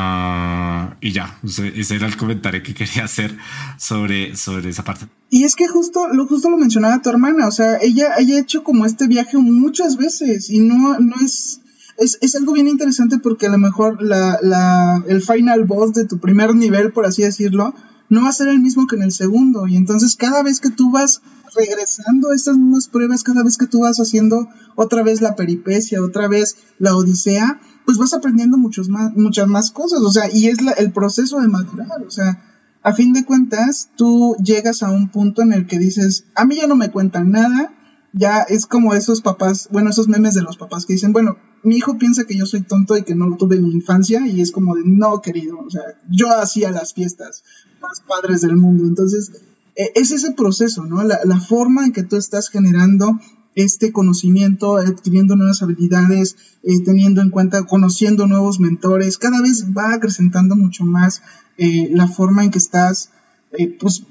y 1.01 1.11
ya, 1.11 1.39
ese 1.43 1.97
era 1.97 2.07
el 2.07 2.17
comentario 2.17 2.63
que 2.63 2.75
quería 2.75 3.05
hacer 3.05 3.37
sobre, 3.77 4.37
sobre 4.37 4.71
esa 4.71 4.85
parte. 4.85 5.07
Y 5.31 5.43
es 5.43 5.57
que 5.57 5.67
justo 5.67 6.07
lo, 6.13 6.29
justo 6.29 6.49
lo 6.49 6.57
mencionaba 6.57 7.03
tu 7.03 7.11
hermana, 7.11 7.49
o 7.49 7.51
sea, 7.51 7.79
ella, 7.83 8.15
ha 8.17 8.21
hecho 8.21 8.63
como 8.63 8.87
este 8.87 9.09
viaje 9.09 9.37
muchas 9.37 9.97
veces 9.97 10.49
y 10.49 10.61
no, 10.61 10.99
no 11.01 11.17
es, 11.25 11.61
es, 11.99 12.19
es 12.21 12.37
algo 12.37 12.53
bien 12.53 12.69
interesante 12.69 13.19
porque 13.19 13.47
a 13.47 13.51
lo 13.51 13.59
mejor 13.59 14.01
la, 14.01 14.39
la, 14.43 15.03
el 15.09 15.23
final 15.23 15.65
boss 15.65 15.93
de 15.93 16.07
tu 16.07 16.19
primer 16.21 16.55
nivel, 16.55 16.93
por 16.93 17.05
así 17.05 17.23
decirlo, 17.23 17.75
no 18.11 18.25
va 18.25 18.29
a 18.29 18.33
ser 18.33 18.49
el 18.49 18.61
mismo 18.61 18.87
que 18.87 18.97
en 18.97 19.03
el 19.03 19.13
segundo. 19.13 19.67
Y 19.67 19.77
entonces 19.77 20.17
cada 20.17 20.43
vez 20.43 20.61
que 20.61 20.71
tú 20.71 20.91
vas 20.91 21.23
regresando 21.57 22.31
a 22.31 22.35
estas 22.35 22.59
mismas 22.59 22.89
pruebas, 22.89 23.23
cada 23.23 23.43
vez 23.43 23.57
que 23.57 23.67
tú 23.67 23.81
vas 23.81 23.99
haciendo 23.99 24.49
otra 24.77 25.03
vez 25.03 25.21
la 25.21 25.37
peripecia, 25.37 26.03
otra 26.03 26.29
vez 26.29 26.57
la 26.79 26.95
odisea, 26.95 27.61
pues 27.87 27.99
vas 27.99 28.13
aprendiendo 28.13 28.59
muchos 28.59 28.89
más, 28.89 29.13
muchas 29.17 29.49
más 29.49 29.71
cosas. 29.71 30.01
O 30.01 30.13
sea, 30.13 30.31
y 30.31 30.49
es 30.49 30.59
el 30.77 30.93
proceso 30.93 31.41
de 31.41 31.49
madurar. 31.49 32.03
O 32.07 32.11
sea, 32.11 32.43
a 32.83 32.93
fin 32.93 33.13
de 33.13 33.25
cuentas, 33.25 33.91
tú 33.97 34.37
llegas 34.43 34.83
a 34.83 34.91
un 34.91 35.09
punto 35.09 35.43
en 35.43 35.53
el 35.53 35.67
que 35.67 35.79
dices, 35.79 36.25
a 36.35 36.45
mí 36.45 36.57
ya 36.57 36.67
no 36.67 36.77
me 36.77 36.91
cuentan 36.91 37.31
nada, 37.31 37.75
ya 38.13 38.41
es 38.43 38.67
como 38.67 38.95
esos 38.95 39.21
papás, 39.21 39.69
bueno, 39.71 39.91
esos 39.91 40.09
memes 40.09 40.35
de 40.35 40.43
los 40.43 40.57
papás 40.57 40.87
que 40.87 40.95
dicen, 40.95 41.13
bueno, 41.13 41.37
mi 41.63 41.77
hijo 41.77 41.99
piensa 41.99 42.25
que 42.25 42.37
yo 42.37 42.47
soy 42.47 42.63
tonto 42.63 42.97
y 42.97 43.03
que 43.03 43.15
no 43.15 43.29
lo 43.29 43.37
tuve 43.37 43.57
en 43.57 43.65
mi 43.65 43.73
infancia 43.73 44.27
y 44.27 44.41
es 44.41 44.51
como 44.51 44.77
de, 44.77 44.83
no, 44.85 45.21
querido, 45.21 45.59
o 45.59 45.71
sea, 45.71 45.83
yo 46.11 46.31
hacía 46.31 46.71
las 46.71 46.95
fiestas 46.95 47.45
más 47.83 48.01
padres 48.01 48.41
del 48.41 48.57
mundo. 48.57 48.85
Entonces, 48.85 49.33
e, 49.77 49.93
es 49.95 50.11
ese 50.11 50.33
proceso, 50.33 50.85
¿no? 50.85 51.03
La, 51.03 51.41
forma 51.41 51.85
en 51.85 51.93
que 51.93 52.03
tú 52.03 52.17
estás 52.17 52.49
generando 52.49 53.19
este 53.55 53.93
conocimiento, 53.93 54.77
adquiriendo 54.77 55.37
nuevas 55.37 55.63
habilidades, 55.63 56.37
eh, 56.63 56.83
teniendo 56.85 57.21
en 57.21 57.31
cuenta, 57.31 57.65
conociendo 57.65 58.27
nuevos 58.27 58.61
mentores, 58.61 59.19
cada 59.19 59.43
vez 59.43 59.67
va 59.77 59.95
acrecentando 59.95 60.57
mucho 60.57 60.85
más 60.85 61.23
eh, 61.59 61.91
la 61.93 62.09
forma 62.09 62.45
en 62.45 62.51
que 62.51 62.59
estás, 62.59 63.11
eh, 63.53 63.77
pues, 63.79 64.05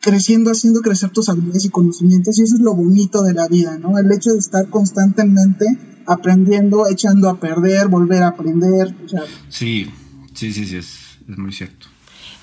creciendo, 0.00 0.52
haciendo 0.52 0.80
crecer 0.80 1.10
tus 1.10 1.28
habilidades 1.28 1.64
y 1.64 1.70
conocimientos, 1.70 2.38
y 2.38 2.42
eso 2.42 2.54
es 2.54 2.60
lo 2.60 2.74
bonito 2.74 3.22
de 3.22 3.34
la 3.34 3.48
vida, 3.48 3.78
¿no? 3.78 3.98
El 3.98 4.12
hecho 4.12 4.32
de 4.32 4.38
estar 4.38 4.68
constantemente 4.68 5.66
aprendiendo, 6.08 6.88
echando 6.88 7.28
a 7.28 7.38
perder, 7.38 7.88
volver 7.88 8.22
a 8.22 8.28
aprender. 8.28 8.94
Sí, 9.48 9.90
sí, 10.34 10.52
sí, 10.52 10.66
sí, 10.66 10.76
es, 10.76 11.18
es, 11.28 11.38
muy 11.38 11.52
cierto. 11.52 11.86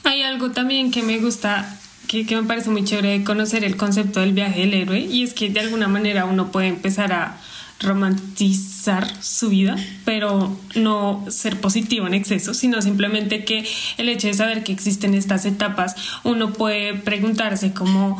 Hay 0.04 0.22
algo 0.22 0.52
también 0.52 0.92
que 0.92 1.02
me 1.02 1.18
gusta, 1.18 1.80
que, 2.08 2.26
que 2.26 2.36
me 2.36 2.44
parece 2.44 2.70
muy 2.70 2.84
chévere 2.84 3.20
de 3.20 3.24
conocer 3.24 3.64
el 3.64 3.76
concepto 3.76 4.20
del 4.20 4.34
viaje 4.34 4.62
del 4.62 4.76
héroe, 4.76 5.00
y 5.00 5.24
es 5.24 5.34
que 5.34 5.50
de 5.50 5.60
alguna 5.60 5.88
manera 5.88 6.26
uno 6.26 6.52
puede 6.52 6.68
empezar 6.68 7.12
a 7.12 7.38
romantizar 7.80 9.06
su 9.22 9.50
vida, 9.50 9.76
pero 10.06 10.58
no 10.76 11.26
ser 11.30 11.60
positivo 11.60 12.08
en 12.08 12.14
exceso, 12.14 12.54
sino 12.54 12.82
simplemente 12.82 13.44
que 13.44 13.68
el 13.98 14.08
hecho 14.08 14.28
de 14.28 14.34
saber 14.34 14.64
que 14.64 14.72
existen 14.72 15.14
estas 15.14 15.46
etapas, 15.46 15.96
uno 16.24 16.54
puede 16.54 16.94
preguntarse 16.94 17.74
cómo 17.74 18.18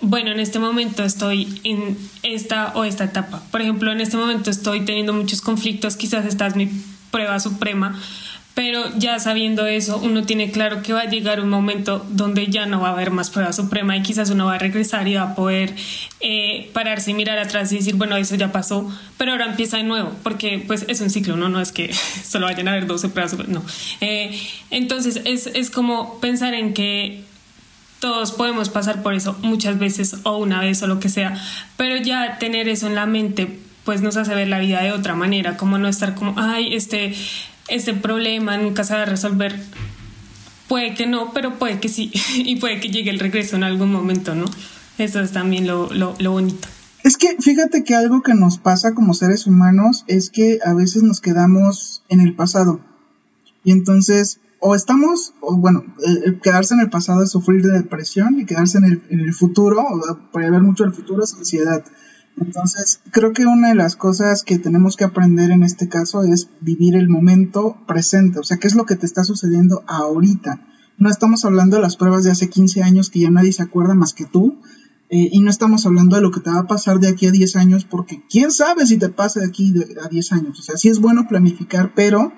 bueno, 0.00 0.30
en 0.30 0.40
este 0.40 0.58
momento 0.58 1.02
estoy 1.02 1.60
en 1.64 1.96
esta 2.22 2.72
o 2.74 2.84
esta 2.84 3.04
etapa. 3.04 3.42
Por 3.50 3.62
ejemplo, 3.62 3.92
en 3.92 4.00
este 4.00 4.16
momento 4.16 4.50
estoy 4.50 4.84
teniendo 4.84 5.12
muchos 5.12 5.40
conflictos, 5.40 5.96
quizás 5.96 6.26
esta 6.26 6.46
es 6.46 6.56
mi 6.56 6.68
prueba 7.10 7.38
suprema, 7.40 7.98
pero 8.54 8.84
ya 8.96 9.18
sabiendo 9.18 9.66
eso, 9.66 9.98
uno 9.98 10.24
tiene 10.24 10.52
claro 10.52 10.80
que 10.82 10.92
va 10.92 11.00
a 11.00 11.04
llegar 11.06 11.40
un 11.40 11.48
momento 11.48 12.06
donde 12.10 12.46
ya 12.46 12.66
no 12.66 12.80
va 12.80 12.90
a 12.90 12.92
haber 12.92 13.10
más 13.10 13.30
prueba 13.30 13.52
suprema 13.52 13.96
y 13.96 14.02
quizás 14.02 14.30
uno 14.30 14.46
va 14.46 14.54
a 14.54 14.58
regresar 14.58 15.08
y 15.08 15.14
va 15.14 15.22
a 15.22 15.34
poder 15.34 15.74
eh, 16.20 16.70
pararse 16.72 17.10
y 17.10 17.14
mirar 17.14 17.38
atrás 17.38 17.72
y 17.72 17.76
decir, 17.76 17.96
bueno, 17.96 18.16
eso 18.16 18.36
ya 18.36 18.52
pasó, 18.52 18.88
pero 19.18 19.32
ahora 19.32 19.46
empieza 19.46 19.78
de 19.78 19.82
nuevo, 19.82 20.12
porque 20.22 20.62
pues 20.64 20.84
es 20.86 21.00
un 21.00 21.10
ciclo, 21.10 21.36
¿no? 21.36 21.48
No 21.48 21.60
es 21.60 21.72
que 21.72 21.92
solo 22.24 22.46
vayan 22.46 22.68
a 22.68 22.72
haber 22.72 22.86
12 22.86 23.08
pruebas 23.08 23.36
no. 23.48 23.64
Eh, 24.00 24.38
entonces 24.70 25.20
es, 25.24 25.48
es 25.48 25.70
como 25.70 26.20
pensar 26.20 26.54
en 26.54 26.74
que 26.74 27.24
todos 28.00 28.32
podemos 28.32 28.68
pasar 28.68 29.02
por 29.02 29.14
eso 29.14 29.36
muchas 29.42 29.78
veces 29.78 30.16
o 30.24 30.36
una 30.38 30.60
vez 30.60 30.82
o 30.82 30.86
lo 30.86 31.00
que 31.00 31.08
sea, 31.08 31.36
pero 31.76 31.96
ya 31.96 32.38
tener 32.38 32.68
eso 32.68 32.86
en 32.86 32.94
la 32.94 33.06
mente 33.06 33.60
pues 33.84 34.00
nos 34.00 34.16
hace 34.16 34.34
ver 34.34 34.48
la 34.48 34.58
vida 34.58 34.82
de 34.82 34.92
otra 34.92 35.14
manera, 35.14 35.56
como 35.56 35.78
no 35.78 35.88
estar 35.88 36.14
como, 36.14 36.34
ay, 36.36 36.74
este, 36.74 37.14
este 37.68 37.94
problema 37.94 38.56
nunca 38.56 38.84
se 38.84 38.94
va 38.94 39.02
a 39.02 39.06
resolver. 39.06 39.60
Puede 40.68 40.94
que 40.94 41.06
no, 41.06 41.32
pero 41.32 41.58
puede 41.58 41.78
que 41.80 41.88
sí, 41.88 42.10
y 42.34 42.56
puede 42.56 42.80
que 42.80 42.88
llegue 42.88 43.10
el 43.10 43.20
regreso 43.20 43.56
en 43.56 43.64
algún 43.64 43.92
momento, 43.92 44.34
¿no? 44.34 44.46
Eso 44.98 45.20
es 45.20 45.32
también 45.32 45.66
lo, 45.66 45.92
lo, 45.92 46.14
lo 46.18 46.30
bonito. 46.30 46.68
Es 47.02 47.18
que 47.18 47.36
fíjate 47.38 47.84
que 47.84 47.94
algo 47.94 48.22
que 48.22 48.32
nos 48.32 48.56
pasa 48.56 48.94
como 48.94 49.12
seres 49.12 49.46
humanos 49.46 50.04
es 50.06 50.30
que 50.30 50.58
a 50.64 50.72
veces 50.72 51.02
nos 51.02 51.20
quedamos 51.20 52.02
en 52.08 52.20
el 52.20 52.34
pasado. 52.34 52.80
Y 53.64 53.72
entonces 53.72 54.40
o 54.66 54.74
estamos, 54.74 55.34
o 55.42 55.58
bueno, 55.58 55.84
quedarse 56.42 56.72
en 56.72 56.80
el 56.80 56.88
pasado 56.88 57.22
es 57.22 57.30
sufrir 57.30 57.62
de 57.62 57.72
depresión 57.72 58.40
y 58.40 58.46
quedarse 58.46 58.78
en 58.78 59.02
el, 59.10 59.34
futuro, 59.34 59.82
o 59.82 60.30
prever 60.32 60.62
mucho 60.62 60.84
el 60.84 60.94
futuro 60.94 61.22
es 61.22 61.34
ansiedad. 61.34 61.84
Entonces, 62.38 63.02
creo 63.10 63.34
que 63.34 63.44
una 63.44 63.68
de 63.68 63.74
las 63.74 63.94
cosas 63.94 64.42
que 64.42 64.58
tenemos 64.58 64.96
que 64.96 65.04
aprender 65.04 65.50
en 65.50 65.64
este 65.64 65.90
caso 65.90 66.22
es 66.22 66.48
vivir 66.62 66.96
el 66.96 67.10
momento 67.10 67.76
presente, 67.86 68.38
o 68.38 68.42
sea, 68.42 68.56
qué 68.56 68.66
es 68.66 68.74
lo 68.74 68.86
que 68.86 68.96
te 68.96 69.04
está 69.04 69.22
sucediendo 69.22 69.84
ahorita. 69.86 70.66
No 70.96 71.10
estamos 71.10 71.44
hablando 71.44 71.76
de 71.76 71.82
las 71.82 71.98
pruebas 71.98 72.24
de 72.24 72.30
hace 72.30 72.48
15 72.48 72.82
años 72.82 73.10
que 73.10 73.20
ya 73.20 73.30
nadie 73.30 73.52
se 73.52 73.62
acuerda 73.62 73.94
más 73.94 74.14
que 74.14 74.24
tú, 74.24 74.60
eh, 75.10 75.28
y 75.30 75.40
no 75.40 75.50
estamos 75.50 75.84
hablando 75.84 76.16
de 76.16 76.22
lo 76.22 76.30
que 76.30 76.40
te 76.40 76.50
va 76.50 76.60
a 76.60 76.66
pasar 76.66 77.00
de 77.00 77.08
aquí 77.08 77.26
a 77.26 77.32
10 77.32 77.56
años, 77.56 77.84
porque 77.84 78.22
quién 78.30 78.50
sabe 78.50 78.86
si 78.86 78.96
te 78.96 79.10
pasa 79.10 79.40
de 79.40 79.46
aquí 79.46 79.74
a 80.02 80.08
10 80.08 80.32
años. 80.32 80.58
O 80.58 80.62
sea, 80.62 80.78
sí 80.78 80.88
es 80.88 81.00
bueno 81.00 81.28
planificar, 81.28 81.92
pero 81.94 82.32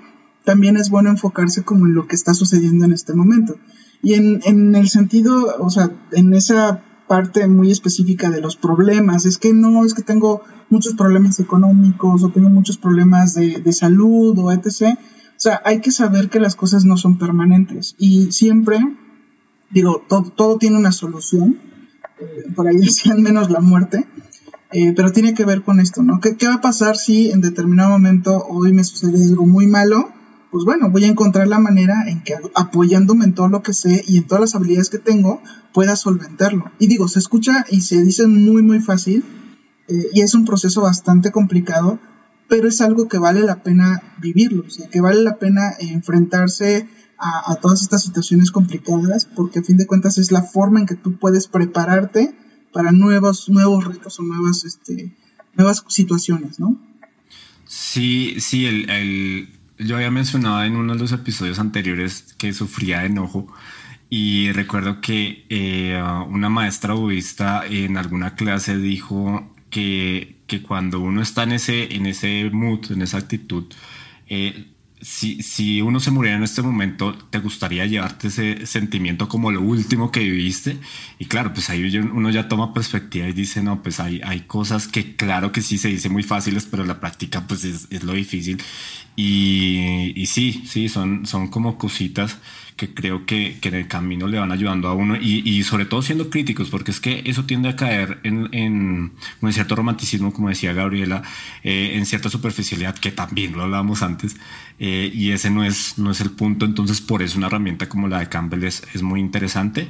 también 0.47 0.77
es 0.77 0.91
bueno 0.91 1.11
enfocarse 1.11 1.65
como 1.65 1.87
en 1.87 1.95
lo 1.95 2.07
que 2.07 2.15
está 2.15 2.33
sucediendo 2.33 2.85
en 2.85 2.93
este 2.93 3.13
momento. 3.13 3.57
Y 4.01 4.15
en, 4.15 4.41
en 4.45 4.77
el 4.77 4.89
sentido, 4.89 5.57
o 5.59 5.69
sea, 5.71 5.91
en 6.13 6.33
esa 6.35 6.85
parte 7.09 7.47
muy 7.49 7.73
específica 7.73 8.31
de 8.31 8.41
los 8.41 8.55
problemas, 8.57 9.27
es 9.27 9.39
que 9.39 9.53
no 9.53 9.85
es 9.85 9.93
que 9.93 10.03
tengo 10.03 10.43
muchos 10.71 10.95
problemas 10.95 11.41
económicos 11.41 12.23
o 12.23 12.31
tengo 12.31 12.49
muchos 12.49 12.79
problemas 12.79 13.35
de, 13.35 13.61
de 13.61 13.73
salud 13.73 14.39
o 14.39 14.53
etc. 14.53 14.97
O 14.97 15.39
sea, 15.39 15.61
hay 15.65 15.81
que 15.81 15.91
saber 15.91 16.31
que 16.31 16.39
las 16.39 16.55
cosas 16.55 16.85
no 16.85 16.97
son 16.97 17.19
permanentes 17.19 17.97
y 17.99 18.31
siempre, 18.31 18.79
digo, 19.71 20.05
todo, 20.09 20.31
todo 20.31 20.59
tiene 20.59 20.79
una 20.79 20.93
solución, 20.93 21.59
eh, 22.21 22.53
por 22.55 22.69
ahí 22.69 22.77
decían 22.81 23.21
menos 23.21 23.51
la 23.51 23.61
muerte, 23.61 24.07
eh, 24.71 24.93
pero 24.95 25.11
tiene 25.11 25.35
que 25.35 25.45
ver 25.45 25.63
con 25.63 25.81
esto, 25.81 26.05
¿no? 26.05 26.21
¿Qué, 26.21 26.37
¿Qué, 26.37 26.47
va 26.47 26.55
a 26.55 26.61
pasar 26.61 26.97
si 26.97 27.33
en 27.33 27.41
determinado 27.41 27.91
momento 27.91 28.47
hoy 28.49 28.73
me 28.73 28.85
sucede 28.85 29.25
algo 29.25 29.45
muy 29.45 29.67
malo 29.67 30.15
pues 30.51 30.65
bueno, 30.65 30.91
voy 30.91 31.05
a 31.05 31.09
encontrar 31.09 31.49
la 31.49 31.59
manera 31.59 32.09
en 32.09 32.23
que 32.23 32.35
apoyándome 32.55 33.25
en 33.25 33.35
todo 33.35 33.49
lo 33.49 33.63
que 33.63 33.73
sé 33.73 34.05
y 34.07 34.19
en 34.19 34.27
todas 34.27 34.41
las 34.41 34.55
habilidades 34.55 34.91
que 34.91 34.99
tengo, 34.99 35.43
pueda 35.73 35.97
solventarlo. 35.97 36.71
Y 36.79 36.87
digo, 36.87 37.09
se 37.09 37.19
escucha 37.19 37.65
y 37.69 37.81
se 37.83 38.03
dice 38.03 38.27
muy, 38.27 38.63
muy 38.63 38.81
fácil 38.81 39.25
eh, 39.89 40.07
y 40.13 40.21
es 40.21 40.35
un 40.35 40.45
proceso 40.45 40.83
bastante 40.83 41.33
complicado, 41.33 41.99
pero 42.49 42.69
es 42.69 42.81
algo 42.81 43.09
que 43.09 43.19
vale 43.19 43.41
la 43.41 43.63
pena 43.63 44.15
vivirlo, 44.19 44.65
o 44.67 44.71
sea, 44.71 44.89
que 44.89 45.01
vale 45.01 45.23
la 45.23 45.39
pena 45.39 45.73
enfrentarse 45.81 46.89
a, 47.19 47.57
todas 47.57 47.81
estas 47.81 48.03
situaciones 48.03 48.51
complicadas, 48.51 49.25
porque 49.25 49.61
a 49.61 49.63
fin 49.63 49.79
de 49.79 49.87
cuentas 49.87 50.19
es 50.19 50.31
la 50.31 50.43
forma 50.43 50.81
en 50.81 50.87
que 50.87 50.95
tú 50.95 51.19
puedes 51.19 51.49
prepararte 51.49 52.35
para 52.73 52.93
nuevos, 52.93 53.49
nuevos 53.49 53.85
retos 53.87 54.21
o 54.21 54.23
nuevas, 54.23 54.65
este, 54.65 55.17
nuevas 55.55 55.83
situaciones, 55.89 56.61
¿no? 56.61 56.79
Sí, 57.65 58.37
sí, 58.39 58.67
el 58.67 59.49
yo 59.79 59.97
había 59.97 60.11
mencionado 60.11 60.65
en 60.65 60.77
uno 60.77 60.95
de 60.95 61.01
los 61.01 61.13
episodios 61.13 61.59
anteriores 61.59 62.35
que 62.39 62.53
sufría 62.53 63.01
de 63.01 63.07
enojo 63.07 63.47
Y 64.11 64.53
recuerdo 64.53 65.01
que 65.01 65.47
eh, 65.51 66.01
una 66.29 66.49
maestra 66.49 66.95
budista 66.95 67.65
en 67.67 67.97
alguna 67.97 68.35
clase 68.37 68.77
dijo 68.79 69.53
que, 69.71 70.37
que, 70.47 70.63
cuando 70.63 71.01
uno 71.01 71.23
está 71.23 71.43
en 71.43 71.53
ese, 71.53 71.95
en 71.95 72.07
ese 72.07 72.51
mood, 72.53 72.93
en 72.93 73.03
esa 73.03 73.19
actitud, 73.19 73.67
eh, 74.29 74.67
si, 75.07 75.41
si, 75.41 75.81
uno 75.83 76.01
se 76.01 76.11
muriera 76.11 76.37
en 76.37 76.43
este 76.43 76.63
momento, 76.63 77.17
¿te 77.31 77.39
gustaría 77.39 77.87
llevarte 77.87 78.27
ese 78.27 78.67
sentimiento 78.67 79.29
como 79.29 79.53
lo 79.53 79.61
último 79.61 80.11
que 80.11 80.19
viviste? 80.19 80.79
Y 81.21 81.27
claro, 81.27 81.53
pues 81.53 81.71
ahí 81.71 81.97
uno 81.99 82.29
ya 82.31 82.49
toma 82.49 82.75
perspectiva 82.75 83.29
y 83.29 83.33
dice, 83.33 83.63
no, 83.63 83.85
pues 83.85 84.01
hay, 84.01 84.21
hay 84.25 84.41
cosas 84.41 84.89
que 84.89 85.15
claro 85.15 85.53
que 85.53 85.63
sí 85.63 85.79
se 85.79 85.87
dice 85.89 86.09
muy 86.09 86.25
fáciles, 86.25 86.67
pero 86.69 86.85
la 86.85 86.99
práctica 86.99 87.47
pues 87.47 87.63
es, 87.63 87.87
es 87.91 88.03
lo 88.03 88.15
difícil. 88.15 88.61
Y, 89.15 90.13
y, 90.17 90.27
sí, 90.27 90.65
sí, 90.67 90.89
son, 90.89 91.25
son 91.25 91.47
como 91.49 91.79
cositas 91.79 92.39
que 92.77 92.93
creo 92.93 93.25
que, 93.25 93.59
que, 93.61 93.69
en 93.69 93.75
el 93.75 93.89
camino 93.89 94.27
le 94.27 94.39
van 94.39 94.53
ayudando 94.53 94.89
a 94.89 94.95
uno 94.95 95.17
y, 95.17 95.43
y, 95.49 95.63
sobre 95.63 95.87
todo 95.87 96.03
siendo 96.03 96.29
críticos, 96.29 96.69
porque 96.69 96.91
es 96.91 97.01
que 97.01 97.23
eso 97.25 97.45
tiende 97.45 97.71
a 97.71 97.77
caer 97.77 98.21
en, 98.23 98.49
en, 98.53 99.13
en 99.41 99.53
cierto 99.53 99.75
romanticismo, 99.75 100.33
como 100.33 100.51
decía 100.51 100.75
Gabriela, 100.75 101.23
eh, 101.63 101.93
en 101.95 102.05
cierta 102.05 102.29
superficialidad, 102.29 102.95
que 102.97 103.11
también 103.11 103.53
lo 103.55 103.63
hablábamos 103.63 104.03
antes, 104.03 104.37
eh, 104.79 105.11
y 105.13 105.31
ese 105.31 105.49
no 105.51 105.65
es, 105.65 105.99
no 105.99 106.11
es 106.11 106.21
el 106.21 106.31
punto, 106.31 106.67
entonces 106.67 107.01
por 107.01 107.23
eso 107.23 107.39
una 107.39 107.47
herramienta 107.47 107.89
como 107.89 108.09
la 108.09 108.19
de 108.19 108.29
Campbell 108.29 108.65
es, 108.65 108.83
es 108.93 109.03
muy 109.03 109.21
interesante. 109.21 109.89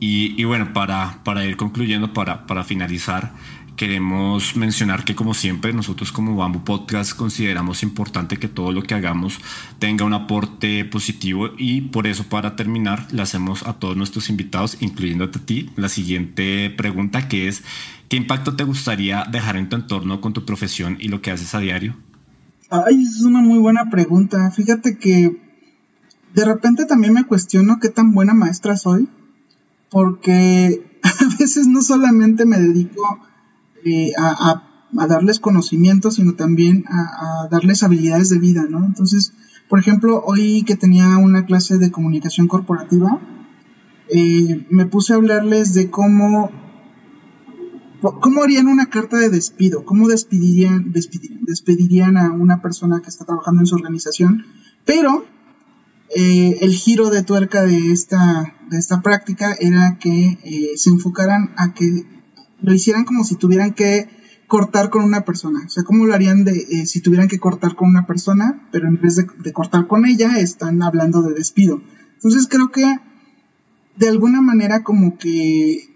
Y, 0.00 0.34
y, 0.40 0.44
bueno, 0.44 0.72
para, 0.72 1.22
para 1.22 1.44
ir 1.44 1.56
concluyendo, 1.56 2.12
para, 2.12 2.46
para 2.46 2.64
finalizar, 2.64 3.34
Queremos 3.82 4.54
mencionar 4.54 5.04
que 5.04 5.16
como 5.16 5.34
siempre 5.34 5.72
nosotros 5.72 6.12
como 6.12 6.36
Bamboo 6.36 6.62
Podcast 6.62 7.16
consideramos 7.16 7.82
importante 7.82 8.36
que 8.36 8.46
todo 8.46 8.70
lo 8.70 8.84
que 8.84 8.94
hagamos 8.94 9.40
tenga 9.80 10.04
un 10.04 10.14
aporte 10.14 10.84
positivo 10.84 11.48
y 11.58 11.80
por 11.80 12.06
eso 12.06 12.22
para 12.22 12.54
terminar 12.54 13.08
le 13.10 13.22
hacemos 13.22 13.66
a 13.66 13.72
todos 13.72 13.96
nuestros 13.96 14.30
invitados, 14.30 14.76
incluyéndote 14.78 15.40
a 15.40 15.42
ti, 15.44 15.70
la 15.74 15.88
siguiente 15.88 16.70
pregunta 16.70 17.26
que 17.26 17.48
es 17.48 17.64
¿qué 18.08 18.16
impacto 18.16 18.54
te 18.54 18.62
gustaría 18.62 19.24
dejar 19.28 19.56
en 19.56 19.68
tu 19.68 19.74
entorno 19.74 20.20
con 20.20 20.32
tu 20.32 20.44
profesión 20.44 20.96
y 21.00 21.08
lo 21.08 21.20
que 21.20 21.32
haces 21.32 21.52
a 21.56 21.58
diario? 21.58 21.96
Ay, 22.70 23.02
es 23.02 23.22
una 23.22 23.40
muy 23.40 23.58
buena 23.58 23.90
pregunta. 23.90 24.48
Fíjate 24.52 24.96
que 24.96 25.42
de 26.34 26.44
repente 26.44 26.86
también 26.86 27.14
me 27.14 27.24
cuestiono 27.24 27.80
qué 27.80 27.88
tan 27.88 28.14
buena 28.14 28.32
maestra 28.32 28.76
soy, 28.76 29.08
porque 29.90 30.88
a 31.02 31.36
veces 31.40 31.66
no 31.66 31.82
solamente 31.82 32.44
me 32.44 32.60
dedico 32.60 33.31
eh, 33.84 34.12
a, 34.16 34.68
darles 35.08 35.40
conocimiento, 35.40 36.10
sino 36.10 36.34
también 36.34 36.84
a, 36.88 37.48
darles 37.50 37.82
habilidades 37.82 38.28
de 38.28 38.38
vida, 38.38 38.66
¿no? 38.68 38.84
Entonces, 38.84 39.32
por 39.68 39.78
ejemplo, 39.78 40.22
hoy 40.24 40.64
que 40.64 40.76
tenía 40.76 41.16
una 41.16 41.46
clase 41.46 41.78
de 41.78 41.90
comunicación 41.90 42.46
corporativa, 42.46 43.18
eh, 44.10 44.66
me 44.68 44.84
puse 44.86 45.14
a 45.14 45.16
hablarles 45.16 45.72
de 45.72 45.90
cómo, 45.90 46.50
cómo 48.02 48.42
harían 48.42 48.66
una 48.66 48.90
carta 48.90 49.16
de 49.16 49.30
despido, 49.30 49.84
cómo 49.86 50.08
despedirían, 50.08 50.92
despedirían, 50.92 52.18
a 52.18 52.30
una 52.32 52.60
persona 52.60 53.00
que 53.00 53.08
está 53.08 53.24
trabajando 53.24 53.62
en 53.62 53.66
su 53.66 53.74
organización, 53.74 54.44
pero 54.84 55.24
eh, 56.14 56.58
el 56.60 56.74
giro 56.74 57.08
de 57.08 57.22
tuerca 57.22 57.64
de 57.64 57.92
esta, 57.92 58.54
de 58.68 58.78
esta 58.78 59.00
práctica 59.00 59.56
era 59.58 59.96
que 59.98 60.74
se 60.76 60.90
enfocaran 60.90 61.54
a 61.56 61.72
que 61.72 62.21
lo 62.62 62.72
hicieran 62.72 63.04
como 63.04 63.24
si 63.24 63.36
tuvieran 63.36 63.74
que 63.74 64.08
cortar 64.46 64.90
con 64.90 65.02
una 65.02 65.24
persona. 65.24 65.62
O 65.64 65.68
sea, 65.68 65.82
¿cómo 65.82 66.04
lo 66.06 66.14
harían 66.14 66.44
de 66.44 66.52
eh, 66.52 66.86
si 66.86 67.00
tuvieran 67.00 67.28
que 67.28 67.38
cortar 67.38 67.74
con 67.74 67.88
una 67.88 68.06
persona, 68.06 68.68
pero 68.70 68.86
en 68.86 69.00
vez 69.00 69.16
de, 69.16 69.52
cortar 69.52 69.86
con 69.86 70.04
ella, 70.04 70.38
están 70.38 70.82
hablando 70.82 71.22
de 71.22 71.34
despido? 71.34 71.82
Entonces 72.16 72.46
creo 72.48 72.70
que 72.70 72.84
de 73.96 74.08
alguna 74.08 74.42
manera 74.42 74.82
como 74.82 75.16
que 75.18 75.88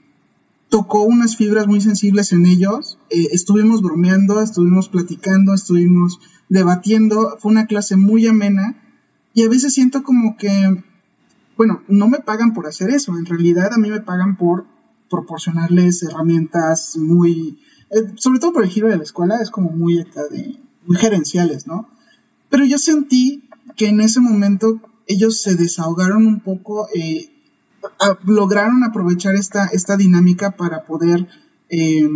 tocó 0.68 1.02
unas 1.02 1.36
fibras 1.36 1.66
muy 1.66 1.80
sensibles 1.80 2.32
en 2.32 2.46
ellos. 2.46 2.98
Eh, 3.10 3.28
estuvimos 3.32 3.82
bromeando, 3.82 4.40
estuvimos 4.40 4.88
platicando, 4.88 5.54
estuvimos 5.54 6.18
debatiendo. 6.48 7.36
Fue 7.38 7.52
una 7.52 7.66
clase 7.66 7.96
muy 7.96 8.26
amena. 8.26 8.82
Y 9.34 9.42
a 9.44 9.48
veces 9.50 9.74
siento 9.74 10.02
como 10.02 10.36
que, 10.38 10.82
bueno, 11.58 11.82
no 11.88 12.08
me 12.08 12.20
pagan 12.20 12.54
por 12.54 12.66
hacer 12.66 12.88
eso. 12.88 13.16
En 13.18 13.26
realidad 13.26 13.72
a 13.74 13.78
mí 13.78 13.90
me 13.90 14.00
pagan 14.00 14.36
por 14.36 14.64
proporcionarles 15.08 16.02
herramientas 16.02 16.96
muy, 16.96 17.58
eh, 17.90 18.12
sobre 18.16 18.38
todo 18.38 18.52
por 18.52 18.64
el 18.64 18.70
giro 18.70 18.88
de 18.88 18.96
la 18.96 19.02
escuela, 19.02 19.40
es 19.40 19.50
como 19.50 19.70
muy, 19.70 19.96
de, 19.96 20.58
muy 20.86 20.96
gerenciales, 20.96 21.66
¿no? 21.66 21.88
Pero 22.48 22.64
yo 22.64 22.78
sentí 22.78 23.48
que 23.76 23.88
en 23.88 24.00
ese 24.00 24.20
momento 24.20 24.80
ellos 25.06 25.42
se 25.42 25.54
desahogaron 25.54 26.26
un 26.26 26.40
poco, 26.40 26.88
eh, 26.94 27.30
lograron 28.24 28.84
aprovechar 28.84 29.34
esta, 29.36 29.66
esta 29.66 29.96
dinámica 29.96 30.56
para 30.56 30.84
poder, 30.84 31.28
eh, 31.68 32.08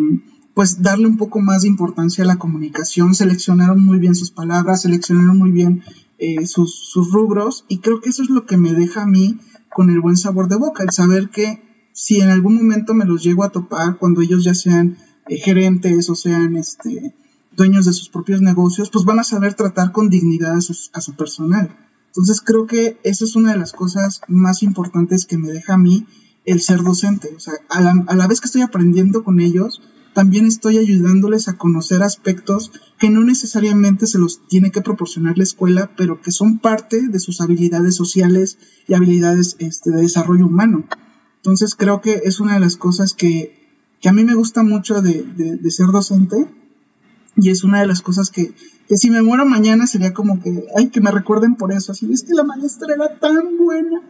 pues, 0.55 0.83
darle 0.83 1.07
un 1.07 1.17
poco 1.17 1.41
más 1.41 1.63
de 1.63 1.69
importancia 1.69 2.25
a 2.25 2.27
la 2.27 2.39
comunicación, 2.39 3.15
seleccionaron 3.15 3.85
muy 3.85 3.99
bien 3.99 4.15
sus 4.15 4.31
palabras, 4.31 4.83
seleccionaron 4.83 5.39
muy 5.39 5.53
bien 5.53 5.83
eh, 6.19 6.47
sus, 6.47 6.75
sus 6.75 7.13
rubros, 7.13 7.65
y 7.69 7.79
creo 7.79 8.01
que 8.01 8.11
eso 8.11 8.23
es 8.23 8.31
lo 8.31 8.47
que 8.47 8.57
me 8.57 8.73
deja 8.73 9.03
a 9.03 9.07
mí 9.07 9.39
con 9.71 9.91
el 9.91 10.01
buen 10.01 10.17
sabor 10.17 10.49
de 10.49 10.57
boca, 10.57 10.83
el 10.83 10.91
saber 10.91 11.31
que 11.31 11.63
si 11.93 12.21
en 12.21 12.31
algún 12.31 12.57
momento 12.57 12.95
me 12.95 13.05
los 13.05 13.23
llego 13.23 13.45
a 13.45 13.51
topar 13.51 13.99
cuando 13.99 14.23
ellos 14.23 14.45
ya 14.45 14.55
sean 14.55 14.97
eh, 15.29 15.37
gerentes 15.37 16.09
o 16.11 16.15
sean 16.15 16.57
este, 16.57 17.15
dueños 17.57 17.87
de 17.87 17.93
sus 17.93 18.09
propios 18.09 18.41
negocios, 18.41 18.91
pues 18.91 19.05
van 19.05 19.19
a 19.19 19.25
saber 19.25 19.55
tratar 19.55 19.93
con 19.93 20.09
dignidad 20.09 20.57
a, 20.57 20.61
sus, 20.61 20.91
a 20.95 21.01
su 21.01 21.15
personal. 21.15 21.77
Entonces 22.07 22.41
creo 22.41 22.67
que 22.67 22.99
esa 23.05 23.25
es 23.25 23.37
una 23.37 23.53
de 23.53 23.59
las 23.59 23.73
cosas 23.73 24.21
más 24.27 24.63
importantes 24.63 25.27
que 25.27 25.39
me 25.39 25.49
deja 25.49 25.75
a 25.75 25.79
mí 25.79 26.07
el 26.45 26.61
ser 26.61 26.83
docente. 26.83 27.33
O 27.37 27.41
sea, 27.41 27.55
a 27.69 27.81
la, 27.81 28.27
vez 28.27 28.41
que 28.41 28.47
estoy 28.47 28.63
aprendiendo 28.63 29.23
con 29.23 29.41
ellos, 29.41 29.81
también 30.13 30.47
estoy 30.47 30.79
ayudándoles 30.79 31.49
a 31.49 31.57
conocer 31.57 32.03
aspectos 32.03 32.73
que 32.99 33.11
no 33.11 33.23
necesariamente 33.23 34.09
se 34.09 34.19
los 34.19 34.47
tiene 34.49 34.73
que 34.73 34.81
proporcionar 34.81 35.39
la 35.39 35.45
escuela, 35.45 35.93
pero 35.97 36.21
que 36.21 36.33
son 36.33 36.59
parte 36.59 37.07
de 37.07 37.21
sus 37.21 37.41
habilidades 37.41 37.95
sociales 37.95 38.59
y 38.89 38.95
habilidades 38.95 39.55
este, 39.61 39.91
de 39.91 40.03
desarrollo 40.03 40.47
humano. 40.47 40.85
Entonces 41.41 41.75
creo 41.75 42.03
que 42.03 42.21
es 42.25 42.39
una 42.39 42.55
de 42.55 42.61
las 42.61 42.77
cosas 42.77 43.15
que, 43.15 43.55
que 44.01 44.09
a 44.11 44.13
mí 44.13 44.25
me 44.25 44.35
gusta 44.35 44.63
mucho 44.63 45.01
de, 45.01 45.23
de, 45.23 45.57
de, 45.57 45.71
ser 45.71 45.87
docente 45.87 46.37
y 47.37 47.49
es 47.49 47.65
una 47.65 47.81
de 47.81 47.87
las 47.87 48.03
cosas 48.03 48.31
que, 48.31 48.53
que, 48.87 48.97
si 48.99 49.09
me 49.09 49.23
muero 49.23 49.47
mañana 49.47 49.87
sería 49.87 50.13
como 50.13 50.43
que, 50.43 50.67
ay, 50.77 50.89
que 50.89 51.01
me 51.01 51.11
recuerden 51.11 51.55
por 51.55 51.73
eso, 51.73 51.93
así 51.93 52.07
es 52.13 52.25
que 52.25 52.35
la 52.35 52.45
maestra 52.45 52.95
era 52.95 53.19
tan 53.19 53.57
buena. 53.59 54.03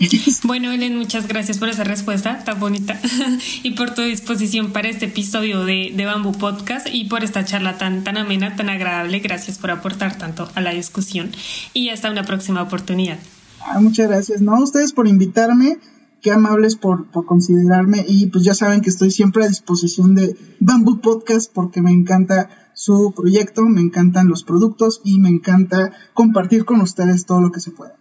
Bueno, 0.44 0.70
Ellen, 0.70 0.96
muchas 0.96 1.26
gracias 1.26 1.58
por 1.58 1.68
esa 1.68 1.82
respuesta 1.82 2.44
tan 2.44 2.60
bonita 2.60 3.00
y 3.62 3.72
por 3.72 3.94
tu 3.94 4.02
disposición 4.02 4.72
para 4.72 4.88
este 4.88 5.06
episodio 5.06 5.64
de, 5.64 5.92
de 5.96 6.04
Bamboo 6.04 6.32
Podcast 6.32 6.86
y 6.90 7.06
por 7.06 7.24
esta 7.24 7.44
charla 7.44 7.78
tan, 7.78 8.04
tan 8.04 8.16
amena, 8.16 8.54
tan 8.54 8.68
agradable. 8.68 9.18
Gracias 9.18 9.58
por 9.58 9.72
aportar 9.72 10.16
tanto 10.16 10.48
a 10.54 10.60
la 10.60 10.70
discusión 10.70 11.32
y 11.74 11.88
hasta 11.88 12.10
una 12.10 12.22
próxima 12.22 12.62
oportunidad. 12.62 13.18
Ah, 13.60 13.80
muchas 13.80 14.08
gracias. 14.08 14.40
No, 14.40 14.62
ustedes 14.62 14.92
por 14.92 15.08
invitarme 15.08 15.78
qué 16.22 16.32
amables 16.32 16.76
por, 16.76 17.06
por, 17.06 17.26
considerarme 17.26 18.04
y 18.06 18.26
pues 18.26 18.44
ya 18.44 18.54
saben 18.54 18.80
que 18.80 18.90
estoy 18.90 19.10
siempre 19.10 19.44
a 19.44 19.48
disposición 19.48 20.14
de 20.14 20.36
Bamboo 20.60 21.00
Podcast 21.00 21.52
porque 21.52 21.82
me 21.82 21.90
encanta 21.90 22.50
su 22.74 23.12
proyecto, 23.14 23.64
me 23.64 23.80
encantan 23.80 24.28
los 24.28 24.44
productos 24.44 25.00
y 25.04 25.18
me 25.18 25.28
encanta 25.28 25.92
compartir 26.14 26.64
con 26.64 26.80
ustedes 26.80 27.26
todo 27.26 27.40
lo 27.40 27.50
que 27.50 27.60
se 27.60 27.72
pueda. 27.72 27.96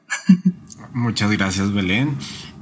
Muchas 0.93 1.32
gracias 1.32 1.74
Belén. 1.74 2.15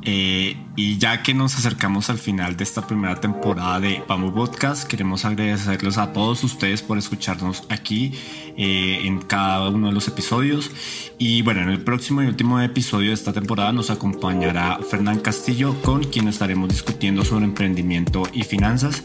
Eh, 0.07 0.55
y 0.75 0.99
ya 0.99 1.23
que 1.23 1.33
nos 1.33 1.57
acercamos 1.57 2.11
al 2.11 2.19
final 2.19 2.55
de 2.55 2.63
esta 2.63 2.85
primera 2.85 3.19
temporada 3.19 3.79
de 3.79 4.03
Bamboo 4.07 4.35
Podcast, 4.35 4.87
queremos 4.87 5.25
agradecerles 5.25 5.97
a 5.97 6.13
todos 6.13 6.43
ustedes 6.43 6.83
por 6.83 6.99
escucharnos 6.99 7.63
aquí 7.69 8.13
eh, 8.57 9.01
en 9.03 9.19
cada 9.19 9.69
uno 9.69 9.87
de 9.87 9.93
los 9.93 10.07
episodios. 10.07 10.71
Y 11.17 11.41
bueno, 11.41 11.61
en 11.61 11.69
el 11.69 11.81
próximo 11.81 12.21
y 12.21 12.25
último 12.25 12.59
episodio 12.59 13.09
de 13.09 13.13
esta 13.13 13.33
temporada 13.33 13.71
nos 13.71 13.89
acompañará 13.89 14.79
Fernán 14.89 15.19
Castillo, 15.19 15.75
con 15.81 16.03
quien 16.03 16.27
estaremos 16.27 16.69
discutiendo 16.69 17.23
sobre 17.23 17.45
emprendimiento 17.45 18.23
y 18.33 18.43
finanzas. 18.43 19.03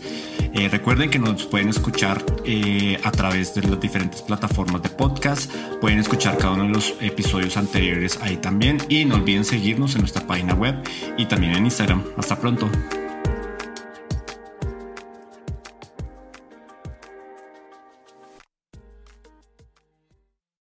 Eh, 0.52 0.68
recuerden 0.68 1.10
que 1.10 1.18
nos 1.18 1.44
pueden 1.44 1.68
escuchar 1.68 2.24
eh, 2.44 2.98
a 3.04 3.10
través 3.12 3.54
de 3.54 3.62
las 3.62 3.80
diferentes 3.80 4.22
plataformas 4.22 4.82
de 4.82 4.88
podcast. 4.88 5.52
Pueden 5.80 5.98
escuchar 5.98 6.36
cada 6.38 6.52
uno 6.54 6.64
de 6.64 6.70
los 6.70 6.94
episodios 7.00 7.56
anteriores 7.56 8.18
ahí 8.22 8.36
también. 8.36 8.78
Y 8.88 9.04
no 9.04 9.16
olviden 9.16 9.44
seguirnos 9.44 9.94
en 9.94 10.00
nuestra 10.02 10.26
página 10.26 10.54
web 10.54 10.76
y 11.16 11.26
también 11.26 11.54
en 11.54 11.64
Instagram. 11.64 12.02
Hasta 12.16 12.38
pronto. 12.38 12.68